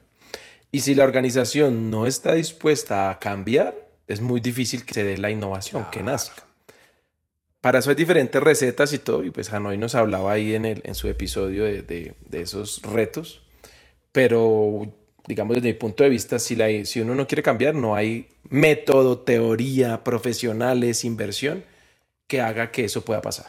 Y 0.73 0.81
si 0.81 0.95
la 0.95 1.05
organización 1.05 1.91
no 1.91 2.07
está 2.07 2.35
dispuesta 2.35 3.11
a 3.11 3.19
cambiar, 3.19 3.75
es 4.07 4.21
muy 4.21 4.41
difícil 4.41 4.85
que 4.85 4.95
se 4.95 5.05
dé 5.05 5.19
la 5.19 5.31
innovación, 5.31 5.87
que 5.91 6.03
nazca. 6.03 6.45
Para 7.61 7.81
eso 7.81 7.91
hay 7.91 7.97
diferentes 7.97 8.41
recetas 8.43 8.93
y 8.93 8.99
todo, 8.99 9.25
y 9.25 9.31
pues 9.31 9.53
Hanoi 9.53 9.79
nos 9.79 9.95
hablaba 9.95 10.33
ahí 10.33 10.55
en, 10.55 10.65
el, 10.65 10.83
en 10.85 10.95
su 10.95 11.09
episodio 11.09 11.65
de, 11.65 11.83
de, 11.83 12.15
de 12.29 12.41
esos 12.41 12.83
retos, 12.83 13.43
pero 14.13 14.93
digamos 15.27 15.57
desde 15.57 15.69
mi 15.69 15.75
punto 15.75 16.05
de 16.05 16.11
vista, 16.11 16.39
si, 16.39 16.55
la, 16.55 16.69
si 16.85 17.01
uno 17.01 17.15
no 17.15 17.27
quiere 17.27 17.43
cambiar, 17.43 17.75
no 17.75 17.95
hay 17.95 18.29
método, 18.51 19.19
teoría, 19.19 20.05
profesionales, 20.05 21.05
inversión 21.05 21.65
que 22.27 22.41
haga 22.41 22.71
que 22.71 22.85
eso 22.85 23.05
pueda 23.05 23.23
pasar. 23.23 23.47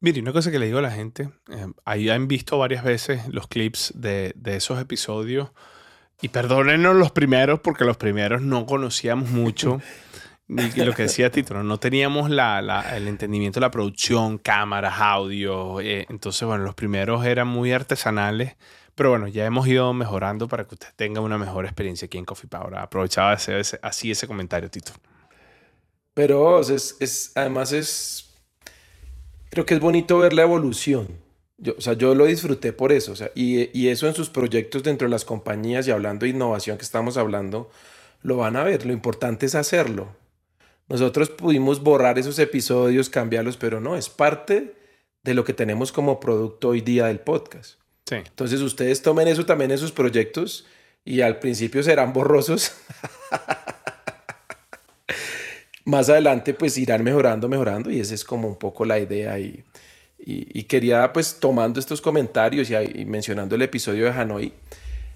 Mire, 0.00 0.20
una 0.20 0.32
cosa 0.32 0.50
que 0.50 0.58
le 0.58 0.66
digo 0.66 0.78
a 0.78 0.82
la 0.82 0.90
gente, 0.90 1.30
eh, 1.50 1.66
ahí 1.84 2.08
han 2.10 2.28
visto 2.28 2.58
varias 2.58 2.84
veces 2.84 3.22
los 3.28 3.48
clips 3.48 3.92
de, 3.94 4.32
de 4.36 4.56
esos 4.56 4.80
episodios 4.80 5.50
y 6.20 6.28
perdónenos 6.28 6.96
los 6.96 7.10
primeros 7.10 7.60
porque 7.60 7.84
los 7.84 7.96
primeros 7.96 8.42
no 8.42 8.66
conocíamos 8.66 9.30
mucho. 9.30 9.80
ni 10.48 10.70
lo 10.70 10.94
que 10.94 11.02
decía 11.02 11.30
Tito, 11.30 11.62
no 11.62 11.78
teníamos 11.78 12.30
la, 12.30 12.62
la, 12.62 12.96
el 12.96 13.08
entendimiento 13.08 13.58
de 13.58 13.66
la 13.66 13.70
producción, 13.70 14.38
cámaras, 14.38 15.00
audio. 15.00 15.80
Eh, 15.80 16.06
entonces, 16.08 16.46
bueno, 16.46 16.64
los 16.64 16.74
primeros 16.74 17.24
eran 17.24 17.48
muy 17.48 17.72
artesanales 17.72 18.56
pero 18.96 19.10
bueno, 19.10 19.28
ya 19.28 19.44
hemos 19.44 19.68
ido 19.68 19.92
mejorando 19.92 20.48
para 20.48 20.64
que 20.64 20.74
usted 20.74 20.88
tenga 20.96 21.20
una 21.20 21.36
mejor 21.36 21.66
experiencia 21.66 22.06
aquí 22.06 22.16
en 22.16 22.24
Coffee 22.24 22.48
Power. 22.48 22.76
Aprovechaba 22.76 23.34
ese, 23.34 23.78
así 23.82 24.10
ese 24.10 24.26
comentario, 24.26 24.70
Tito. 24.70 24.92
Pero 26.14 26.60
es, 26.60 26.96
es, 26.98 27.32
además 27.34 27.72
es, 27.72 28.34
creo 29.50 29.66
que 29.66 29.74
es 29.74 29.80
bonito 29.80 30.18
ver 30.18 30.32
la 30.32 30.42
evolución. 30.42 31.08
Yo, 31.58 31.74
o 31.76 31.80
sea, 31.82 31.92
yo 31.92 32.14
lo 32.14 32.24
disfruté 32.24 32.72
por 32.72 32.90
eso. 32.90 33.12
O 33.12 33.16
sea, 33.16 33.30
y, 33.34 33.68
y, 33.78 33.88
eso 33.88 34.08
en 34.08 34.14
sus 34.14 34.30
proyectos 34.30 34.82
dentro 34.82 35.06
de 35.06 35.10
las 35.10 35.26
compañías 35.26 35.86
y 35.86 35.90
hablando 35.90 36.24
de 36.24 36.30
innovación 36.30 36.78
que 36.78 36.84
estamos 36.84 37.18
hablando, 37.18 37.70
lo 38.22 38.38
van 38.38 38.56
a 38.56 38.64
ver. 38.64 38.86
Lo 38.86 38.94
importante 38.94 39.44
es 39.44 39.54
hacerlo. 39.54 40.08
Nosotros 40.88 41.28
pudimos 41.28 41.82
borrar 41.82 42.18
esos 42.18 42.38
episodios, 42.38 43.10
cambiarlos, 43.10 43.58
pero 43.58 43.78
no, 43.78 43.94
es 43.94 44.08
parte 44.08 44.74
de 45.22 45.34
lo 45.34 45.44
que 45.44 45.52
tenemos 45.52 45.92
como 45.92 46.18
producto 46.18 46.70
hoy 46.70 46.80
día 46.80 47.08
del 47.08 47.20
podcast. 47.20 47.78
Entonces 48.10 48.60
ustedes 48.60 49.02
tomen 49.02 49.28
eso 49.28 49.44
también 49.44 49.72
en 49.72 49.78
sus 49.78 49.92
proyectos 49.92 50.66
y 51.04 51.22
al 51.22 51.38
principio 51.38 51.82
serán 51.82 52.12
borrosos. 52.12 52.72
Más 55.84 56.08
adelante 56.08 56.54
pues 56.54 56.78
irán 56.78 57.04
mejorando, 57.04 57.48
mejorando 57.48 57.90
y 57.90 58.00
esa 58.00 58.14
es 58.14 58.24
como 58.24 58.48
un 58.48 58.56
poco 58.56 58.84
la 58.84 58.98
idea 58.98 59.38
y, 59.38 59.64
y, 60.18 60.64
quería 60.64 61.12
pues 61.12 61.38
tomando 61.38 61.78
estos 61.78 62.00
comentarios 62.00 62.70
y, 62.70 63.04
mencionando 63.04 63.54
el 63.54 63.62
episodio 63.62 64.06
de 64.06 64.10
Hanoi, 64.10 64.52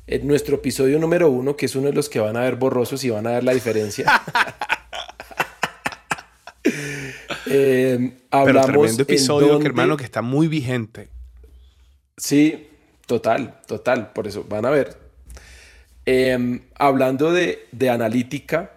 en 0.07 0.27
nuestro 0.27 0.57
episodio 0.57 0.99
número 0.99 1.29
uno, 1.29 1.57
que 1.57 1.67
es 1.67 1.75
uno 1.75 1.89
de 1.89 1.93
los 1.93 2.09
que 2.09 2.21
van 2.21 2.37
a 2.37 2.41
ver 2.41 2.57
borrosos 2.57 3.03
y 3.03 3.11
van 3.11 3.27
a 3.27 3.33
ver 3.33 3.45
la 3.45 3.53
diferencia. 3.53 4.07
eh, 7.47 8.13
hablamos 8.31 8.67
Pero 8.67 8.73
tremendo 8.73 9.03
episodio, 9.03 9.59
que, 9.59 9.67
hermano, 9.67 9.97
que 9.97 10.05
está 10.05 10.23
muy 10.23 10.47
vigente. 10.47 11.09
Sí, 12.17 12.70
Total, 13.11 13.61
total, 13.67 14.13
por 14.13 14.29
eso 14.29 14.47
van 14.49 14.65
a 14.65 14.71
ver. 14.71 14.97
Em, 16.07 16.61
hablando 16.77 17.33
de, 17.33 17.67
analítica. 17.91 18.71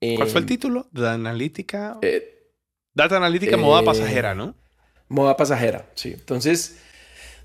¿Cuál 0.00 0.28
fue 0.28 0.38
el 0.38 0.44
em, 0.44 0.48
título? 0.48 0.86
De 0.90 1.06
analítica. 1.06 1.98
Eh, 2.00 2.48
Data 2.94 3.18
analítica, 3.18 3.58
moda 3.58 3.82
eh, 3.82 3.84
pasajera, 3.84 4.34
¿no? 4.34 4.54
Moda 5.08 5.36
pasajera, 5.36 5.90
sí. 5.94 6.14
Entonces, 6.14 6.78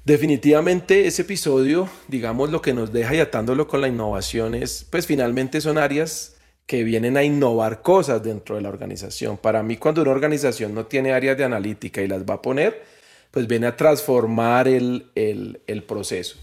definitivamente 0.05 1.07
ese 1.07 1.23
episodio, 1.23 1.89
digamos, 2.07 2.51
lo 2.51 2.61
que 2.61 2.73
nos 2.73 2.93
deja 2.93 3.13
y 3.13 3.19
atándolo 3.19 3.67
con 3.67 3.81
la 3.81 3.89
innovación 3.89 4.55
es, 4.55 4.87
pues 4.89 5.07
finalmente 5.07 5.59
son 5.59 5.77
áreas 5.77 6.37
que 6.65 6.85
vienen 6.85 7.17
a 7.17 7.23
innovar 7.23 7.81
cosas 7.81 8.23
dentro 8.23 8.55
de 8.55 8.61
la 8.61 8.69
organización. 8.69 9.35
Para 9.35 9.61
mí, 9.61 9.75
cuando 9.75 10.03
una 10.03 10.11
organización 10.11 10.73
no 10.73 10.85
tiene 10.85 11.11
áreas 11.11 11.37
de 11.37 11.43
analítica 11.43 12.01
y 12.01 12.07
las 12.07 12.23
va 12.23 12.35
a 12.35 12.41
poner, 12.41 12.96
pues 13.37 13.47
viene 13.47 13.67
a 13.67 13.75
transformar 13.75 14.67
el, 14.67 15.11
el 15.13 15.83
proceso. 15.83 16.39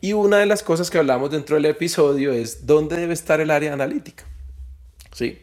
Y 0.00 0.14
una 0.14 0.38
de 0.38 0.46
las 0.46 0.62
cosas 0.62 0.88
que 0.88 0.96
hablamos 0.96 1.30
dentro 1.30 1.56
del 1.56 1.66
episodio 1.66 2.32
es 2.32 2.64
dónde 2.64 2.96
debe 2.96 3.12
estar 3.12 3.42
el 3.42 3.50
área 3.50 3.74
analítica. 3.74 4.24
¿Sí? 5.12 5.36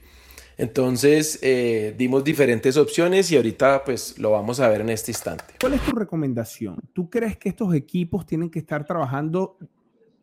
Entonces 0.58 1.38
eh, 1.44 1.94
dimos 1.96 2.24
diferentes 2.24 2.78
opciones 2.78 3.32
y 3.32 3.36
ahorita 3.36 3.84
pues 3.84 4.18
lo 4.18 4.32
vamos 4.32 4.60
a 4.60 4.70
ver 4.70 4.82
en 4.82 4.90
este 4.90 5.12
instante. 5.12 5.44
¿Cuál 5.62 5.76
es 5.76 5.82
tu 5.82 5.92
recomendación? 5.92 6.80
¿Tú 6.94 7.12
crees 7.12 7.38
que 7.38 7.50
estos 7.50 7.76
equipos 7.76 8.26
tienen 8.26 8.50
que 8.50 8.58
estar 8.58 8.84
trabajando 8.84 9.56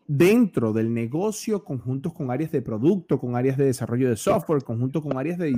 dentro 0.09 0.72
del 0.72 0.93
negocio, 0.93 1.62
conjuntos 1.62 2.12
con 2.12 2.33
áreas 2.33 2.51
de 2.51 2.62
producto, 2.62 3.20
con 3.20 3.37
áreas 3.37 3.57
de 3.57 3.66
desarrollo 3.66 4.11
de 4.11 4.16
software, 4.16 4.64
conjuntos 4.64 5.05
con 5.05 5.16
áreas 5.16 5.39
de 5.39 5.55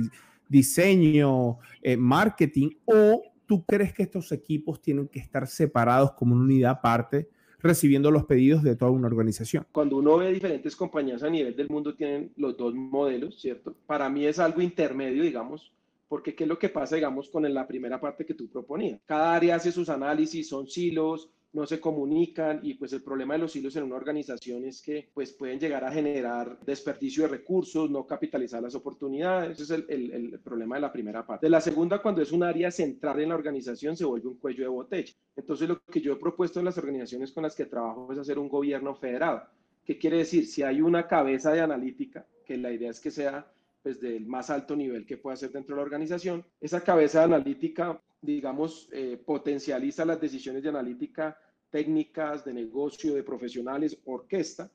diseño, 0.47 1.57
eh, 1.81 1.97
marketing, 1.97 2.69
o 2.85 3.23
tú 3.47 3.65
crees 3.65 3.93
que 3.93 4.03
estos 4.03 4.31
equipos 4.31 4.81
tienen 4.81 5.07
que 5.07 5.19
estar 5.19 5.47
separados 5.47 6.11
como 6.11 6.35
una 6.35 6.43
unidad 6.43 6.71
aparte? 6.71 7.29
recibiendo 7.59 8.11
los 8.11 8.25
pedidos 8.25 8.61
de 8.63 8.75
toda 8.75 8.91
una 8.91 9.07
organización. 9.07 9.65
Cuando 9.71 9.97
uno 9.97 10.17
ve 10.17 10.31
diferentes 10.31 10.75
compañías 10.75 11.23
a 11.23 11.29
nivel 11.29 11.55
del 11.55 11.69
mundo 11.69 11.95
tienen 11.95 12.31
los 12.37 12.55
dos 12.55 12.73
modelos, 12.75 13.41
¿cierto? 13.41 13.75
Para 13.85 14.09
mí 14.09 14.25
es 14.25 14.39
algo 14.39 14.61
intermedio, 14.61 15.23
digamos, 15.23 15.73
porque 16.07 16.35
¿qué 16.35 16.43
es 16.43 16.47
lo 16.47 16.59
que 16.59 16.69
pasa, 16.69 16.95
digamos, 16.95 17.29
con 17.29 17.51
la 17.51 17.67
primera 17.67 17.99
parte 17.99 18.25
que 18.25 18.33
tú 18.33 18.47
proponías? 18.47 19.01
Cada 19.05 19.35
área 19.35 19.55
hace 19.55 19.71
sus 19.71 19.89
análisis, 19.89 20.47
son 20.47 20.67
silos, 20.67 21.29
no 21.57 21.65
se 21.65 21.79
comunican 21.79 22.59
y 22.61 22.75
pues 22.75 22.93
el 22.93 23.01
problema 23.01 23.33
de 23.33 23.39
los 23.39 23.55
hilos 23.55 23.75
en 23.75 23.85
una 23.85 23.95
organización 23.95 24.63
es 24.65 24.79
que 24.79 25.09
pues 25.11 25.33
pueden 25.33 25.59
llegar 25.59 25.83
a 25.83 25.91
generar 25.91 26.59
desperdicio 26.63 27.23
de 27.23 27.29
recursos, 27.29 27.89
no 27.89 28.05
capitalizar 28.05 28.61
las 28.61 28.75
oportunidades. 28.75 29.59
Ese 29.59 29.63
es 29.63 29.83
el, 29.89 30.11
el, 30.11 30.39
problema 30.39 30.75
de 30.75 30.81
la 30.81 30.91
primera 30.91 31.25
parte. 31.25 31.47
De 31.47 31.49
la 31.49 31.59
segunda, 31.59 31.99
cuando 31.99 32.21
es 32.21 32.31
un 32.31 32.43
área 32.43 32.69
central 32.69 33.21
en 33.21 33.29
la 33.29 33.35
organización, 33.35 33.97
se 33.97 34.05
vuelve 34.05 34.27
un 34.27 34.37
cuello 34.37 34.65
de 34.65 34.69
botella. 34.69 35.11
Entonces 35.35 35.67
lo 35.67 35.81
que 35.81 35.99
yo 35.99 36.13
he 36.13 36.17
propuesto 36.17 36.59
en 36.59 36.65
las 36.65 36.77
organizaciones 36.77 37.31
con 37.31 37.41
las 37.41 37.55
que 37.55 37.65
trabajo 37.65 38.13
es 38.13 38.19
hacer 38.19 38.37
un 38.37 38.49
gobierno 38.49 38.93
federado. 38.93 39.41
¿Qué 39.83 39.97
quiere 39.97 40.17
decir? 40.17 40.45
Si 40.45 40.61
hay 40.61 40.79
una 40.79 41.07
cabeza 41.07 41.53
de 41.53 41.61
analítica, 41.61 42.27
que 42.45 42.55
la 42.57 42.71
idea 42.71 42.91
es 42.91 42.99
que 42.99 43.09
sea 43.09 43.51
pues 43.81 43.99
del 43.99 44.27
más 44.27 44.51
alto 44.51 44.75
nivel 44.75 45.07
que 45.07 45.17
pueda 45.17 45.35
ser 45.35 45.51
dentro 45.51 45.75
de 45.75 45.79
la 45.79 45.85
organización, 45.85 46.45
esa 46.61 46.81
cabeza 46.81 47.19
de 47.19 47.25
analítica 47.25 47.99
digamos, 48.21 48.89
eh, 48.91 49.21
potencializa 49.23 50.05
las 50.05 50.19
decisiones 50.19 50.63
de 50.63 50.69
analítica 50.69 51.37
técnicas, 51.69 52.45
de 52.45 52.53
negocio, 52.53 53.13
de 53.13 53.23
profesionales, 53.23 53.97
orquesta, 54.05 54.69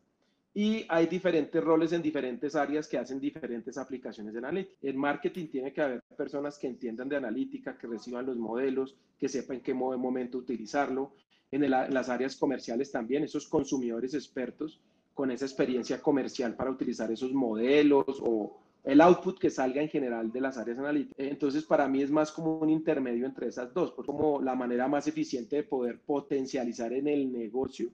y 0.55 0.85
hay 0.89 1.07
diferentes 1.07 1.65
roles 1.65 1.93
en 1.93 2.03
diferentes 2.03 2.55
áreas 2.55 2.87
que 2.87 2.99
hacen 2.99 3.19
diferentes 3.19 3.79
aplicaciones 3.79 4.35
de 4.35 4.39
analítica. 4.39 4.77
En 4.83 4.99
marketing 4.99 5.47
tiene 5.47 5.73
que 5.73 5.81
haber 5.81 6.03
personas 6.17 6.59
que 6.59 6.67
entiendan 6.67 7.09
de 7.09 7.17
analítica, 7.17 7.79
que 7.79 7.87
reciban 7.87 8.27
los 8.27 8.37
modelos, 8.37 8.95
que 9.19 9.31
sepan 9.31 9.57
en 9.57 9.63
qué 9.63 9.73
momento 9.73 10.39
utilizarlo. 10.39 11.13
En, 11.51 11.65
en 11.65 11.71
las 11.71 12.09
áreas 12.09 12.37
comerciales 12.37 12.91
también, 12.91 13.25
esos 13.25 13.47
consumidores 13.47 14.13
expertos 14.13 14.81
con 15.15 15.31
esa 15.31 15.47
experiencia 15.47 16.01
comercial 16.01 16.55
para 16.55 16.71
utilizar 16.71 17.11
esos 17.11 17.33
modelos 17.33 18.21
o, 18.21 18.59
el 18.85 19.01
output 19.01 19.39
que 19.39 19.51
salga 19.51 19.81
en 19.81 19.89
general 19.89 20.33
de 20.33 20.41
las 20.41 20.59
áreas 20.59 20.79
analíticas. 20.79 21.15
Entonces, 21.19 21.65
para 21.65 21.87
mí 21.89 22.03
es 22.03 22.11
más 22.11 22.33
como 22.33 22.59
un 22.59 22.71
intermedio 22.71 23.27
entre 23.27 23.49
esas 23.49 23.73
dos, 23.73 23.93
como 23.93 24.41
la 24.41 24.55
manera 24.55 24.89
más 24.89 25.07
eficiente 25.07 25.57
de 25.57 25.63
poder 25.63 26.01
potencializar 26.01 26.93
en 26.93 27.07
el 27.07 27.33
negocio 27.33 27.91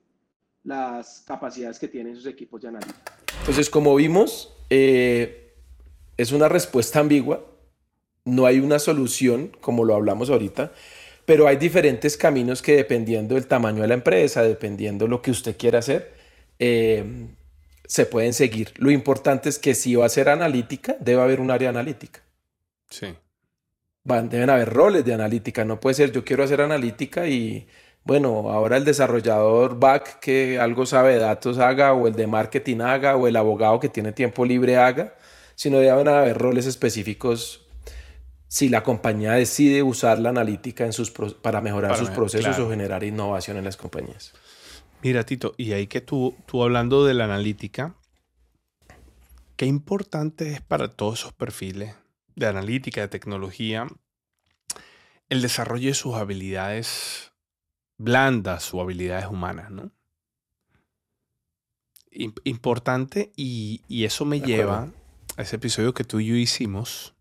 las 0.65 1.25
capacidades 1.27 1.79
que 1.79 1.89
tienen 1.89 2.15
esos 2.15 2.27
equipos 2.27 2.63
de 2.63 2.69
analítica. 2.69 3.17
Entonces, 3.41 3.71
como 3.71 3.95
vimos, 3.95 4.53
eh, 4.71 5.55
es 6.17 6.33
una 6.33 6.49
respuesta 6.49 7.01
ambigua, 7.01 7.45
no 8.25 8.47
hay 8.47 8.61
una 8.61 8.79
solución, 8.79 9.53
como 9.61 9.85
lo 9.85 9.95
hablamos 9.95 10.31
ahorita, 10.31 10.73
pero 11.25 11.47
hay 11.47 11.57
diferentes 11.57 12.17
caminos 12.17 12.63
que 12.63 12.77
dependiendo 12.77 13.35
del 13.35 13.47
tamaño 13.47 13.83
de 13.83 13.89
la 13.89 13.95
empresa, 13.95 14.43
dependiendo 14.43 15.07
lo 15.07 15.21
que 15.21 15.31
usted 15.31 15.57
quiera 15.57 15.79
hacer, 15.79 16.13
eh, 16.59 17.05
se 17.89 18.05
pueden 18.05 18.35
seguir. 18.35 18.73
Lo 18.77 18.91
importante 18.91 19.49
es 19.49 19.59
que 19.59 19.75
si 19.75 19.97
va 19.97 20.07
a 20.07 20.11
ser 20.11 20.29
analítica, 20.29 20.97
debe 21.01 21.23
haber 21.23 21.41
un 21.41 21.51
área 21.51 21.71
analítica. 21.71 22.21
Sí. 22.91 23.15
Van, 24.05 24.29
deben 24.29 24.51
haber 24.51 24.73
roles 24.73 25.05
de 25.05 25.15
analítica. 25.15 25.65
No 25.65 25.81
puede 25.81 25.95
ser 25.95 26.13
yo 26.13 26.23
quiero 26.23 26.45
hacer 26.45 26.61
analítica 26.61 27.27
y 27.27 27.67
bueno, 28.05 28.51
ahora 28.51 28.77
el 28.77 28.85
desarrollador 28.85 29.79
back 29.81 30.21
que 30.21 30.59
algo 30.61 30.85
sabe 30.85 31.15
de 31.15 31.19
datos 31.19 31.59
haga 31.59 31.95
o 31.95 32.07
el 32.07 32.15
de 32.15 32.27
marketing 32.27 32.81
haga 32.81 33.17
o 33.17 33.27
el 33.27 33.37
abogado 33.37 33.81
que 33.81 33.89
tiene 33.89 34.13
tiempo 34.13 34.45
libre 34.45 34.77
haga, 34.77 35.15
sino 35.55 35.79
deben 35.79 36.09
haber 36.09 36.37
roles 36.37 36.67
específicos 36.67 37.67
si 38.49 38.69
la 38.69 38.83
compañía 38.83 39.33
decide 39.33 39.83
usar 39.83 40.19
la 40.19 40.29
analítica 40.29 40.85
en 40.85 40.93
sus 40.93 41.11
para 41.11 41.63
mejorar 41.63 41.97
sus 41.97 42.11
procesos 42.11 42.59
o 42.59 42.69
generar 42.69 43.03
innovación 43.03 43.57
en 43.57 43.65
las 43.65 43.77
compañías. 43.79 44.33
Mira, 45.01 45.25
Tito, 45.25 45.55
y 45.57 45.73
ahí 45.73 45.87
que 45.87 46.01
tú, 46.01 46.35
tú 46.47 46.65
hablando 46.65 47.05
de 47.05 47.15
la 47.15 47.25
analítica, 47.25 47.95
qué 49.57 49.67
importante 49.67 50.51
es 50.51 50.61
para 50.61 50.89
todos 50.89 51.21
esos 51.21 51.33
perfiles 51.33 51.95
de 52.35 52.47
analítica, 52.47 53.03
de 53.03 53.09
tecnología, 53.09 53.87
el 55.29 55.41
desarrollo 55.41 55.89
de 55.89 55.95
sus 55.95 56.15
habilidades 56.17 57.33
blandas 57.97 58.75
o 58.75 58.81
habilidades 58.81 59.27
humanas, 59.27 59.71
¿no? 59.71 59.93
Importante 62.43 63.31
y, 63.37 63.83
eso 63.89 64.25
me 64.25 64.41
lleva 64.41 64.89
a 65.37 65.43
ese 65.43 65.57
episodio 65.57 65.95
que 65.95 66.03
tú 66.03 66.19
y 66.19 66.27
yo 66.27 66.35
hicimos, 66.35 67.15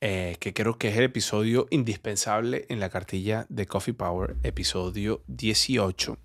eh, 0.00 0.36
que 0.40 0.54
creo 0.54 0.78
que 0.78 0.88
es 0.88 0.96
el 0.96 1.04
episodio 1.04 1.66
indispensable 1.70 2.64
en 2.70 2.80
la 2.80 2.88
cartilla 2.88 3.44
de 3.50 3.66
Coffee 3.66 3.92
Power, 3.92 4.36
episodio 4.42 5.22
18 5.26 6.16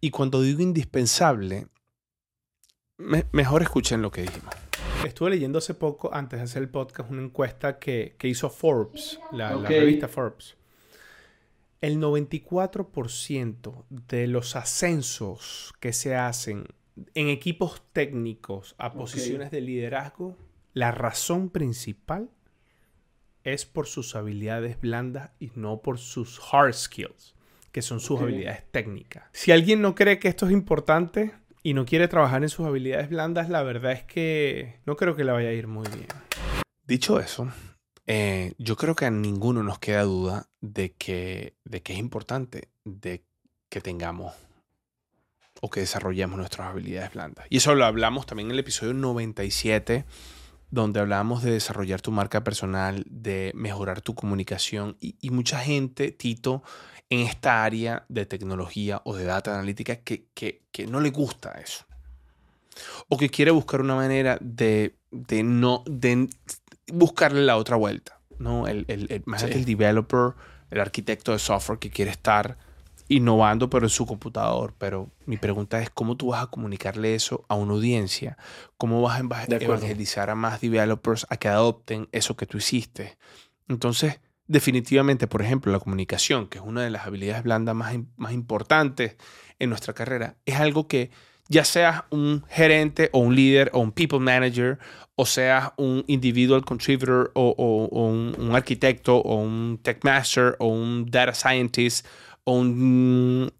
y 0.00 0.10
cuando 0.10 0.42
digo 0.42 0.60
indispensable, 0.62 1.66
mejor 3.32 3.62
escuchen 3.62 4.02
lo 4.02 4.10
que 4.10 4.22
dijimos. 4.22 4.54
Estuve 5.04 5.30
leyendo 5.30 5.58
hace 5.58 5.74
poco, 5.74 6.12
antes 6.12 6.38
de 6.38 6.44
hacer 6.44 6.62
el 6.62 6.68
podcast, 6.68 7.10
una 7.10 7.22
encuesta 7.22 7.78
que, 7.78 8.16
hizo 8.22 8.50
Forbes, 8.50 9.18
la, 9.32 9.56
revista 9.56 10.08
Forbes. 10.08 10.56
El 11.80 12.00
94% 12.00 13.84
de 13.88 14.26
los 14.26 14.56
ascensos 14.56 15.72
que 15.78 15.92
se 15.92 16.16
hacen 16.16 16.66
en 17.14 17.28
equipos 17.28 17.82
técnicos 17.92 18.74
a 18.78 18.92
posiciones 18.92 19.52
de 19.52 19.60
liderazgo, 19.60 20.36
la 20.74 20.90
razón 20.90 21.50
principal 21.50 22.30
es 23.44 23.64
por 23.64 23.86
sus 23.86 24.16
habilidades 24.16 24.80
blandas 24.80 25.30
y 25.38 25.52
no 25.54 25.80
por 25.80 25.98
sus 25.98 26.40
hard 26.52 26.74
skills 26.74 27.36
que 27.78 27.82
son 27.82 28.00
sus 28.00 28.20
habilidades 28.20 28.64
técnicas. 28.72 29.22
Si 29.30 29.52
alguien 29.52 29.80
no 29.80 29.94
cree 29.94 30.18
que 30.18 30.26
esto 30.26 30.46
es 30.46 30.52
importante 30.52 31.32
y 31.62 31.74
no 31.74 31.86
quiere 31.86 32.08
trabajar 32.08 32.42
en 32.42 32.48
sus 32.48 32.66
habilidades 32.66 33.08
blandas, 33.08 33.48
la 33.48 33.62
verdad 33.62 33.92
es 33.92 34.02
que 34.02 34.80
no 34.84 34.96
creo 34.96 35.14
que 35.14 35.22
le 35.22 35.30
vaya 35.30 35.50
a 35.50 35.52
ir 35.52 35.68
muy 35.68 35.86
bien. 35.86 36.08
Dicho 36.84 37.20
eso, 37.20 37.46
eh, 38.08 38.54
yo 38.58 38.74
creo 38.74 38.96
que 38.96 39.04
a 39.04 39.12
ninguno 39.12 39.62
nos 39.62 39.78
queda 39.78 40.02
duda 40.02 40.48
de 40.60 40.92
que, 40.94 41.54
de 41.64 41.80
que 41.80 41.92
es 41.92 42.00
importante 42.00 42.68
de 42.84 43.22
que 43.68 43.80
tengamos 43.80 44.34
o 45.60 45.70
que 45.70 45.78
desarrollemos 45.78 46.36
nuestras 46.36 46.72
habilidades 46.72 47.12
blandas. 47.12 47.46
Y 47.48 47.58
eso 47.58 47.76
lo 47.76 47.84
hablamos 47.84 48.26
también 48.26 48.48
en 48.48 48.54
el 48.54 48.58
episodio 48.58 48.92
97, 48.92 50.04
donde 50.72 50.98
hablamos 50.98 51.44
de 51.44 51.52
desarrollar 51.52 52.00
tu 52.00 52.10
marca 52.10 52.42
personal, 52.42 53.04
de 53.08 53.52
mejorar 53.54 54.00
tu 54.00 54.16
comunicación. 54.16 54.96
Y, 55.00 55.14
y 55.20 55.30
mucha 55.30 55.60
gente, 55.60 56.10
Tito, 56.10 56.64
en 57.10 57.20
esta 57.20 57.64
área 57.64 58.04
de 58.08 58.26
tecnología 58.26 59.00
o 59.04 59.16
de 59.16 59.24
data 59.24 59.54
analítica 59.54 59.96
que, 59.96 60.28
no 60.88 61.00
le 61.00 61.10
gusta 61.10 61.52
eso. 61.52 61.84
O 63.08 63.16
que 63.16 63.30
quiere 63.30 63.50
buscar 63.50 63.80
una 63.80 63.96
manera 63.96 64.38
de, 64.40 64.94
no 65.44 65.82
de 65.86 66.28
buscarle 66.86 67.44
la 67.44 67.56
otra 67.56 67.76
vuelta. 67.76 68.20
¿no? 68.38 68.68
El, 68.68 68.84
el, 68.88 69.22
más 69.26 69.42
el 69.42 69.64
developer, 69.64 70.34
el 70.70 70.80
arquitecto 70.80 71.32
de 71.32 71.38
software 71.38 71.78
que 71.78 71.90
quiere 71.90 72.10
estar 72.10 72.56
innovando 73.08 73.70
pero 73.70 73.86
en 73.86 73.90
su 73.90 74.06
computador. 74.06 74.74
Pero 74.78 75.10
mi 75.26 75.38
pregunta 75.38 75.80
es 75.80 75.90
cómo 75.90 76.16
tú 76.16 76.28
vas 76.28 76.44
a 76.44 76.46
comunicarle 76.48 77.14
eso 77.14 77.44
a 77.48 77.54
una 77.54 77.72
audiencia. 77.72 78.36
¿Cómo 78.76 79.02
vas 79.02 79.20
a 79.20 79.46
evangelizar 79.48 80.30
a 80.30 80.34
más 80.34 80.60
developers 80.60 81.26
a 81.30 81.36
que 81.38 81.48
adopten 81.48 82.08
eso 82.12 82.36
que 82.36 82.46
tú 82.46 82.58
hiciste? 82.58 83.18
Entonces, 83.66 84.20
definitivamente, 84.48 85.26
por 85.26 85.42
ejemplo, 85.42 85.70
la 85.70 85.78
comunicación, 85.78 86.48
que 86.48 86.58
es 86.58 86.64
una 86.64 86.82
de 86.82 86.90
las 86.90 87.06
habilidades 87.06 87.44
blandas 87.44 87.74
más, 87.74 87.94
más 88.16 88.32
importantes 88.32 89.16
en 89.58 89.70
nuestra 89.70 89.94
carrera, 89.94 90.36
es 90.46 90.56
algo 90.56 90.88
que 90.88 91.10
ya 91.48 91.64
seas 91.64 92.02
un 92.10 92.44
gerente 92.48 93.08
o 93.12 93.20
un 93.20 93.34
líder 93.34 93.70
o 93.72 93.80
un 93.80 93.92
people 93.92 94.18
manager 94.18 94.78
o 95.16 95.26
seas 95.26 95.72
un 95.76 96.04
individual 96.06 96.64
contributor 96.64 97.32
o, 97.34 97.52
un, 97.56 98.54
arquitecto 98.54 99.16
o 99.16 99.36
un 99.36 99.78
tech 99.82 100.04
master 100.04 100.56
o 100.58 100.68
un 100.68 101.10
data 101.10 101.34
scientist 101.34 102.06
o 102.44 102.52
un 102.52 103.52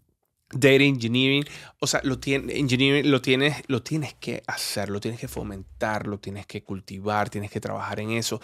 data 0.51 0.83
engineering, 0.83 1.43
o 1.79 1.85
sea, 1.85 2.01
lo, 2.03 2.17
engineering, 2.23 3.11
lo, 3.11 3.21
tienes, 3.21 3.63
lo 3.67 3.83
tienes 3.83 4.15
que 4.15 4.41
hacer, 4.47 4.89
lo 4.89 4.99
tienes 4.99 5.19
que 5.19 5.27
fomentar, 5.27 6.07
lo 6.07 6.19
tienes 6.19 6.47
que 6.47 6.63
cultivar, 6.63 7.29
tienes 7.29 7.51
que 7.51 7.59
trabajar 7.59 7.99
en 7.99 8.11
eso. 8.11 8.41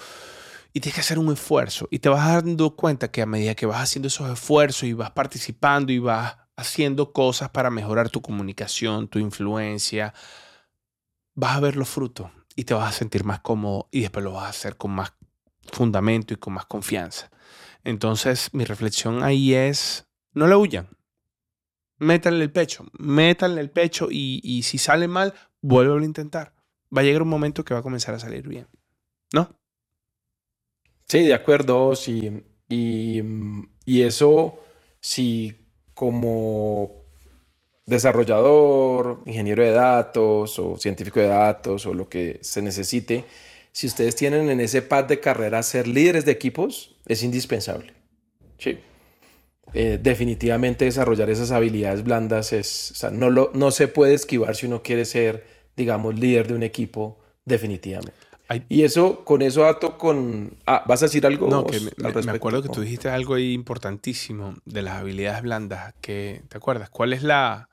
Y 0.75 0.81
tienes 0.81 0.95
que 0.95 1.01
hacer 1.01 1.19
un 1.19 1.31
esfuerzo. 1.31 1.87
Y 1.89 1.99
te 1.99 2.09
vas 2.09 2.43
dando 2.43 2.75
cuenta 2.75 3.09
que 3.09 3.21
a 3.21 3.25
medida 3.25 3.55
que 3.55 3.65
vas 3.65 3.81
haciendo 3.81 4.09
esos 4.09 4.29
esfuerzos 4.29 4.83
y 4.83 4.91
vas 4.91 5.11
participando 5.11 5.93
y 5.93 5.99
vas 5.99 6.35
haciendo 6.57 7.13
cosas 7.13 7.49
para 7.49 7.69
mejorar 7.69 8.09
tu 8.09 8.21
comunicación, 8.21 9.07
tu 9.07 9.17
influencia, 9.17 10.13
vas 11.33 11.55
a 11.55 11.61
ver 11.61 11.77
los 11.77 11.87
frutos 11.87 12.29
y 12.57 12.65
te 12.65 12.73
vas 12.73 12.89
a 12.89 12.97
sentir 12.97 13.23
más 13.23 13.39
cómodo 13.39 13.87
y 13.89 14.01
después 14.01 14.25
lo 14.25 14.33
vas 14.33 14.47
a 14.47 14.49
hacer 14.49 14.75
con 14.75 14.91
más 14.91 15.13
fundamento 15.71 16.33
y 16.33 16.37
con 16.37 16.53
más 16.53 16.65
confianza. 16.65 17.31
Entonces, 17.85 18.53
mi 18.53 18.65
reflexión 18.65 19.23
ahí 19.23 19.53
es, 19.53 20.09
no 20.33 20.45
le 20.45 20.57
huyan. 20.57 20.89
Métanle 21.99 22.43
el 22.43 22.51
pecho, 22.51 22.85
métanle 22.99 23.61
el 23.61 23.71
pecho 23.71 24.09
y, 24.11 24.41
y 24.43 24.63
si 24.63 24.77
sale 24.77 25.07
mal, 25.07 25.33
vuelvo 25.61 25.95
a 25.95 26.03
intentar. 26.03 26.53
Va 26.95 26.99
a 26.99 27.05
llegar 27.05 27.21
un 27.21 27.29
momento 27.29 27.63
que 27.63 27.73
va 27.73 27.79
a 27.79 27.83
comenzar 27.83 28.13
a 28.13 28.19
salir 28.19 28.45
bien. 28.45 28.67
¿No? 29.31 29.57
Sí, 31.07 31.23
de 31.25 31.33
acuerdo. 31.33 31.95
Sí. 31.95 32.43
Y, 32.69 33.21
y 33.85 34.01
eso, 34.01 34.59
si 34.99 35.55
como 35.93 37.05
desarrollador, 37.85 39.21
ingeniero 39.25 39.63
de 39.63 39.71
datos 39.71 40.57
o 40.59 40.77
científico 40.77 41.19
de 41.19 41.27
datos 41.27 41.85
o 41.85 41.93
lo 41.93 42.09
que 42.09 42.39
se 42.41 42.61
necesite, 42.61 43.25
si 43.71 43.87
ustedes 43.87 44.15
tienen 44.15 44.49
en 44.49 44.59
ese 44.59 44.81
pad 44.81 45.03
de 45.05 45.19
carrera 45.19 45.61
ser 45.61 45.87
líderes 45.87 46.25
de 46.25 46.31
equipos, 46.31 46.95
es 47.05 47.23
indispensable. 47.23 47.93
Sí. 48.57 48.79
Eh, 49.73 49.99
definitivamente 50.01 50.85
desarrollar 50.85 51.29
esas 51.29 51.51
habilidades 51.51 52.03
blandas 52.03 52.53
es, 52.53 52.91
o 52.91 52.95
sea, 52.95 53.09
no, 53.11 53.29
lo, 53.29 53.51
no 53.53 53.71
se 53.71 53.87
puede 53.87 54.13
esquivar 54.13 54.55
si 54.55 54.67
uno 54.67 54.81
quiere 54.81 55.03
ser, 55.05 55.45
digamos, 55.75 56.17
líder 56.17 56.47
de 56.47 56.53
un 56.53 56.63
equipo, 56.63 57.19
definitivamente. 57.43 58.13
Y 58.69 58.83
eso, 58.83 59.23
con 59.25 59.41
eso 59.41 59.65
ato 59.65 59.97
con... 59.97 60.57
Ah, 60.67 60.83
¿vas 60.87 61.01
a 61.01 61.05
decir 61.05 61.25
algo? 61.25 61.49
No, 61.49 61.65
que 61.65 61.79
me, 61.79 62.21
me, 62.21 62.31
acuerdo 62.31 62.61
que 62.61 62.69
tú 62.69 62.81
dijiste 62.81 63.09
algo 63.09 63.33
ahí 63.33 63.53
importantísimo 63.53 64.55
de 64.65 64.83
las 64.83 64.95
habilidades 64.95 65.41
blandas, 65.41 65.95
que, 66.01 66.43
¿te 66.47 66.57
acuerdas? 66.57 66.89
¿Cuál 66.91 67.13
es 67.13 67.23
la, 67.23 67.69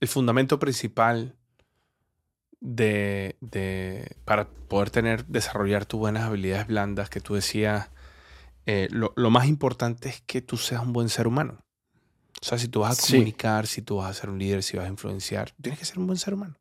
el 0.00 0.08
fundamento 0.08 0.58
principal 0.58 1.36
de, 2.60 3.36
de, 3.40 4.16
para 4.24 4.48
poder 4.48 4.90
tener, 4.90 5.26
desarrollar 5.26 5.86
tus 5.86 6.00
buenas 6.00 6.24
habilidades 6.24 6.66
blandas 6.66 7.08
que 7.08 7.20
tú 7.20 7.34
decías, 7.34 7.90
eh, 8.66 8.88
lo, 8.90 9.12
lo, 9.14 9.30
más 9.30 9.46
importante 9.46 10.08
es 10.08 10.22
que 10.22 10.42
tú 10.42 10.56
seas 10.56 10.82
un 10.82 10.92
buen 10.92 11.08
ser 11.08 11.28
humano. 11.28 11.60
O 12.42 12.44
sea, 12.44 12.58
si 12.58 12.66
tú 12.66 12.80
vas 12.80 12.98
a 12.98 13.12
comunicar, 13.12 13.68
sí. 13.68 13.76
si 13.76 13.82
tú 13.82 13.98
vas 13.98 14.10
a 14.10 14.20
ser 14.20 14.28
un 14.28 14.40
líder, 14.40 14.64
si 14.64 14.76
vas 14.76 14.86
a 14.86 14.90
influenciar, 14.90 15.52
tienes 15.62 15.78
que 15.78 15.84
ser 15.84 16.00
un 16.00 16.08
buen 16.08 16.18
ser 16.18 16.34
humano 16.34 16.56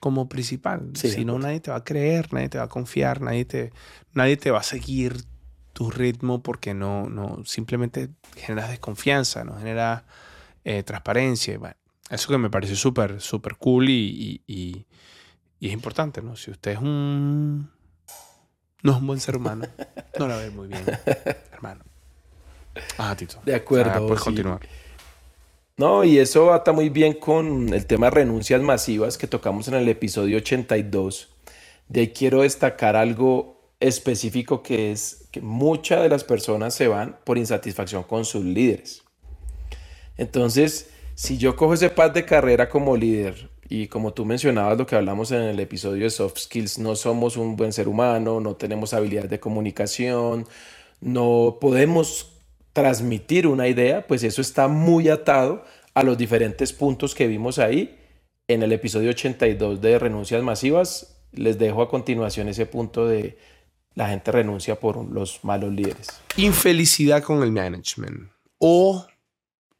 como 0.00 0.28
principal. 0.28 0.90
Sí, 0.94 1.10
si 1.10 1.24
no, 1.24 1.38
nadie 1.38 1.60
te 1.60 1.70
va 1.70 1.76
a 1.76 1.84
creer, 1.84 2.32
nadie 2.32 2.48
te 2.48 2.58
va 2.58 2.64
a 2.64 2.68
confiar, 2.68 3.20
nadie 3.20 3.44
te, 3.44 3.72
nadie 4.14 4.36
te 4.38 4.50
va 4.50 4.60
a 4.60 4.62
seguir 4.64 5.24
tu 5.74 5.90
ritmo 5.90 6.42
porque 6.42 6.74
no, 6.74 7.08
no 7.08 7.44
simplemente 7.44 8.10
generas 8.34 8.70
desconfianza, 8.70 9.44
no 9.44 9.56
genera 9.58 10.04
eh, 10.64 10.82
transparencia. 10.82 11.58
Bueno, 11.58 11.76
eso 12.08 12.28
que 12.28 12.38
me 12.38 12.50
parece 12.50 12.74
súper, 12.76 13.20
súper 13.20 13.56
cool 13.56 13.90
y, 13.90 13.92
y, 13.92 14.42
y, 14.46 14.86
y, 15.60 15.68
es 15.68 15.72
importante, 15.72 16.22
¿no? 16.22 16.34
Si 16.34 16.50
usted 16.50 16.72
es 16.72 16.78
un... 16.78 17.70
No 18.82 18.92
es 18.92 18.98
un 18.98 19.06
buen 19.06 19.20
ser 19.20 19.36
humano, 19.36 19.66
no 20.18 20.26
la 20.26 20.36
ve 20.36 20.50
muy 20.50 20.66
bien, 20.68 20.84
hermano. 21.52 21.84
Ah, 22.98 23.16
Tito. 23.16 23.40
De 23.44 23.54
acuerdo. 23.54 23.90
Sea, 23.90 24.00
puedes 24.00 24.20
sí. 24.20 24.24
continuar. 24.26 24.60
No, 25.80 26.04
y 26.04 26.18
eso 26.18 26.52
ata 26.52 26.72
muy 26.72 26.90
bien 26.90 27.14
con 27.14 27.72
el 27.72 27.86
tema 27.86 28.08
de 28.08 28.10
renuncias 28.10 28.60
masivas 28.60 29.16
que 29.16 29.26
tocamos 29.26 29.66
en 29.66 29.72
el 29.72 29.88
episodio 29.88 30.36
82. 30.36 31.30
De 31.88 32.00
ahí 32.00 32.08
quiero 32.08 32.42
destacar 32.42 32.96
algo 32.96 33.62
específico 33.80 34.62
que 34.62 34.92
es 34.92 35.26
que 35.30 35.40
muchas 35.40 36.02
de 36.02 36.10
las 36.10 36.22
personas 36.22 36.74
se 36.74 36.86
van 36.86 37.16
por 37.24 37.38
insatisfacción 37.38 38.02
con 38.02 38.26
sus 38.26 38.44
líderes. 38.44 39.04
Entonces, 40.18 40.90
si 41.14 41.38
yo 41.38 41.56
cojo 41.56 41.72
ese 41.72 41.88
pad 41.88 42.10
de 42.10 42.26
carrera 42.26 42.68
como 42.68 42.94
líder 42.94 43.48
y 43.66 43.86
como 43.86 44.12
tú 44.12 44.26
mencionabas 44.26 44.76
lo 44.76 44.86
que 44.86 44.96
hablamos 44.96 45.32
en 45.32 45.40
el 45.40 45.60
episodio 45.60 46.04
de 46.04 46.10
soft 46.10 46.40
skills, 46.40 46.78
no 46.78 46.94
somos 46.94 47.38
un 47.38 47.56
buen 47.56 47.72
ser 47.72 47.88
humano, 47.88 48.38
no 48.38 48.54
tenemos 48.54 48.92
habilidades 48.92 49.30
de 49.30 49.40
comunicación, 49.40 50.46
no 51.00 51.56
podemos 51.58 52.29
transmitir 52.72 53.46
una 53.46 53.68
idea, 53.68 54.06
pues 54.06 54.22
eso 54.22 54.40
está 54.40 54.68
muy 54.68 55.08
atado 55.08 55.64
a 55.94 56.02
los 56.02 56.16
diferentes 56.16 56.72
puntos 56.72 57.14
que 57.14 57.26
vimos 57.26 57.58
ahí 57.58 57.98
en 58.48 58.62
el 58.62 58.72
episodio 58.72 59.10
82 59.10 59.80
de 59.80 59.98
renuncias 59.98 60.42
masivas. 60.42 61.16
Les 61.32 61.58
dejo 61.58 61.82
a 61.82 61.88
continuación 61.88 62.48
ese 62.48 62.66
punto 62.66 63.06
de 63.06 63.38
la 63.94 64.08
gente 64.08 64.32
renuncia 64.32 64.78
por 64.78 65.04
los 65.10 65.44
malos 65.44 65.72
líderes. 65.72 66.08
Infelicidad 66.36 67.22
con 67.22 67.42
el 67.42 67.52
management 67.52 68.30
o 68.58 69.06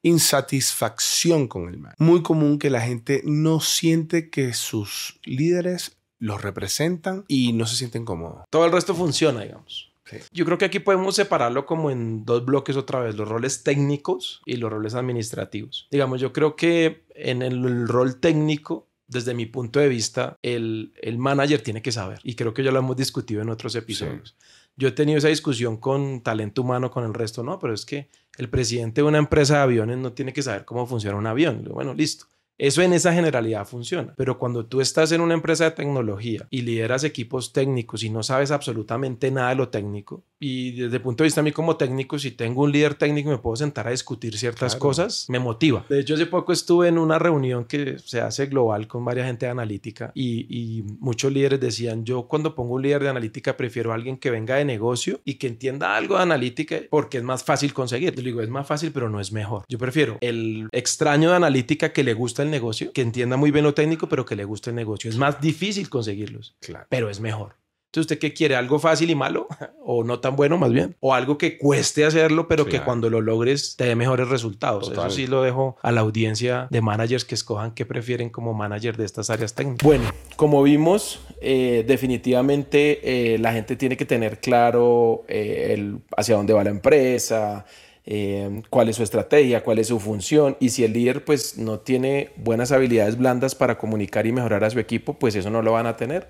insatisfacción 0.02 1.48
con 1.48 1.68
el 1.68 1.78
management. 1.78 2.00
Muy 2.00 2.22
común 2.22 2.58
que 2.58 2.70
la 2.70 2.80
gente 2.80 3.22
no 3.24 3.60
siente 3.60 4.30
que 4.30 4.52
sus 4.52 5.20
líderes 5.24 5.96
los 6.18 6.42
representan 6.42 7.24
y 7.28 7.52
no 7.52 7.66
se 7.66 7.76
sienten 7.76 8.04
cómodos. 8.04 8.44
Todo 8.50 8.66
el 8.66 8.72
resto 8.72 8.94
funciona, 8.94 9.42
digamos. 9.42 9.89
Sí. 10.10 10.18
Yo 10.32 10.44
creo 10.44 10.58
que 10.58 10.64
aquí 10.64 10.80
podemos 10.80 11.14
separarlo 11.14 11.66
como 11.66 11.90
en 11.90 12.24
dos 12.24 12.44
bloques 12.44 12.76
otra 12.76 13.00
vez, 13.00 13.14
los 13.14 13.28
roles 13.28 13.62
técnicos 13.62 14.42
y 14.44 14.56
los 14.56 14.70
roles 14.70 14.94
administrativos. 14.94 15.88
Digamos, 15.90 16.20
yo 16.20 16.32
creo 16.32 16.56
que 16.56 17.04
en 17.14 17.42
el 17.42 17.86
rol 17.86 18.18
técnico, 18.20 18.88
desde 19.06 19.34
mi 19.34 19.46
punto 19.46 19.80
de 19.80 19.88
vista, 19.88 20.36
el, 20.42 20.92
el 21.00 21.18
manager 21.18 21.62
tiene 21.62 21.82
que 21.82 21.92
saber. 21.92 22.20
Y 22.22 22.34
creo 22.34 22.54
que 22.54 22.62
ya 22.62 22.72
lo 22.72 22.78
hemos 22.78 22.96
discutido 22.96 23.42
en 23.42 23.50
otros 23.50 23.74
episodios. 23.74 24.36
Sí. 24.38 24.46
Yo 24.76 24.88
he 24.88 24.92
tenido 24.92 25.18
esa 25.18 25.28
discusión 25.28 25.76
con 25.76 26.22
talento 26.22 26.62
humano, 26.62 26.90
con 26.90 27.04
el 27.04 27.12
resto, 27.12 27.42
no, 27.42 27.58
pero 27.58 27.74
es 27.74 27.84
que 27.84 28.08
el 28.38 28.48
presidente 28.48 29.02
de 29.02 29.06
una 29.06 29.18
empresa 29.18 29.56
de 29.56 29.62
aviones 29.62 29.98
no 29.98 30.12
tiene 30.12 30.32
que 30.32 30.42
saber 30.42 30.64
cómo 30.64 30.86
funciona 30.86 31.18
un 31.18 31.26
avión. 31.26 31.64
Bueno, 31.70 31.92
listo. 31.92 32.26
Eso 32.60 32.82
en 32.82 32.92
esa 32.92 33.14
generalidad 33.14 33.66
funciona, 33.66 34.12
pero 34.18 34.38
cuando 34.38 34.66
tú 34.66 34.82
estás 34.82 35.12
en 35.12 35.22
una 35.22 35.32
empresa 35.32 35.64
de 35.64 35.70
tecnología 35.70 36.46
y 36.50 36.60
lideras 36.60 37.04
equipos 37.04 37.54
técnicos 37.54 38.02
y 38.02 38.10
no 38.10 38.22
sabes 38.22 38.50
absolutamente 38.50 39.30
nada 39.30 39.48
de 39.48 39.54
lo 39.54 39.70
técnico, 39.70 40.24
y 40.38 40.72
desde 40.72 40.96
el 40.96 41.02
punto 41.02 41.22
de 41.22 41.28
vista 41.28 41.40
a 41.40 41.44
mí 41.44 41.52
como 41.52 41.76
técnico, 41.76 42.18
si 42.18 42.30
tengo 42.30 42.62
un 42.62 42.72
líder 42.72 42.94
técnico 42.94 43.30
y 43.30 43.32
me 43.32 43.38
puedo 43.38 43.56
sentar 43.56 43.88
a 43.88 43.90
discutir 43.90 44.36
ciertas 44.36 44.74
claro. 44.74 44.80
cosas, 44.80 45.26
me 45.28 45.38
motiva. 45.38 45.84
De 45.88 46.00
hecho, 46.00 46.14
hace 46.14 46.26
poco 46.26 46.52
estuve 46.52 46.88
en 46.88 46.98
una 46.98 47.18
reunión 47.18 47.64
que 47.64 47.98
se 47.98 48.20
hace 48.20 48.46
global 48.46 48.86
con 48.88 49.04
varias 49.04 49.26
gente 49.26 49.46
de 49.46 49.52
analítica 49.52 50.12
y, 50.14 50.46
y 50.48 50.82
muchos 50.98 51.32
líderes 51.32 51.60
decían, 51.60 52.04
yo 52.04 52.22
cuando 52.22 52.54
pongo 52.54 52.74
un 52.74 52.82
líder 52.82 53.02
de 53.02 53.08
analítica 53.08 53.56
prefiero 53.56 53.92
a 53.92 53.94
alguien 53.94 54.16
que 54.16 54.30
venga 54.30 54.56
de 54.56 54.64
negocio 54.64 55.20
y 55.24 55.34
que 55.34 55.46
entienda 55.46 55.96
algo 55.96 56.16
de 56.16 56.22
analítica 56.22 56.76
porque 56.90 57.18
es 57.18 57.24
más 57.24 57.44
fácil 57.44 57.72
conseguir. 57.72 58.14
Yo 58.14 58.22
digo, 58.22 58.40
es 58.42 58.48
más 58.48 58.66
fácil, 58.66 58.92
pero 58.92 59.10
no 59.10 59.20
es 59.20 59.32
mejor. 59.32 59.64
Yo 59.68 59.78
prefiero 59.78 60.18
el 60.20 60.68
extraño 60.72 61.30
de 61.30 61.36
analítica 61.36 61.92
que 61.92 62.04
le 62.04 62.14
gusta 62.14 62.42
el 62.42 62.49
negocio, 62.50 62.92
que 62.92 63.02
entienda 63.02 63.36
muy 63.36 63.50
bien 63.50 63.64
lo 63.64 63.74
técnico, 63.74 64.08
pero 64.08 64.24
que 64.24 64.36
le 64.36 64.44
guste 64.44 64.70
el 64.70 64.76
negocio. 64.76 65.10
Es 65.10 65.16
más 65.16 65.40
difícil 65.40 65.88
conseguirlos, 65.88 66.56
claro. 66.60 66.86
pero 66.88 67.10
es 67.10 67.20
mejor. 67.20 67.60
Entonces, 67.90 68.12
¿usted 68.12 68.18
qué 68.20 68.32
quiere? 68.32 68.54
¿Algo 68.54 68.78
fácil 68.78 69.10
y 69.10 69.16
malo? 69.16 69.48
¿O 69.84 70.04
no 70.04 70.20
tan 70.20 70.36
bueno 70.36 70.56
más 70.56 70.72
bien? 70.72 70.94
¿O 71.00 71.12
algo 71.12 71.38
que 71.38 71.58
cueste 71.58 72.04
hacerlo, 72.04 72.46
pero 72.46 72.64
claro. 72.64 72.78
que 72.78 72.84
cuando 72.84 73.10
lo 73.10 73.20
logres 73.20 73.74
te 73.74 73.84
dé 73.84 73.96
mejores 73.96 74.28
resultados? 74.28 74.88
Total. 74.88 75.08
Eso 75.08 75.16
sí 75.16 75.26
lo 75.26 75.42
dejo 75.42 75.76
a 75.82 75.90
la 75.90 76.02
audiencia 76.02 76.68
de 76.70 76.80
managers 76.82 77.24
que 77.24 77.34
escojan 77.34 77.72
qué 77.72 77.84
prefieren 77.84 78.30
como 78.30 78.54
manager 78.54 78.96
de 78.96 79.06
estas 79.06 79.28
áreas 79.28 79.56
técnicas. 79.56 79.84
Bueno, 79.84 80.04
como 80.36 80.62
vimos, 80.62 81.18
eh, 81.40 81.84
definitivamente 81.84 83.34
eh, 83.34 83.38
la 83.38 83.52
gente 83.52 83.74
tiene 83.74 83.96
que 83.96 84.04
tener 84.04 84.38
claro 84.38 85.24
eh, 85.26 85.74
el, 85.74 85.98
hacia 86.16 86.36
dónde 86.36 86.52
va 86.52 86.62
la 86.62 86.70
empresa, 86.70 87.66
eh, 88.12 88.62
cuál 88.70 88.88
es 88.88 88.96
su 88.96 89.04
estrategia, 89.04 89.62
cuál 89.62 89.78
es 89.78 89.86
su 89.86 90.00
función 90.00 90.56
y 90.58 90.70
si 90.70 90.82
el 90.82 90.94
líder 90.94 91.24
pues 91.24 91.58
no 91.58 91.78
tiene 91.78 92.30
buenas 92.34 92.72
habilidades 92.72 93.16
blandas 93.16 93.54
para 93.54 93.78
comunicar 93.78 94.26
y 94.26 94.32
mejorar 94.32 94.64
a 94.64 94.70
su 94.70 94.80
equipo, 94.80 95.14
pues 95.14 95.36
eso 95.36 95.48
no 95.48 95.62
lo 95.62 95.70
van 95.70 95.86
a 95.86 95.96
tener 95.96 96.26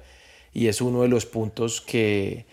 y 0.53 0.67
es 0.67 0.83
uno 0.83 1.01
de 1.01 1.09
los 1.09 1.25
puntos 1.25 1.81
que 1.81 2.45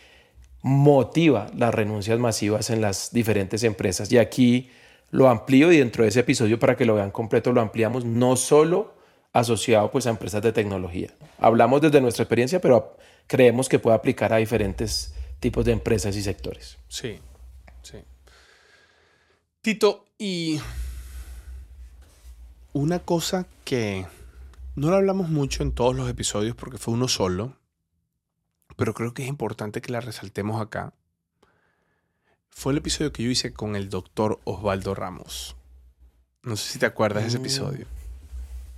motiva 0.61 1.47
las 1.57 1.75
renuncias 1.75 2.17
masivas 2.19 2.69
en 2.69 2.79
las 2.79 3.11
diferentes 3.11 3.63
empresas. 3.63 4.09
Y 4.13 4.17
aquí 4.17 4.69
lo 5.11 5.27
amplío 5.27 5.73
y 5.73 5.79
dentro 5.79 6.03
de 6.03 6.09
ese 6.09 6.21
episodio 6.21 6.57
para 6.57 6.77
que 6.77 6.85
lo 6.85 6.95
vean 6.95 7.11
completo 7.11 7.51
lo 7.51 7.59
ampliamos 7.59 8.05
no 8.05 8.37
solo 8.37 8.93
asociado 9.33 9.91
pues 9.91 10.07
a 10.07 10.09
empresas 10.09 10.41
de 10.41 10.53
tecnología. 10.53 11.09
Hablamos 11.37 11.81
desde 11.81 11.99
nuestra 11.99 12.23
experiencia, 12.23 12.61
pero 12.61 12.95
creemos 13.27 13.67
que 13.67 13.77
puede 13.77 13.97
aplicar 13.97 14.31
a 14.31 14.37
diferentes 14.37 15.13
tipos 15.41 15.65
de 15.65 15.73
empresas 15.73 16.15
y 16.15 16.23
sectores. 16.23 16.77
Sí, 16.87 17.19
sí. 17.81 17.97
Tito, 19.67 20.05
y 20.17 20.61
una 22.71 22.99
cosa 22.99 23.45
que 23.65 24.05
no 24.77 24.89
lo 24.89 24.95
hablamos 24.95 25.27
mucho 25.27 25.61
en 25.61 25.73
todos 25.73 25.93
los 25.93 26.09
episodios 26.09 26.55
porque 26.55 26.77
fue 26.77 26.93
uno 26.93 27.09
solo, 27.09 27.51
pero 28.77 28.93
creo 28.93 29.13
que 29.13 29.23
es 29.23 29.27
importante 29.27 29.81
que 29.81 29.91
la 29.91 29.99
resaltemos 29.99 30.61
acá. 30.61 30.93
Fue 32.49 32.71
el 32.71 32.77
episodio 32.77 33.11
que 33.11 33.23
yo 33.23 33.29
hice 33.29 33.51
con 33.51 33.75
el 33.75 33.89
doctor 33.89 34.39
Osvaldo 34.45 34.95
Ramos. 34.95 35.57
No 36.43 36.55
sé 36.55 36.71
si 36.71 36.79
te 36.79 36.85
acuerdas 36.85 37.23
de 37.23 37.27
ese 37.27 37.37
episodio. 37.39 37.87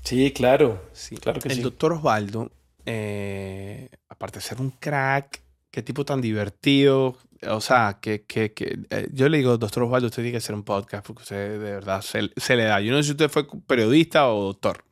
Sí, 0.04 0.34
claro. 0.34 0.84
Sí, 0.94 1.18
claro 1.18 1.40
que 1.40 1.50
el 1.50 1.58
sí. 1.58 1.62
doctor 1.62 1.94
Osvaldo, 1.94 2.52
eh, 2.88 3.90
aparte 4.08 4.40
de 4.40 4.44
ser 4.44 4.60
un 4.60 4.72
crack, 4.72 5.40
qué 5.70 5.84
tipo 5.84 6.04
tan 6.04 6.20
divertido, 6.20 7.16
o 7.48 7.62
sea, 7.62 7.98
que, 8.02 8.24
que, 8.24 8.54
que 8.54 8.80
eh, 8.90 9.08
yo 9.14 9.30
le 9.30 9.38
digo, 9.38 9.58
doctor 9.58 9.84
Osvaldo, 9.84 10.08
usted 10.08 10.24
tiene 10.24 10.32
que 10.32 10.38
hacer 10.38 10.56
un 10.56 10.64
podcast 10.64 11.06
porque 11.06 11.24
usted 11.24 11.52
de 11.52 11.72
verdad 11.72 12.02
se, 12.02 12.30
se 12.38 12.56
le 12.56 12.64
da. 12.66 12.82
Yo 12.82 12.92
no 12.92 12.98
sé 12.98 13.04
si 13.06 13.12
usted 13.12 13.30
fue 13.30 13.48
periodista 13.68 14.28
o 14.30 14.44
doctor, 14.46 14.84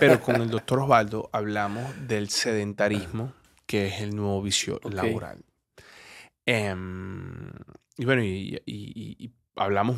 pero 0.00 0.20
con 0.20 0.36
el 0.42 0.50
doctor 0.50 0.80
Osvaldo 0.80 1.28
hablamos 1.32 1.84
del 2.06 2.28
sedentarismo, 2.30 3.32
que 3.66 3.86
es 3.88 4.00
el 4.00 4.14
nuevo 4.14 4.42
vicio 4.42 4.76
Ok. 4.84 4.92
laboral. 4.92 5.44
Em, 6.44 7.50
y 7.96 8.04
bueno, 8.04 8.22
y, 8.22 8.60
y- 8.66 9.16
y- 9.18 9.32
hablamos 9.56 9.96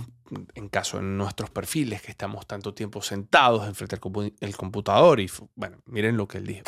en 0.55 0.69
caso 0.69 0.99
en 1.01 1.17
nuestros 1.19 1.51
perfiles, 1.51 2.01
que 2.01 2.13
estamos 2.13 2.47
tanto 2.47 2.73
tiempo 2.75 3.03
sentados 3.03 3.67
enfrente 3.67 3.97
del 3.97 4.01
compu- 4.01 4.35
el 4.41 4.57
computador 4.57 5.19
y 5.19 5.29
bueno, 5.57 5.79
miren 5.87 6.17
lo 6.17 6.29
que 6.29 6.39
él 6.39 6.47
dijo. 6.47 6.63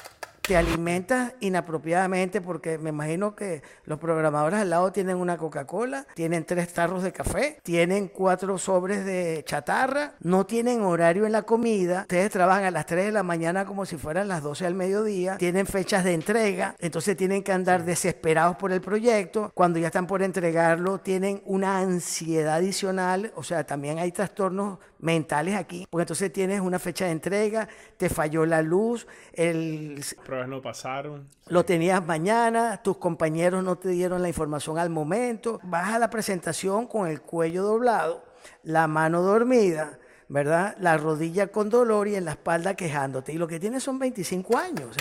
Te 0.50 0.56
alimentas 0.56 1.34
inapropiadamente 1.38 2.40
porque 2.40 2.76
me 2.76 2.90
imagino 2.90 3.36
que 3.36 3.62
los 3.84 4.00
programadores 4.00 4.58
al 4.58 4.70
lado 4.70 4.90
tienen 4.90 5.16
una 5.16 5.38
Coca-Cola, 5.38 6.08
tienen 6.16 6.44
tres 6.44 6.72
tarros 6.72 7.04
de 7.04 7.12
café, 7.12 7.60
tienen 7.62 8.08
cuatro 8.08 8.58
sobres 8.58 9.04
de 9.04 9.44
chatarra, 9.46 10.14
no 10.18 10.46
tienen 10.46 10.82
horario 10.82 11.24
en 11.24 11.30
la 11.30 11.42
comida, 11.42 12.00
ustedes 12.00 12.32
trabajan 12.32 12.64
a 12.64 12.72
las 12.72 12.86
3 12.86 13.04
de 13.04 13.12
la 13.12 13.22
mañana 13.22 13.64
como 13.64 13.86
si 13.86 13.96
fueran 13.96 14.26
las 14.26 14.42
12 14.42 14.66
al 14.66 14.74
mediodía, 14.74 15.36
tienen 15.36 15.66
fechas 15.66 16.02
de 16.02 16.14
entrega, 16.14 16.74
entonces 16.80 17.16
tienen 17.16 17.44
que 17.44 17.52
andar 17.52 17.84
desesperados 17.84 18.56
por 18.56 18.72
el 18.72 18.80
proyecto, 18.80 19.52
cuando 19.54 19.78
ya 19.78 19.86
están 19.86 20.08
por 20.08 20.20
entregarlo 20.20 20.98
tienen 20.98 21.42
una 21.44 21.78
ansiedad 21.78 22.56
adicional, 22.56 23.32
o 23.36 23.44
sea, 23.44 23.62
también 23.62 24.00
hay 24.00 24.10
trastornos 24.10 24.80
mentales 25.00 25.54
aquí, 25.56 25.86
porque 25.90 26.02
entonces 26.02 26.32
tienes 26.32 26.60
una 26.60 26.78
fecha 26.78 27.06
de 27.06 27.12
entrega, 27.12 27.68
te 27.96 28.08
falló 28.08 28.46
la 28.46 28.62
luz, 28.62 29.06
el 29.32 30.02
Pruebas 30.24 30.48
no 30.48 30.62
pasaron. 30.62 31.28
lo 31.48 31.64
tenías 31.64 32.04
mañana, 32.06 32.82
tus 32.82 32.98
compañeros 32.98 33.64
no 33.64 33.76
te 33.76 33.88
dieron 33.88 34.22
la 34.22 34.28
información 34.28 34.78
al 34.78 34.90
momento, 34.90 35.60
vas 35.64 35.92
a 35.92 35.98
la 35.98 36.10
presentación 36.10 36.86
con 36.86 37.08
el 37.08 37.22
cuello 37.22 37.62
doblado, 37.62 38.24
la 38.62 38.86
mano 38.86 39.22
dormida, 39.22 39.98
¿verdad? 40.28 40.76
La 40.78 40.96
rodilla 40.96 41.48
con 41.48 41.70
dolor 41.70 42.08
y 42.08 42.14
en 42.14 42.24
la 42.24 42.32
espalda 42.32 42.74
quejándote. 42.74 43.32
Y 43.32 43.38
lo 43.38 43.48
que 43.48 43.58
tienes 43.58 43.82
son 43.82 43.98
25 43.98 44.56
años. 44.56 44.96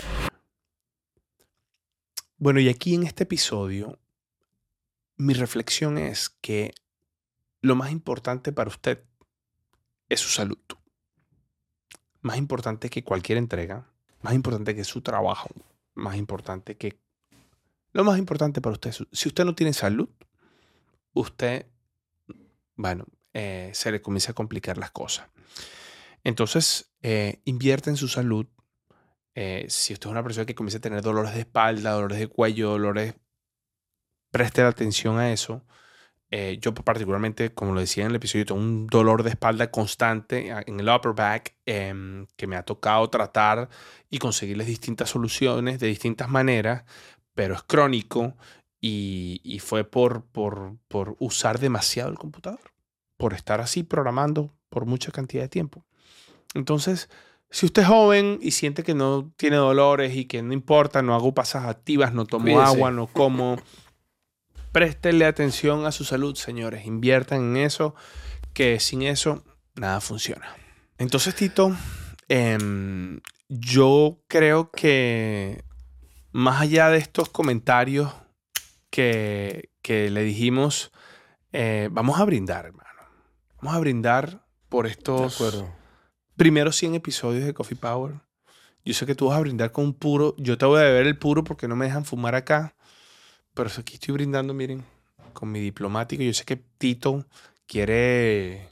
Bueno, 2.37 2.59
y 2.59 2.69
aquí 2.69 2.95
en 2.95 3.03
este 3.03 3.23
episodio, 3.23 3.99
mi 5.17 5.33
reflexión 5.33 5.97
es 5.97 6.29
que 6.29 6.73
lo 7.61 7.75
más 7.75 7.91
importante 7.91 8.51
para 8.53 8.69
usted 8.69 9.03
es 10.09 10.19
su 10.19 10.29
salud. 10.29 10.57
Más 12.21 12.37
importante 12.37 12.89
que 12.89 13.03
cualquier 13.03 13.37
entrega, 13.37 13.87
más 14.21 14.33
importante 14.33 14.75
que 14.75 14.83
su 14.83 15.01
trabajo, 15.01 15.49
más 15.93 16.17
importante 16.17 16.77
que... 16.77 16.99
Lo 17.91 18.03
más 18.03 18.19
importante 18.19 18.61
para 18.61 18.73
usted, 18.73 18.93
si 19.11 19.29
usted 19.29 19.45
no 19.45 19.55
tiene 19.55 19.73
salud, 19.73 20.09
usted, 21.13 21.67
bueno, 22.75 23.05
eh, 23.33 23.71
se 23.73 23.91
le 23.91 24.01
comienza 24.01 24.31
a 24.31 24.35
complicar 24.35 24.77
las 24.77 24.91
cosas. 24.91 25.27
Entonces, 26.23 26.91
eh, 27.01 27.41
invierte 27.45 27.89
en 27.89 27.97
su 27.97 28.07
salud, 28.07 28.47
eh, 29.33 29.65
si 29.69 29.93
usted 29.93 30.07
es 30.07 30.11
una 30.11 30.23
persona 30.23 30.45
que 30.45 30.55
comienza 30.55 30.79
a 30.79 30.81
tener 30.81 31.01
dolores 31.01 31.33
de 31.33 31.41
espalda, 31.41 31.91
dolores 31.91 32.19
de 32.19 32.27
cuello, 32.27 32.71
dolores, 32.71 33.15
preste 34.31 34.61
atención 34.61 35.17
a 35.17 35.31
eso. 35.31 35.65
Eh, 36.31 36.59
yo 36.61 36.73
particularmente, 36.73 37.51
como 37.51 37.73
lo 37.73 37.79
decía 37.79 38.03
en 38.03 38.11
el 38.11 38.17
episodio, 38.17 38.45
tengo 38.45 38.61
un 38.61 38.85
dolor 38.87 39.23
de 39.23 39.31
espalda 39.31 39.71
constante 39.71 40.49
en 40.67 40.79
el 40.79 40.87
upper 40.87 41.13
back 41.13 41.55
em, 41.65 42.27
que 42.35 42.45
me 42.45 42.55
ha 42.55 42.63
tocado 42.63 43.09
tratar 43.09 43.69
y 44.11 44.19
conseguirles 44.19 44.67
distintas 44.67 45.09
soluciones 45.09 45.79
de 45.79 45.87
distintas 45.87 46.29
maneras, 46.29 46.83
pero 47.33 47.55
es 47.55 47.63
crónico 47.63 48.35
y, 48.79 49.41
y 49.43 49.59
fue 49.59 49.83
por, 49.83 50.23
por, 50.25 50.77
por 50.87 51.15
usar 51.19 51.59
demasiado 51.59 52.11
el 52.11 52.17
computador, 52.19 52.73
por 53.17 53.33
estar 53.33 53.59
así 53.59 53.81
programando 53.83 54.53
por 54.69 54.85
mucha 54.85 55.11
cantidad 55.11 55.43
de 55.43 55.49
tiempo. 55.49 55.83
Entonces, 56.53 57.09
si 57.49 57.65
usted 57.65 57.81
es 57.81 57.87
joven 57.87 58.37
y 58.41 58.51
siente 58.51 58.83
que 58.83 58.93
no 58.93 59.31
tiene 59.35 59.55
dolores 59.57 60.15
y 60.15 60.25
que 60.25 60.43
no 60.43 60.53
importa, 60.53 61.01
no 61.01 61.15
hago 61.15 61.33
pasas 61.33 61.65
activas, 61.65 62.13
no 62.13 62.25
tomo 62.25 62.45
Cuídese. 62.45 62.63
agua, 62.63 62.91
no 62.91 63.07
como, 63.07 63.57
préstele 64.71 65.25
atención 65.25 65.85
a 65.85 65.91
su 65.91 66.03
salud, 66.03 66.35
señores. 66.35 66.85
Inviertan 66.85 67.55
en 67.55 67.57
eso, 67.57 67.95
que 68.53 68.79
sin 68.79 69.01
eso 69.01 69.43
nada 69.75 70.01
funciona. 70.01 70.55
Entonces, 70.97 71.35
Tito, 71.35 71.75
em, 72.27 73.19
yo 73.47 74.21
creo 74.27 74.71
que 74.71 75.63
más 76.31 76.61
allá 76.61 76.89
de 76.89 76.97
estos 76.97 77.29
comentarios 77.29 78.13
que, 78.89 79.69
que 79.81 80.09
le 80.09 80.23
dijimos, 80.23 80.91
eh, 81.51 81.89
vamos 81.91 82.19
a 82.19 82.25
brindar, 82.25 82.65
hermano. 82.65 82.89
Vamos 83.61 83.75
a 83.75 83.79
brindar 83.79 84.45
por 84.69 84.87
estos 84.87 85.65
primeros 86.35 86.75
100 86.77 86.95
episodios 86.95 87.45
de 87.45 87.53
Coffee 87.53 87.77
Power. 87.77 88.21
Yo 88.85 88.93
sé 88.93 89.05
que 89.05 89.15
tú 89.15 89.27
vas 89.27 89.37
a 89.37 89.41
brindar 89.41 89.71
con 89.71 89.85
un 89.85 89.93
puro. 89.93 90.35
Yo 90.37 90.57
te 90.57 90.65
voy 90.65 90.79
a 90.79 90.83
beber 90.83 91.07
el 91.07 91.17
puro 91.17 91.43
porque 91.43 91.67
no 91.67 91.75
me 91.75 91.85
dejan 91.85 92.05
fumar 92.05 92.35
acá. 92.35 92.75
Pero 93.59 93.69
aquí 93.77 93.95
estoy 93.95 94.13
brindando, 94.13 94.53
miren, 94.53 94.83
con 95.33 95.51
mi 95.51 95.59
diplomático. 95.59 96.23
Yo 96.23 96.33
sé 96.33 96.45
que 96.45 96.55
Tito 96.55 97.25
quiere 97.67 98.69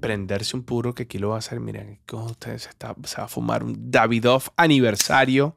prenderse 0.00 0.56
un 0.56 0.62
puro 0.64 0.94
que 0.94 1.02
aquí 1.02 1.18
lo 1.18 1.28
va 1.30 1.34
a 1.36 1.38
hacer. 1.40 1.60
Miren, 1.60 2.00
con 2.06 2.22
ustedes 2.22 2.62
se, 2.62 2.68
está, 2.70 2.94
se 3.04 3.18
va 3.18 3.24
a 3.24 3.28
fumar 3.28 3.62
un 3.64 3.90
Davidoff 3.90 4.48
aniversario. 4.56 5.56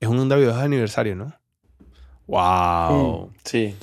Es 0.00 0.08
un 0.08 0.28
Davidoff 0.28 0.56
aniversario, 0.58 1.14
¿no? 1.14 1.32
¡Wow! 2.26 3.32
Sí. 3.44 3.76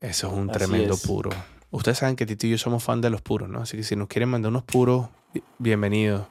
Eso 0.00 0.26
es 0.26 0.32
un 0.32 0.50
Así 0.50 0.58
tremendo 0.58 0.94
es. 0.94 1.06
puro. 1.06 1.30
Ustedes 1.70 1.98
saben 1.98 2.16
que 2.16 2.26
Tito 2.26 2.46
y 2.46 2.50
yo 2.50 2.58
somos 2.58 2.82
fan 2.82 3.00
de 3.00 3.10
los 3.10 3.22
puros, 3.22 3.48
¿no? 3.48 3.60
Así 3.60 3.76
que 3.76 3.82
si 3.84 3.94
nos 3.96 4.08
quieren 4.08 4.28
mandar 4.30 4.50
unos 4.50 4.64
puros, 4.64 5.08
bi- 5.32 5.42
bienvenidos. 5.58 6.26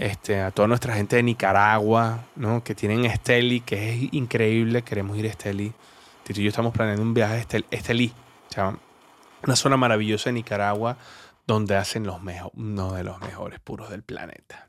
Este, 0.00 0.40
a 0.40 0.52
toda 0.52 0.68
nuestra 0.68 0.94
gente 0.94 1.16
de 1.16 1.24
Nicaragua, 1.24 2.24
¿no? 2.36 2.62
Que 2.62 2.74
tienen 2.76 3.04
Esteli, 3.04 3.60
que 3.60 3.94
es 3.94 4.12
increíble. 4.12 4.82
Queremos 4.82 5.16
ir 5.18 5.26
a 5.26 5.30
Esteli. 5.30 5.72
Tito 6.22 6.40
y 6.40 6.44
yo 6.44 6.48
estamos 6.50 6.72
planeando 6.72 7.02
un 7.02 7.14
viaje 7.14 7.34
a 7.34 7.40
Estel- 7.40 7.64
Estelí. 7.70 8.12
Una 9.42 9.56
zona 9.56 9.76
maravillosa 9.76 10.30
de 10.30 10.34
Nicaragua 10.34 10.96
donde 11.46 11.76
hacen 11.76 12.04
los 12.06 12.22
mejo- 12.22 12.52
uno 12.54 12.92
de 12.92 13.02
los 13.02 13.20
mejores 13.20 13.58
puros 13.60 13.90
del 13.90 14.02
planeta. 14.02 14.68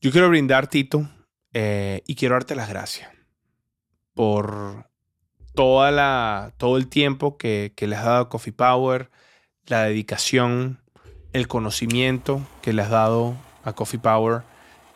Yo 0.00 0.10
quiero 0.12 0.28
brindar, 0.28 0.66
Tito, 0.66 1.08
eh, 1.52 2.02
y 2.06 2.14
quiero 2.14 2.34
darte 2.34 2.54
las 2.54 2.68
gracias 2.68 3.10
por 4.14 4.86
toda 5.54 5.90
la, 5.90 6.52
todo 6.56 6.76
el 6.76 6.88
tiempo 6.88 7.36
que, 7.36 7.72
que 7.76 7.86
le 7.86 7.96
has 7.96 8.04
dado 8.04 8.22
a 8.22 8.28
Coffee 8.28 8.52
Power, 8.52 9.10
la 9.66 9.82
dedicación, 9.84 10.80
el 11.32 11.48
conocimiento 11.48 12.40
que 12.62 12.72
le 12.72 12.82
has 12.82 12.90
dado 12.90 13.34
a 13.64 13.72
Coffee 13.72 14.00
Power. 14.00 14.42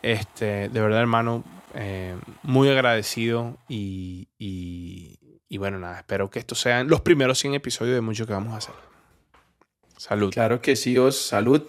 Este, 0.01 0.69
de 0.69 0.81
verdad, 0.81 0.99
hermano, 0.99 1.43
eh, 1.73 2.15
muy 2.43 2.69
agradecido 2.69 3.57
y, 3.67 4.27
y, 4.37 5.57
bueno, 5.57 5.79
nada, 5.79 5.97
espero 5.97 6.29
que 6.29 6.39
estos 6.39 6.59
sean 6.59 6.87
los 6.87 7.01
primeros 7.01 7.39
100 7.39 7.55
episodios 7.55 7.95
de 7.95 8.01
mucho 8.01 8.25
que 8.25 8.33
vamos 8.33 8.53
a 8.53 8.57
hacer. 8.57 8.75
Salud. 9.97 10.31
Claro 10.31 10.61
que 10.61 10.75
sí, 10.75 10.97
Os. 10.97 11.19
Salud. 11.19 11.63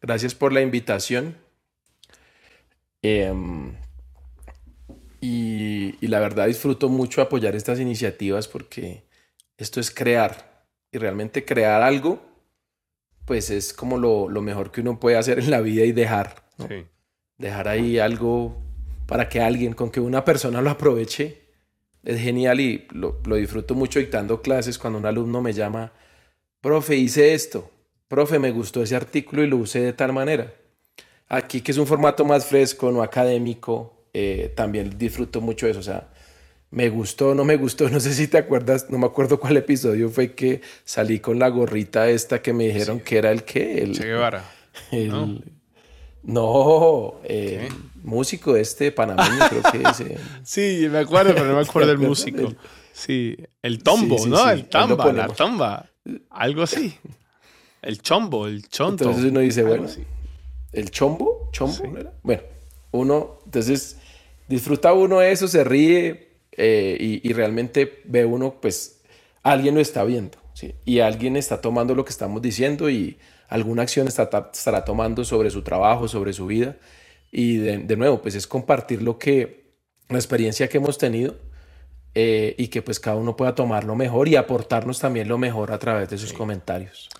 Gracias 0.00 0.34
por 0.34 0.52
la 0.52 0.60
invitación. 0.60 1.36
Em, 3.02 3.76
y, 5.20 5.94
y 6.00 6.08
la 6.08 6.20
verdad 6.20 6.46
disfruto 6.46 6.88
mucho 6.88 7.22
apoyar 7.22 7.56
estas 7.56 7.80
iniciativas 7.80 8.48
porque 8.48 9.06
esto 9.56 9.80
es 9.80 9.90
crear. 9.90 10.64
Y 10.92 10.98
realmente 10.98 11.44
crear 11.44 11.82
algo, 11.82 12.25
pues 13.26 13.50
es 13.50 13.74
como 13.74 13.98
lo, 13.98 14.28
lo 14.30 14.40
mejor 14.40 14.70
que 14.70 14.80
uno 14.80 14.98
puede 14.98 15.18
hacer 15.18 15.38
en 15.38 15.50
la 15.50 15.60
vida 15.60 15.84
y 15.84 15.92
dejar. 15.92 16.44
¿no? 16.56 16.68
Sí. 16.68 16.86
Dejar 17.36 17.68
ahí 17.68 17.98
algo 17.98 18.56
para 19.06 19.28
que 19.28 19.40
alguien, 19.40 19.74
con 19.74 19.90
que 19.90 20.00
una 20.00 20.24
persona 20.24 20.62
lo 20.62 20.70
aproveche, 20.70 21.42
es 22.02 22.20
genial 22.20 22.60
y 22.60 22.86
lo, 22.90 23.20
lo 23.26 23.36
disfruto 23.36 23.74
mucho 23.74 23.98
dictando 23.98 24.40
clases 24.40 24.78
cuando 24.78 24.98
un 24.98 25.06
alumno 25.06 25.42
me 25.42 25.52
llama, 25.52 25.92
profe, 26.60 26.96
hice 26.96 27.34
esto, 27.34 27.70
profe, 28.08 28.38
me 28.38 28.52
gustó 28.52 28.82
ese 28.82 28.96
artículo 28.96 29.42
y 29.42 29.48
lo 29.48 29.56
usé 29.56 29.80
de 29.80 29.92
tal 29.92 30.12
manera. 30.12 30.54
Aquí 31.28 31.60
que 31.60 31.72
es 31.72 31.78
un 31.78 31.86
formato 31.86 32.24
más 32.24 32.46
fresco, 32.46 32.90
no 32.92 33.02
académico, 33.02 34.06
eh, 34.14 34.52
también 34.56 34.96
disfruto 34.96 35.40
mucho 35.40 35.66
eso, 35.66 35.80
o 35.80 35.82
sea, 35.82 36.08
me 36.76 36.90
gustó, 36.90 37.34
no 37.34 37.42
me 37.44 37.56
gustó, 37.56 37.88
no 37.90 37.98
sé 38.00 38.12
si 38.12 38.28
te 38.28 38.36
acuerdas, 38.38 38.86
no 38.90 38.98
me 38.98 39.06
acuerdo 39.06 39.40
cuál 39.40 39.56
episodio 39.56 40.10
fue 40.10 40.34
que 40.34 40.60
salí 40.84 41.20
con 41.20 41.38
la 41.38 41.48
gorrita 41.48 42.08
esta 42.10 42.42
que 42.42 42.52
me 42.52 42.64
dijeron 42.68 43.00
que 43.00 43.16
era 43.18 43.30
el 43.32 43.44
qué, 43.44 43.78
el, 43.82 43.92
Che 43.92 44.04
Guevara. 44.04 44.44
el- 44.92 45.08
¿no? 45.08 45.40
no, 46.22 47.14
el 47.24 47.68
músico 48.02 48.56
este 48.56 48.92
panameño, 48.92 49.48
creo 49.48 49.62
que 49.72 49.88
es. 49.88 50.00
eh, 50.00 50.18
Sí, 50.44 50.86
me 50.90 50.98
acuerdo, 50.98 51.32
pero 51.34 51.46
no 51.46 51.54
me 51.56 51.62
acuerdo 51.62 51.88
del 51.88 51.98
¿Te 52.00 52.04
acuerdas 52.04 52.08
músico. 52.08 52.38
del- 52.38 52.56
Sí, 52.92 53.36
el 53.62 53.82
tombo, 53.82 54.16
Sí, 54.18 54.24
sí, 54.24 54.30
¿no? 54.30 54.50
El 54.50 54.68
tamba, 54.68 55.12
la 55.12 55.28
tomba. 55.28 55.86
Algo 56.30 56.62
así. 56.62 56.94
El 57.82 58.00
chombo, 58.00 58.46
el 58.46 58.66
chonto. 58.68 59.04
Entonces 59.04 59.30
uno 59.30 59.40
dice, 59.40 59.62
bueno, 59.62 59.84
así. 59.84 60.02
¿el 60.72 60.90
chombo? 60.90 61.50
¿Chombo? 61.52 61.74
Sí. 61.74 61.82
no 61.92 61.98
era? 62.00 62.12
Bueno, 62.22 62.42
uno, 62.92 63.38
entonces 63.44 63.98
disfruta 64.48 64.92
uno 64.94 65.20
eso, 65.22 65.46
se 65.46 65.62
ríe. 65.62 66.35
Eh, 66.56 66.96
y, 66.98 67.28
y, 67.28 67.32
realmente 67.32 68.02
ve 68.04 68.24
uno, 68.24 68.60
pues 68.60 69.02
alguien 69.42 69.74
lo 69.74 69.80
está 69.80 70.04
viendo, 70.04 70.38
¿sí? 70.54 70.74
Y 70.84 71.00
alguien 71.00 71.36
está 71.36 71.60
tomando 71.60 71.94
lo 71.94 72.04
que 72.04 72.10
estamos 72.10 72.40
diciendo 72.42 72.88
y 72.90 73.18
alguna 73.48 73.82
acción 73.82 74.08
está, 74.08 74.50
estará 74.52 74.84
tomando 74.84 75.24
sobre 75.24 75.50
su 75.50 75.62
trabajo, 75.62 76.08
sobre 76.08 76.32
su 76.32 76.46
vida. 76.46 76.76
Y 77.30 77.58
de, 77.58 77.78
de 77.78 77.96
nuevo, 77.96 78.22
pues 78.22 78.34
es 78.34 78.46
compartir 78.46 79.02
lo 79.02 79.18
que, 79.18 79.72
la 80.08 80.16
experiencia 80.16 80.68
que 80.68 80.78
hemos 80.78 80.98
tenido 80.98 81.36
eh, 82.18 82.54
y 82.56 82.68
que 82.68 82.80
pues 82.80 82.98
cada 82.98 83.18
uno 83.18 83.36
pueda 83.36 83.54
tomar 83.54 83.84
lo 83.84 83.94
mejor 83.94 84.26
y 84.26 84.36
aportarnos 84.36 84.98
también 84.98 85.28
lo 85.28 85.36
mejor 85.36 85.70
a 85.70 85.78
través 85.78 86.08
de 86.08 86.16
sus 86.16 86.32
comentarios. 86.32 87.10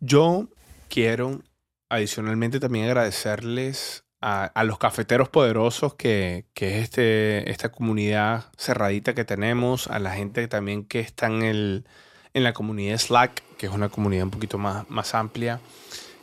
Yo 0.00 0.48
quiero 0.88 1.42
adicionalmente 1.88 2.58
también 2.58 2.86
agradecerles 2.86 4.04
a, 4.28 4.64
los 4.64 4.78
cafeteros 4.78 5.28
poderosos 5.28 5.94
que, 5.94 6.46
que, 6.52 6.78
es 6.78 6.84
este, 6.84 7.48
esta 7.48 7.70
comunidad 7.70 8.46
cerradita 8.58 9.14
que 9.14 9.24
tenemos, 9.24 9.86
a 9.86 10.00
la 10.00 10.10
gente 10.14 10.48
también 10.48 10.84
que 10.84 10.98
está 10.98 11.28
en, 11.28 11.42
el, 11.42 11.86
en 12.34 12.42
la 12.42 12.52
comunidad 12.52 12.98
Slack, 12.98 13.44
que 13.56 13.66
es 13.66 13.72
una 13.72 13.88
comunidad 13.88 14.24
un 14.24 14.32
poquito 14.32 14.58
más, 14.58 14.90
más 14.90 15.14
amplia, 15.14 15.60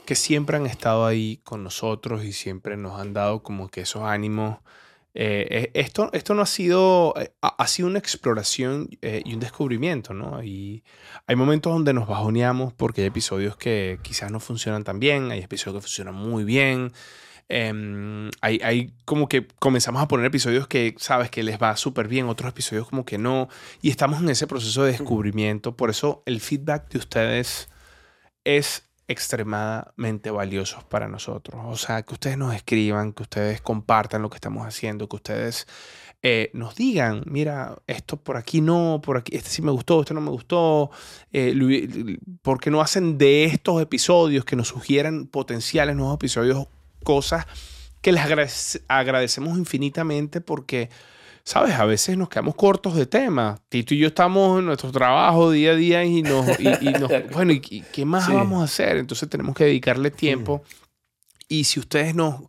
que 0.06 0.16
siempre 0.16 0.58
han 0.58 0.66
estado 0.66 1.06
ahí 1.06 1.40
con 1.46 1.64
nosotros 1.64 2.26
y 2.26 2.34
siempre 2.34 2.76
nos 2.76 3.00
han 3.00 3.14
dado 3.14 3.42
como 3.42 3.70
que 3.70 3.82
esos 3.82 4.04
ánimos 4.04 4.58
eh, 5.16 5.70
esto, 5.76 6.10
esto 6.12 6.34
no 6.34 6.42
ha 6.42 6.48
sido, 6.48 7.14
eh, 7.18 7.32
ha 7.42 7.68
sido 7.68 7.88
una 7.88 8.00
exploración 8.00 8.90
eh, 9.02 9.22
y 9.24 9.36
un 9.36 9.40
descubrimiento, 9.40 10.14
¿no? 10.16 10.44
Y 10.44 10.84
hay 11.28 11.36
momentos 11.36 11.72
donde 11.72 11.94
nos 11.94 12.08
bajoneamos 12.08 12.74
porque 12.74 13.02
hay 13.02 13.08
episodios 13.08 13.56
que 13.56 14.00
quizás 14.02 14.32
no 14.32 14.40
funcionan 14.40 14.84
tan 14.84 15.00
bien, 15.00 15.32
hay 15.32 15.42
episodios 15.42 15.84
que 15.84 15.88
funcionan 15.88 16.16
muy 16.16 16.44
bien. 16.44 16.92
Em, 17.56 18.32
hay, 18.42 18.60
hay, 18.64 18.94
como 19.06 19.30
que 19.30 19.48
comenzamos 19.60 20.02
a 20.02 20.08
poner 20.08 20.26
episodios 20.26 20.68
que 20.68 20.96
sabes 20.98 21.30
que 21.30 21.44
les 21.44 21.62
va 21.62 21.78
súper 21.78 22.08
bien, 22.08 22.28
otros 22.28 22.50
episodios 22.50 22.90
como 22.90 23.06
que 23.06 23.20
no. 23.20 23.48
Y 23.80 23.92
estamos 23.92 24.22
en 24.22 24.30
ese 24.30 24.48
proceso 24.48 24.84
de 24.84 24.94
descubrimiento. 24.94 25.78
Por 25.78 25.92
eso 25.92 26.24
el 26.26 26.42
feedback 26.42 26.90
de 26.90 26.98
ustedes 26.98 27.70
es 28.44 28.90
extremadamente 29.08 30.32
valiosos 30.32 30.84
para 30.84 31.08
nosotros. 31.08 31.62
O 31.68 31.78
sea, 31.78 32.02
que 32.02 32.16
ustedes 32.16 32.40
nos 32.40 32.56
escriban, 32.56 33.14
que 33.14 33.22
ustedes 33.22 33.62
compartan 33.62 34.24
lo 34.24 34.32
que 34.32 34.38
estamos 34.38 34.66
haciendo, 34.66 35.08
que 35.08 35.18
ustedes 35.18 35.68
eh, 36.24 36.50
nos 36.54 36.74
digan, 36.76 37.22
mira, 37.28 37.78
esto 37.86 38.18
por 38.18 38.38
aquí 38.38 38.62
no, 38.62 39.00
por 39.04 39.18
aquí, 39.18 39.36
este 39.36 39.52
sí 39.52 39.62
me 39.62 39.72
gustó, 39.72 40.02
este 40.02 40.16
no 40.16 40.22
me 40.22 40.32
gustó, 40.32 40.90
eh, 41.32 42.18
porque 42.42 42.72
no 42.72 42.82
hacen 42.82 43.20
de 43.20 43.44
estos 43.44 43.80
episodios 43.80 44.44
que 44.44 44.56
nos 44.56 44.70
sugieran 44.70 45.28
potenciales 45.28 45.96
nuevos 45.96 46.16
episodios 46.16 46.68
cosas 47.04 47.46
que 48.02 48.12
les 48.12 48.82
agradecemos 48.88 49.58
infinitamente 49.58 50.42
porque 50.42 50.90
sabes, 51.44 51.76
a 51.76 51.86
veces 51.86 52.18
nos 52.18 52.30
quedamos 52.30 52.56
cortos 52.56 52.96
de 52.96 53.06
tema. 53.06 53.60
Tito 53.70 53.94
y 53.94 54.00
yo 54.00 54.08
estamos 54.08 54.60
en 54.60 54.66
nuestro 54.66 54.92
trabajo 54.92 55.52
día 55.52 55.72
a 55.72 55.76
día 55.76 56.04
y 56.04 56.22
nos, 56.22 56.46
bueno, 57.32 57.52
¿y 57.54 57.84
qué 57.92 58.06
más 58.06 58.28
vamos 58.32 58.62
a 58.62 58.66
hacer? 58.66 58.98
Entonces 58.98 59.30
tenemos 59.30 59.56
que 59.56 59.66
dedicarle 59.66 60.12
tiempo. 60.12 60.64
Y 61.48 61.66
si 61.66 61.80
ustedes 61.80 62.16
nos, 62.16 62.42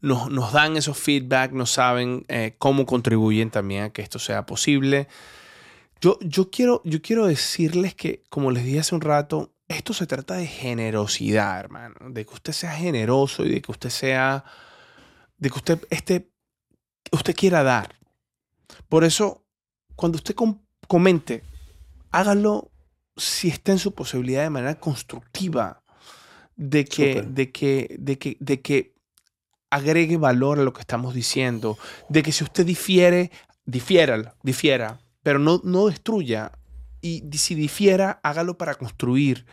nos, 0.00 0.30
nos, 0.30 0.52
dan 0.52 0.76
esos 0.76 0.98
feedback, 0.98 1.52
nos 1.52 1.70
saben 1.70 2.24
eh, 2.28 2.54
cómo 2.58 2.86
contribuyen 2.86 3.50
también 3.50 3.84
a 3.84 3.90
que 3.90 4.02
esto 4.02 4.18
sea 4.18 4.46
posible. 4.46 5.08
Yo, 6.00 6.18
yo, 6.22 6.50
quiero, 6.50 6.80
yo 6.84 7.02
quiero 7.02 7.26
decirles 7.26 7.94
que, 7.94 8.22
como 8.30 8.50
les 8.50 8.64
dije 8.64 8.80
hace 8.80 8.94
un 8.94 9.02
rato, 9.02 9.52
esto 9.70 9.94
se 9.94 10.06
trata 10.06 10.34
de 10.34 10.48
generosidad, 10.48 11.60
hermano. 11.60 11.94
De 12.10 12.26
que 12.26 12.34
usted 12.34 12.52
sea 12.52 12.72
generoso 12.72 13.44
y 13.44 13.50
de 13.50 13.62
que 13.62 13.70
usted 13.70 13.90
sea, 13.90 14.44
de 15.38 15.48
que 15.48 15.56
usted, 15.56 15.86
este, 15.90 16.28
usted 17.12 17.36
quiera 17.36 17.62
dar. 17.62 17.94
Por 18.88 19.04
eso, 19.04 19.44
cuando 19.94 20.16
usted 20.16 20.34
comente, 20.88 21.44
hágalo 22.10 22.72
si 23.16 23.48
está 23.48 23.70
en 23.70 23.78
su 23.78 23.94
posibilidad 23.94 24.42
de 24.42 24.50
manera 24.50 24.80
constructiva, 24.80 25.84
de 26.56 26.84
que, 26.84 27.22
de 27.22 27.52
que, 27.52 27.96
de 27.98 28.18
que, 28.18 28.36
de 28.40 28.60
que 28.60 28.94
agregue 29.70 30.16
valor 30.16 30.58
a 30.58 30.64
lo 30.64 30.72
que 30.72 30.80
estamos 30.80 31.14
diciendo, 31.14 31.78
de 32.08 32.24
que 32.24 32.32
si 32.32 32.42
usted 32.42 32.66
difiere, 32.66 33.30
difiera, 33.64 34.34
difiera, 34.42 35.00
pero 35.22 35.38
no, 35.38 35.60
no 35.62 35.86
destruya. 35.86 36.50
Y 37.00 37.24
si 37.32 37.54
difiera, 37.54 38.20
hágalo 38.22 38.58
para 38.58 38.74
construir. 38.74 39.46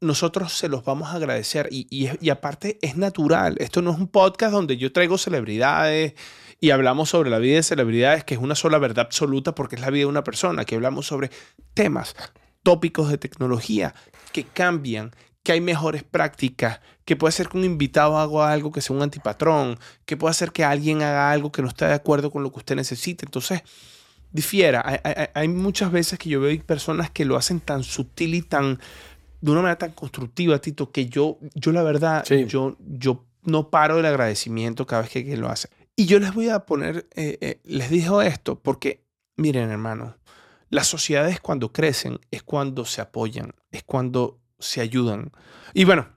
Nosotros 0.00 0.52
se 0.52 0.68
los 0.68 0.84
vamos 0.84 1.08
a 1.08 1.16
agradecer. 1.16 1.68
Y, 1.70 2.08
aparte 2.28 2.78
es 2.82 2.96
natural. 2.96 3.56
Esto 3.58 3.82
no 3.82 3.92
es 3.92 3.98
un 3.98 4.08
podcast 4.08 4.52
donde 4.52 4.76
yo 4.76 4.92
traigo 4.92 5.18
celebridades 5.18 6.14
y 6.60 6.70
hablamos 6.70 7.10
sobre 7.10 7.30
la 7.30 7.38
vida 7.38 7.56
de 7.56 7.62
celebridades, 7.62 8.24
que 8.24 8.34
es 8.34 8.40
una 8.40 8.54
sola 8.54 8.78
verdad 8.78 9.06
absoluta 9.06 9.54
porque 9.54 9.76
es 9.76 9.82
la 9.82 9.90
vida 9.90 10.02
de 10.02 10.06
una 10.06 10.24
persona. 10.24 10.62
Aquí 10.62 10.74
hablamos 10.74 11.06
sobre 11.06 11.30
temas, 11.74 12.16
tópicos 12.62 13.10
de 13.10 13.18
tecnología 13.18 13.94
que 14.32 14.44
cambian, 14.44 15.12
que 15.44 15.52
hay 15.52 15.60
mejores 15.60 16.02
prácticas, 16.02 16.80
que 17.04 17.16
puede 17.16 17.32
ser 17.32 17.48
que 17.48 17.58
un 17.58 17.64
invitado 17.64 18.18
haga 18.18 18.50
algo 18.50 18.72
que 18.72 18.80
sea 18.80 18.96
un 18.96 19.02
antipatrón, 19.02 19.78
que 20.06 20.16
puede 20.16 20.34
ser 20.34 20.52
que 20.52 20.64
alguien 20.64 21.02
haga 21.02 21.30
algo 21.30 21.52
que 21.52 21.62
no 21.62 21.68
esté 21.68 21.84
de 21.84 21.92
acuerdo 21.92 22.30
con 22.30 22.42
lo 22.42 22.50
que 22.50 22.58
usted 22.58 22.74
necesite. 22.74 23.26
Entonces, 23.26 23.62
difiera. 24.34 25.00
Hay, 25.32 25.48
muchas 25.48 25.90
veces 25.92 26.18
que 26.18 26.28
yo 26.28 26.40
veo 26.40 26.60
personas 26.62 27.08
que 27.08 27.24
lo 27.24 27.36
hacen 27.36 27.60
tan 27.60 27.84
sutil 27.84 28.34
y 28.34 28.42
tan 28.42 28.80
de 29.40 29.50
una 29.50 29.62
manera 29.62 29.78
tan 29.78 29.92
constructiva, 29.92 30.58
Tito, 30.58 30.90
que 30.90 31.06
yo, 31.06 31.38
yo 31.54 31.70
la 31.70 31.82
verdad, 31.82 32.24
yo, 32.46 32.76
yo 32.80 33.24
no 33.42 33.70
paro 33.70 33.96
del 33.96 34.06
agradecimiento 34.06 34.86
cada 34.86 35.02
vez 35.02 35.10
que, 35.10 35.24
que 35.24 35.36
lo 35.36 35.48
hace. 35.48 35.68
Y 35.96 36.06
yo 36.06 36.18
les 36.18 36.34
voy 36.34 36.48
a 36.48 36.60
poner, 36.60 37.06
eh, 37.14 37.38
eh, 37.40 37.60
les 37.64 37.90
digo 37.90 38.22
esto 38.22 38.58
porque, 38.58 39.04
miren 39.36 39.70
hermano, 39.70 40.16
las 40.68 40.88
sociedades 40.88 41.40
cuando 41.40 41.72
crecen 41.72 42.18
es 42.32 42.42
cuando 42.42 42.84
se 42.84 43.02
apoyan, 43.02 43.54
es 43.70 43.84
cuando 43.84 44.40
se 44.58 44.80
ayudan. 44.80 45.30
Y 45.74 45.84
bueno, 45.84 46.08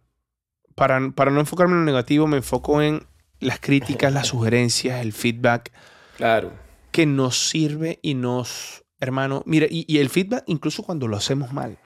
para, 0.74 1.12
para 1.12 1.30
no 1.30 1.40
enfocarme 1.40 1.74
en 1.74 1.82
lo 1.82 1.86
negativo, 1.86 2.26
me 2.26 2.38
enfoco 2.38 2.82
en 2.82 3.06
las 3.40 3.60
críticas, 3.60 4.12
las 4.12 4.28
sugerencias, 4.28 5.02
el 5.02 5.14
feedback. 5.14 5.72
Claro. 6.16 6.67
Que 6.98 7.06
nos 7.06 7.50
sirve 7.50 8.00
y 8.02 8.16
nos, 8.16 8.84
hermano, 9.00 9.44
mira, 9.46 9.68
y, 9.70 9.86
y 9.88 10.00
el 10.00 10.10
feedback 10.10 10.44
incluso 10.48 10.82
cuando 10.82 11.08
lo 11.08 11.16
hacemos 11.16 11.54
mal 11.54 11.78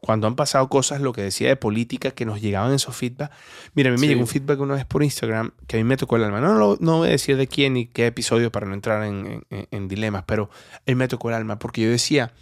cuando 0.00 0.28
han 0.28 0.36
pasado 0.36 0.68
cosas, 0.68 1.00
lo 1.00 1.12
que 1.12 1.22
decía 1.22 1.48
de 1.48 1.56
política, 1.56 2.12
que 2.12 2.24
nos 2.24 2.40
llegaban 2.40 2.72
esos 2.72 2.96
feedback. 2.96 3.32
Mira, 3.74 3.90
a 3.90 3.92
mí 3.92 4.00
me 4.00 4.06
llegó 4.06 4.20
un 4.20 4.28
feedback 4.28 4.60
una 4.60 4.74
vez 4.74 4.84
por 4.84 5.02
Instagram 5.02 5.50
que 5.66 5.76
a 5.76 5.80
mí 5.80 5.84
me 5.84 5.96
tocó 5.96 6.16
el 6.16 6.24
alma. 6.24 6.40
No, 6.40 6.76
no, 6.78 6.98
voy 6.98 7.08
a 7.08 7.10
decir 7.10 7.36
de 7.36 7.48
quién 7.48 7.74
ni 7.74 7.86
qué 7.86 8.06
episodio 8.06 8.52
para 8.52 8.66
no 8.66 8.74
entrar 8.74 9.02
en, 9.04 9.44
en, 9.50 9.88
dilemas, 9.88 10.22
pero 10.24 10.50
él 10.86 10.94
me 10.94 11.08
tocó 11.08 11.30
el 11.30 11.34
alma 11.34 11.58
porque 11.58 11.82
yo 11.82 11.90
decía, 11.90 12.32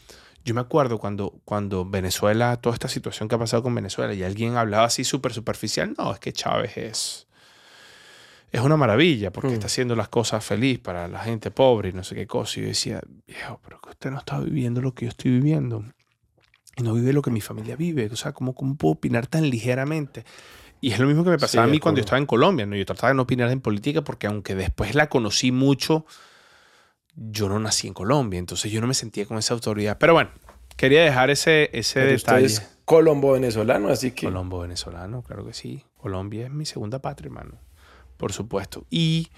yo 0.44 0.54
me 0.54 0.60
acuerdo 0.60 0.98
cuando, 0.98 1.40
cuando 1.44 1.86
Venezuela, 1.86 2.56
toda 2.58 2.74
esta 2.74 2.88
situación 2.88 3.28
que 3.28 3.36
ha 3.36 3.38
pasado 3.38 3.62
con 3.62 3.74
Venezuela 3.74 4.12
y 4.12 4.22
alguien 4.22 4.56
hablaba 4.56 4.84
así 4.84 5.02
súper 5.04 5.32
superficial, 5.32 5.94
no, 5.96 6.12
es 6.12 6.20
que 6.20 6.32
Chávez 6.32 6.76
es... 6.76 7.26
Es 8.52 8.60
una 8.60 8.76
maravilla 8.76 9.32
porque 9.32 9.50
mm. 9.50 9.54
está 9.54 9.66
haciendo 9.66 9.96
las 9.96 10.08
cosas 10.08 10.44
feliz 10.44 10.78
para 10.78 11.08
la 11.08 11.20
gente 11.20 11.50
pobre 11.50 11.90
y 11.90 11.92
no 11.92 12.04
sé 12.04 12.14
qué 12.14 12.26
cosa. 12.26 12.60
Y 12.60 12.62
yo 12.62 12.68
decía, 12.68 13.00
viejo, 13.26 13.60
pero 13.62 13.80
que 13.80 13.90
usted 13.90 14.10
no 14.10 14.18
está 14.18 14.38
viviendo 14.40 14.80
lo 14.80 14.94
que 14.94 15.06
yo 15.06 15.10
estoy 15.10 15.32
viviendo 15.32 15.84
y 16.76 16.82
no 16.82 16.94
vive 16.94 17.12
lo 17.12 17.22
que 17.22 17.30
mi 17.30 17.40
familia 17.40 17.76
vive. 17.76 18.08
O 18.12 18.16
sea, 18.16 18.32
¿cómo, 18.32 18.54
cómo 18.54 18.76
puedo 18.76 18.94
opinar 18.94 19.26
tan 19.26 19.48
ligeramente? 19.48 20.24
Y 20.80 20.92
es 20.92 20.98
lo 20.98 21.06
mismo 21.06 21.24
que 21.24 21.30
me 21.30 21.38
pasaba 21.38 21.64
a 21.64 21.68
mí 21.68 21.80
cuando 21.80 21.98
yo 21.98 22.02
estaba 22.04 22.18
en 22.18 22.26
Colombia. 22.26 22.66
¿no? 22.66 22.76
Yo 22.76 22.84
trataba 22.84 23.08
de 23.08 23.14
no 23.14 23.22
opinar 23.22 23.50
en 23.50 23.60
política 23.60 24.02
porque 24.02 24.26
aunque 24.26 24.54
después 24.54 24.94
la 24.94 25.08
conocí 25.08 25.50
mucho, 25.52 26.06
yo 27.14 27.48
no 27.48 27.58
nací 27.58 27.88
en 27.88 27.94
Colombia. 27.94 28.38
Entonces 28.38 28.70
yo 28.70 28.80
no 28.80 28.86
me 28.86 28.94
sentía 28.94 29.26
con 29.26 29.38
esa 29.38 29.54
autoridad. 29.54 29.96
Pero 29.98 30.12
bueno, 30.12 30.30
quería 30.76 31.02
dejar 31.02 31.30
ese, 31.30 31.70
ese 31.72 32.00
detalle. 32.00 32.46
Usted 32.46 32.64
es 32.64 32.78
colombo 32.84 33.32
venezolano, 33.32 33.88
así 33.88 34.12
que... 34.12 34.26
Colombo 34.26 34.60
venezolano, 34.60 35.22
claro 35.22 35.44
que 35.46 35.54
sí. 35.54 35.84
Colombia 35.96 36.46
es 36.46 36.52
mi 36.52 36.66
segunda 36.66 37.00
patria, 37.00 37.28
hermano. 37.28 37.58
Por 38.16 38.32
supuesto. 38.32 38.86
Y, 38.90 39.28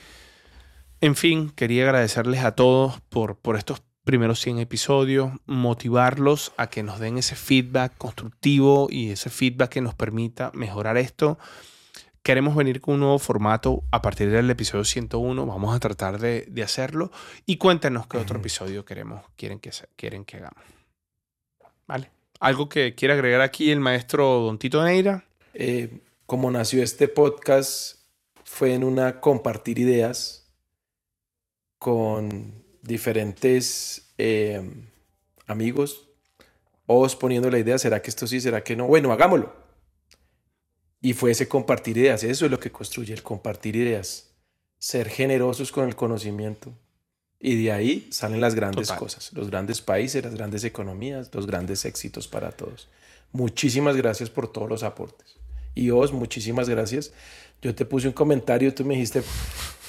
en 1.01 1.17
fin, 1.17 1.51
quería 1.51 1.85
agradecerles 1.85 2.45
a 2.45 2.53
todos 2.53 3.01
por, 3.09 3.37
por 3.37 3.57
estos 3.57 3.83
primeros 4.09 4.41
100 4.41 4.61
episodios, 4.61 5.33
motivarlos 5.45 6.53
a 6.57 6.71
que 6.71 6.83
nos 6.83 6.99
den 6.99 7.19
ese 7.19 7.37
feedback 7.37 7.93
constructivo 7.99 8.89
y 8.91 9.11
ese 9.11 9.29
feedback 9.29 9.69
que 9.69 9.81
nos 9.83 9.95
permita 9.95 10.51
mejorar 10.55 10.97
esto. 10.97 11.39
Queremos 12.23 12.57
venir 12.57 12.81
con 12.81 12.95
un 12.95 13.01
nuevo 13.01 13.19
formato 13.19 13.85
a 13.91 14.01
partir 14.01 14.31
del 14.31 14.49
episodio 14.49 14.85
101. 14.85 15.45
Vamos 15.45 15.77
a 15.77 15.79
tratar 15.79 16.19
de, 16.19 16.63
hacerlo. 16.63 17.11
Y 17.45 17.59
cuéntenos 17.59 18.07
qué 18.07 18.17
otro 18.17 18.39
episodio 18.39 18.83
queremos, 18.87 19.25
quieren 19.37 19.61
que, 19.61 19.71
quieren 19.95 20.25
que 20.25 20.39
hagamos. 20.39 20.65
¿Vale? 21.87 22.11
¿Algo 22.41 22.71
que 22.71 22.95
quiera 22.95 23.13
agregar 23.13 23.43
aquí 23.43 23.71
el 23.71 23.81
maestro 23.81 24.41
Don 24.41 24.59
Tito 24.59 24.83
Neira? 24.83 25.27
Eh, 25.53 26.01
como 26.25 26.51
nació 26.51 26.83
este 26.83 27.09
podcast, 27.09 27.98
fue 28.49 28.75
en 28.75 28.83
una 28.83 29.21
compartir 29.21 29.79
ideas 29.79 30.51
con 31.79 32.65
diferentes 32.83 34.11
eh, 34.17 34.61
amigos, 35.47 36.09
o 36.87 37.07
poniendo 37.19 37.51
la 37.51 37.59
idea, 37.59 37.79
¿será 37.79 38.01
que 38.01 38.11
esto 38.11 38.27
sí, 38.27 38.41
será 38.41 38.65
que 38.65 38.75
no? 38.75 38.87
Bueno, 38.87 39.13
hagámoslo. 39.13 39.55
Y 41.01 41.13
fue 41.13 41.31
ese 41.31 41.47
compartir 41.47 41.99
ideas, 41.99 42.25
eso 42.25 42.47
es 42.47 42.51
lo 42.51 42.59
que 42.59 42.73
construye 42.73 43.13
el 43.13 43.23
compartir 43.23 43.77
ideas, 43.77 44.31
ser 44.79 45.09
generosos 45.09 45.71
con 45.71 45.87
el 45.87 45.95
conocimiento, 45.95 46.73
Y 47.41 47.63
de 47.63 47.71
ahí 47.71 48.09
salen 48.11 48.41
las 48.41 48.57
grandes 48.57 48.89
Total. 48.89 48.99
cosas, 48.99 49.33
los 49.35 49.49
grandes 49.51 49.81
países, 49.81 50.25
las 50.25 50.35
grandes 50.35 50.65
economías, 50.65 51.33
los 51.33 51.47
grandes 51.47 51.85
éxitos 51.85 52.27
para 52.27 52.51
todos. 52.51 52.89
Muchísimas 53.31 53.95
gracias 53.95 54.31
por 54.31 54.51
todos 54.51 54.69
los 54.69 54.83
aportes. 54.83 55.37
Y 55.79 55.91
vos, 55.91 56.13
muchísimas 56.13 56.69
gracias. 56.69 57.13
Yo 57.63 57.73
te 57.73 57.85
puse 57.85 58.09
un 58.09 58.13
comentario, 58.13 58.75
tú 58.75 58.85
me 58.85 58.95
dijiste 58.95 59.23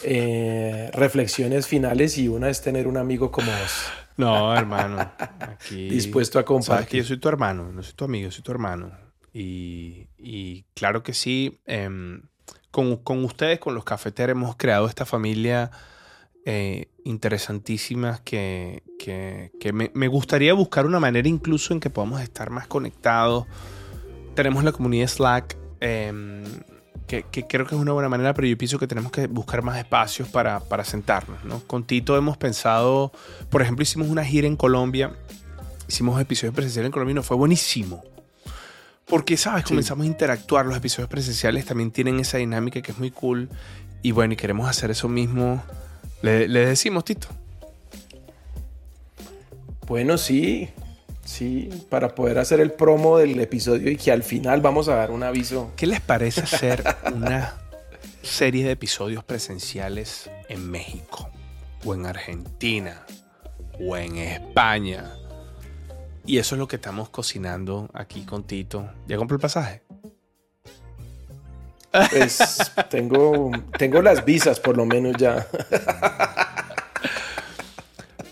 eh, 0.04 0.92
reflexiones 0.94 1.66
finales 1.66 2.18
y 2.20 2.28
una 2.28 2.50
es 2.50 2.62
tener 2.62 2.88
un 2.88 2.98
amigo 2.98 3.32
como 3.32 3.52
vos. 3.52 3.86
No, 4.18 4.56
hermano. 4.56 5.12
Aquí, 5.18 5.90
Dispuesto 5.90 6.38
a 6.38 6.46
compartir. 6.46 6.76
Sabes 6.76 6.88
que 6.90 6.98
yo 6.98 7.04
soy 7.04 7.18
tu 7.18 7.28
hermano, 7.28 7.72
no 7.72 7.82
soy 7.82 7.94
tu 7.94 8.06
amigo, 8.06 8.30
soy 8.30 8.44
tu 8.44 8.52
hermano. 8.52 8.92
Y, 9.34 10.08
y 10.20 10.66
claro 10.76 11.02
que 11.02 11.14
sí, 11.14 11.60
em, 11.66 12.22
con, 12.70 12.98
con 12.98 13.24
ustedes, 13.24 13.60
con 13.60 13.74
los 13.74 13.84
cafeteros, 13.84 14.36
hemos 14.36 14.58
creado 14.58 14.88
esta 14.88 15.08
familia 15.08 15.72
eh, 16.46 16.90
interesantísima 17.04 18.22
que, 18.24 18.84
que, 19.00 19.52
que 19.60 19.74
me, 19.74 19.90
me 19.96 20.08
gustaría 20.08 20.54
buscar 20.54 20.86
una 20.86 21.00
manera 21.00 21.28
incluso 21.28 21.74
en 21.74 21.80
que 21.80 21.90
podamos 21.90 22.22
estar 22.22 22.52
más 22.52 22.68
conectados. 22.68 23.48
Tenemos 24.36 24.64
la 24.64 24.72
comunidad 24.72 25.08
Slack. 25.08 25.58
Em, 25.80 26.44
que, 27.08 27.24
que 27.24 27.46
creo 27.48 27.66
que 27.66 27.76
es 27.76 27.82
una 27.82 27.92
buena 27.92 28.10
manera, 28.10 28.34
pero 28.34 28.48
yo 28.48 28.58
pienso 28.58 28.80
que 28.80 28.88
tenemos 28.88 29.12
que 29.12 29.28
buscar 29.28 29.62
más 29.62 29.78
espacios 29.78 30.28
para, 30.30 30.60
para 30.60 30.86
sentarnos. 30.86 31.44
¿no? 31.44 31.60
Con 31.66 31.84
Tito 31.84 32.16
hemos 32.16 32.38
pensado, 32.38 33.12
por 33.50 33.62
ejemplo, 33.62 33.84
hicimos 33.84 34.08
una 34.10 34.24
gira 34.24 34.48
en 34.48 34.56
Colombia, 34.56 35.16
hicimos 35.88 36.22
episodios 36.22 36.54
presenciales 36.54 36.88
en 36.88 36.92
Colombia 36.92 37.12
y 37.12 37.16
nos 37.16 37.26
fue 37.26 37.36
buenísimo. 37.36 38.04
Porque, 39.06 39.38
¿sabes? 39.38 39.66
Comenzamos 39.66 40.04
a 40.04 40.08
interactuar, 40.08 40.68
los 40.68 40.78
episodios 40.78 41.10
presenciales 41.10 41.66
también 41.66 41.90
tienen 41.90 42.20
esa 42.20 42.38
dinámica 42.38 42.80
que 42.82 42.92
es 42.92 43.00
muy 43.00 43.10
cool. 43.10 43.50
Y 44.04 44.12
bueno, 44.12 44.36
y 44.36 44.38
queremos 44.38 44.70
hacer 44.70 44.92
eso 44.92 45.10
mismo. 45.10 45.64
Le, 46.22 46.48
le 46.48 46.68
decimos, 46.68 47.06
Tito. 47.06 47.28
Bueno, 49.88 50.20
sí, 50.20 50.70
sí, 51.30 51.70
para 51.90 52.16
poder 52.16 52.40
hacer 52.40 52.60
el 52.60 52.72
promo 52.72 53.18
del 53.18 53.40
episodio 53.40 53.92
y 53.92 53.96
que 53.98 54.12
al 54.12 54.24
final 54.24 54.62
vamos 54.62 54.90
a 54.90 54.96
dar 54.96 55.12
un 55.12 55.24
aviso. 55.24 55.72
¿Qué 55.76 55.86
les 55.86 56.02
parece 56.02 56.42
hacer 56.42 56.84
una 57.14 57.54
serie 58.24 58.66
de 58.66 58.72
episodios 58.72 59.24
presenciales 59.24 60.30
en 60.50 60.70
México? 60.70 61.30
O 61.86 61.94
en 61.94 62.06
Argentina. 62.06 63.06
O 63.80 63.96
en 63.96 64.18
España. 64.18 65.14
Y 66.26 66.40
eso 66.40 66.56
es 66.56 66.60
lo 66.60 66.68
que 66.68 66.76
estamos 66.78 67.10
cocinando 67.10 67.90
aquí 67.94 68.26
con 68.26 68.44
Tito. 68.44 68.90
¿Ya 69.08 69.18
compró 69.18 69.36
el 69.36 69.42
pasaje? 69.42 69.84
Pues 72.12 72.72
tengo, 72.90 73.52
tengo 73.78 74.02
las 74.02 74.26
visas 74.26 74.60
por 74.60 74.78
lo 74.78 74.86
menos 74.86 75.16
ya. 75.18 75.48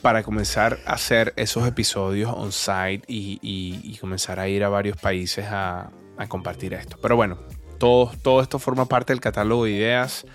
Para 0.07 0.23
comenzar 0.23 0.79
a 0.85 0.93
hacer 0.93 1.33
esos 1.35 1.67
episodios 1.67 2.31
on-site 2.33 3.03
y, 3.09 3.97
comenzar 3.99 4.39
a 4.39 4.47
ir 4.47 4.63
a 4.63 4.69
varios 4.69 4.95
países 4.95 5.47
a, 5.49 5.89
compartir 6.29 6.73
esto. 6.73 6.97
Pero 7.01 7.17
bueno, 7.17 7.37
todo, 7.77 8.13
todo 8.21 8.41
esto 8.41 8.57
forma 8.57 8.85
parte 8.85 9.11
del 9.11 9.19
catálogo 9.19 9.65
de 9.65 9.71
ideas 9.71 10.25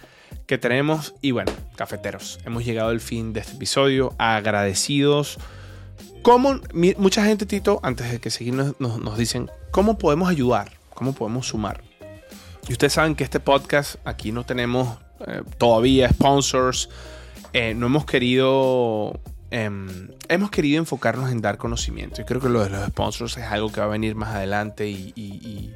que 0.44 0.58
tenemos. 0.58 1.14
Y 1.22 1.30
bueno, 1.30 1.52
cafeteros, 1.74 2.38
hemos 2.44 2.66
llegado 2.66 2.90
al 2.90 3.00
fin 3.00 3.32
de 3.32 3.40
este 3.40 3.54
episodio. 3.54 4.14
Agradecidos. 4.18 5.38
¿Cómo, 6.20 6.60
mucha 6.98 7.24
gente, 7.24 7.46
Tito, 7.46 7.80
antes 7.82 8.12
de 8.12 8.20
que 8.20 8.28
seguimos, 8.28 8.78
nos, 8.78 8.98
nos 8.98 9.16
dicen, 9.16 9.50
¿cómo 9.70 9.96
podemos 9.96 10.28
ayudar? 10.28 10.70
¿Cómo 10.92 11.14
podemos 11.14 11.46
sumar? 11.46 11.80
Y 12.68 12.72
ustedes 12.72 12.92
saben 12.92 13.14
que 13.14 13.24
este 13.24 13.40
podcast, 13.40 13.94
aquí 14.04 14.32
no 14.32 14.44
tenemos 14.44 14.98
eh, 15.26 15.40
todavía 15.56 16.10
sponsors. 16.10 16.90
Eh, 17.54 17.72
no 17.72 17.86
hemos 17.86 18.04
querido. 18.04 19.18
Em, 19.52 20.08
hemos 20.28 20.50
querido 20.50 20.78
enfocarnos 20.78 21.30
en 21.30 21.40
dar 21.40 21.58
conocimiento. 21.58 22.20
Y 22.20 22.24
creo 22.24 22.40
que 22.40 22.48
lo 22.48 22.64
de 22.64 22.70
los 22.70 22.84
sponsors 22.88 23.36
es 23.36 23.44
algo 23.44 23.70
que 23.70 23.80
va 23.80 23.86
a 23.86 23.90
venir 23.90 24.14
más 24.14 24.34
adelante 24.34 24.88
y, 24.88 25.12
y- 25.14 25.70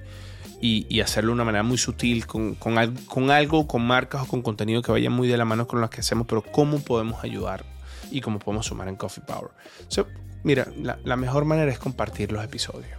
y- 0.60 0.86
y- 0.88 1.00
hacerlo 1.00 1.28
de 1.30 1.34
una 1.34 1.44
manera 1.44 1.62
muy 1.62 1.76
sutil, 1.78 2.26
con, 2.26 2.54
con 2.54 2.74
con 3.06 3.30
algo, 3.30 3.66
con 3.68 3.86
marcas 3.86 4.22
o 4.22 4.26
con 4.26 4.40
contenido 4.42 4.80
que 4.82 4.90
vaya 4.90 5.10
muy 5.10 5.28
de 5.28 5.36
la 5.36 5.44
mano 5.44 5.66
con 5.66 5.80
lo 5.80 5.90
que 5.90 6.00
hacemos, 6.00 6.26
pero 6.26 6.42
cómo 6.42 6.80
podemos 6.80 7.22
ayudar 7.22 7.64
y 8.10 8.20
cómo 8.22 8.38
podemos 8.38 8.66
sumar 8.66 8.88
en 8.88 8.96
Coffee 8.96 9.22
Power. 9.26 9.50
So, 9.88 10.06
mira, 10.44 10.66
la, 10.82 10.98
la 11.04 11.16
mejor 11.16 11.44
manera 11.44 11.70
es 11.70 11.78
compartir 11.78 12.32
los 12.32 12.42
episodios. 12.42 12.98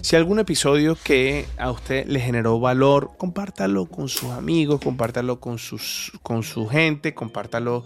Si 0.00 0.16
algún 0.16 0.38
episodio 0.38 0.96
que 1.02 1.46
a 1.58 1.70
usted 1.70 2.06
le 2.06 2.20
generó 2.20 2.58
valor, 2.60 3.10
compártalo 3.18 3.86
con 3.86 4.08
sus 4.08 4.30
amigos, 4.30 4.80
compártalo 4.82 5.38
con, 5.40 5.58
sus, 5.58 6.12
con 6.22 6.42
su 6.42 6.66
gente, 6.68 7.12
compártalo, 7.12 7.84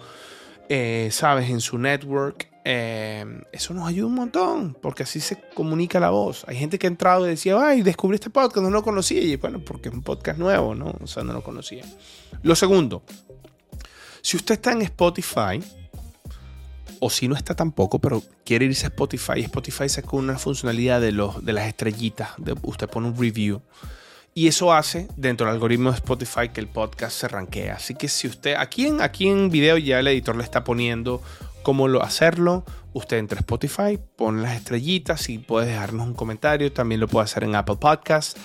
eh, 0.72 1.08
sabes, 1.10 1.50
en 1.50 1.60
su 1.60 1.78
network. 1.78 2.48
Eh, 2.64 3.24
eso 3.50 3.74
nos 3.74 3.88
ayuda 3.88 4.06
un 4.06 4.14
montón, 4.14 4.76
porque 4.80 5.02
así 5.02 5.18
se 5.18 5.36
comunica 5.52 5.98
la 5.98 6.10
voz. 6.10 6.44
Hay 6.46 6.56
gente 6.56 6.78
que 6.78 6.86
ha 6.86 6.90
entrado 6.90 7.26
y 7.26 7.30
decía, 7.30 7.58
ay, 7.60 7.82
descubrí 7.82 8.14
este 8.14 8.30
podcast, 8.30 8.62
no 8.62 8.70
lo 8.70 8.84
conocía. 8.84 9.20
Y 9.20 9.34
bueno, 9.34 9.58
porque 9.64 9.88
es 9.88 9.94
un 9.94 10.02
podcast 10.02 10.38
nuevo, 10.38 10.76
¿no? 10.76 10.94
O 11.02 11.08
sea, 11.08 11.24
no 11.24 11.32
lo 11.32 11.42
conocía. 11.42 11.84
Lo 12.44 12.54
segundo, 12.54 13.02
si 14.22 14.36
usted 14.36 14.54
está 14.54 14.70
en 14.70 14.82
Spotify, 14.82 15.60
o 17.00 17.10
si 17.10 17.26
no 17.26 17.34
está 17.34 17.56
tampoco, 17.56 17.98
pero 17.98 18.22
quiere 18.44 18.66
irse 18.66 18.86
a 18.86 18.90
Spotify, 18.90 19.40
Spotify 19.40 19.88
sacó 19.88 20.18
una 20.18 20.38
funcionalidad 20.38 21.00
de, 21.00 21.10
los, 21.10 21.44
de 21.44 21.52
las 21.52 21.66
estrellitas, 21.66 22.30
de, 22.38 22.54
usted 22.62 22.88
pone 22.88 23.08
un 23.08 23.18
review. 23.18 23.60
Y 24.33 24.47
eso 24.47 24.72
hace 24.72 25.09
dentro 25.16 25.47
del 25.47 25.55
algoritmo 25.55 25.91
de 25.91 25.97
Spotify 25.97 26.51
que 26.51 26.61
el 26.61 26.68
podcast 26.68 27.18
se 27.18 27.28
ranquea. 27.28 27.74
Así 27.74 27.95
que 27.95 28.09
si 28.09 28.28
usted, 28.28 28.55
aquí 28.57 28.87
en, 28.87 29.01
aquí 29.01 29.28
en 29.28 29.51
video 29.51 29.76
ya 29.76 29.99
el 29.99 30.07
editor 30.07 30.37
le 30.37 30.45
está 30.45 30.62
poniendo 30.62 31.20
cómo 31.62 31.89
lo, 31.89 32.03
hacerlo. 32.03 32.64
Usted 32.93 33.18
entra 33.18 33.39
a 33.39 33.41
Spotify, 33.41 33.99
pone 34.16 34.43
las 34.43 34.55
estrellitas 34.57 35.28
y 35.28 35.39
puede 35.39 35.66
dejarnos 35.66 36.07
un 36.07 36.14
comentario. 36.14 36.72
También 36.72 37.01
lo 37.01 37.09
puede 37.09 37.24
hacer 37.24 37.43
en 37.43 37.57
Apple 37.57 37.76
Podcasts. 37.81 38.41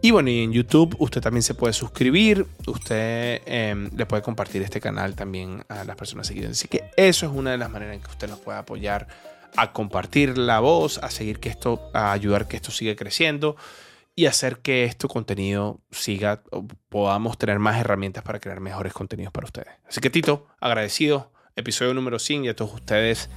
Y 0.00 0.10
bueno, 0.10 0.30
y 0.30 0.42
en 0.42 0.52
YouTube 0.52 0.94
usted 0.98 1.20
también 1.20 1.42
se 1.42 1.54
puede 1.54 1.72
suscribir, 1.72 2.46
usted 2.68 3.42
eh, 3.46 3.90
le 3.96 4.06
puede 4.06 4.22
compartir 4.22 4.62
este 4.62 4.80
canal 4.80 5.16
también 5.16 5.64
a 5.68 5.82
las 5.82 5.96
personas 5.96 6.28
seguidas. 6.28 6.52
Así 6.52 6.68
que 6.68 6.84
eso 6.96 7.26
es 7.26 7.32
una 7.32 7.50
de 7.50 7.58
las 7.58 7.68
maneras 7.68 7.96
en 7.96 8.02
que 8.02 8.10
usted 8.10 8.28
nos 8.28 8.38
puede 8.38 8.58
apoyar 8.58 9.08
a 9.56 9.72
compartir 9.72 10.38
la 10.38 10.60
voz, 10.60 10.98
a 10.98 11.10
seguir 11.10 11.40
que 11.40 11.48
esto, 11.48 11.90
a 11.94 12.12
ayudar 12.12 12.46
que 12.46 12.56
esto 12.56 12.70
siga 12.70 12.94
creciendo 12.94 13.56
y 14.18 14.26
hacer 14.26 14.58
que 14.58 14.82
este 14.82 15.06
contenido 15.06 15.80
siga, 15.92 16.42
podamos 16.88 17.38
tener 17.38 17.60
más 17.60 17.78
herramientas 17.78 18.24
para 18.24 18.40
crear 18.40 18.58
mejores 18.58 18.92
contenidos 18.92 19.32
para 19.32 19.44
ustedes. 19.44 19.68
Así 19.88 20.00
que 20.00 20.10
Tito, 20.10 20.48
agradecido, 20.58 21.30
episodio 21.54 21.94
número 21.94 22.18
100 22.18 22.46
y 22.46 22.48
a 22.48 22.56
todos 22.56 22.74
ustedes 22.74 23.30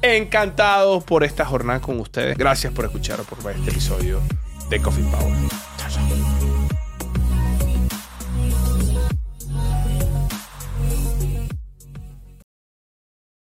encantados 0.00 1.02
por 1.02 1.24
esta 1.24 1.44
jornada 1.44 1.80
con 1.80 1.98
ustedes. 1.98 2.38
Gracias 2.38 2.72
por 2.72 2.84
escuchar 2.84 3.20
por 3.22 3.42
ver 3.42 3.56
este 3.56 3.72
episodio 3.72 4.22
de 4.70 4.80
Coffee 4.80 5.02
Power. 5.10 5.34
Chao, 5.76 5.90
chao. 5.90 6.61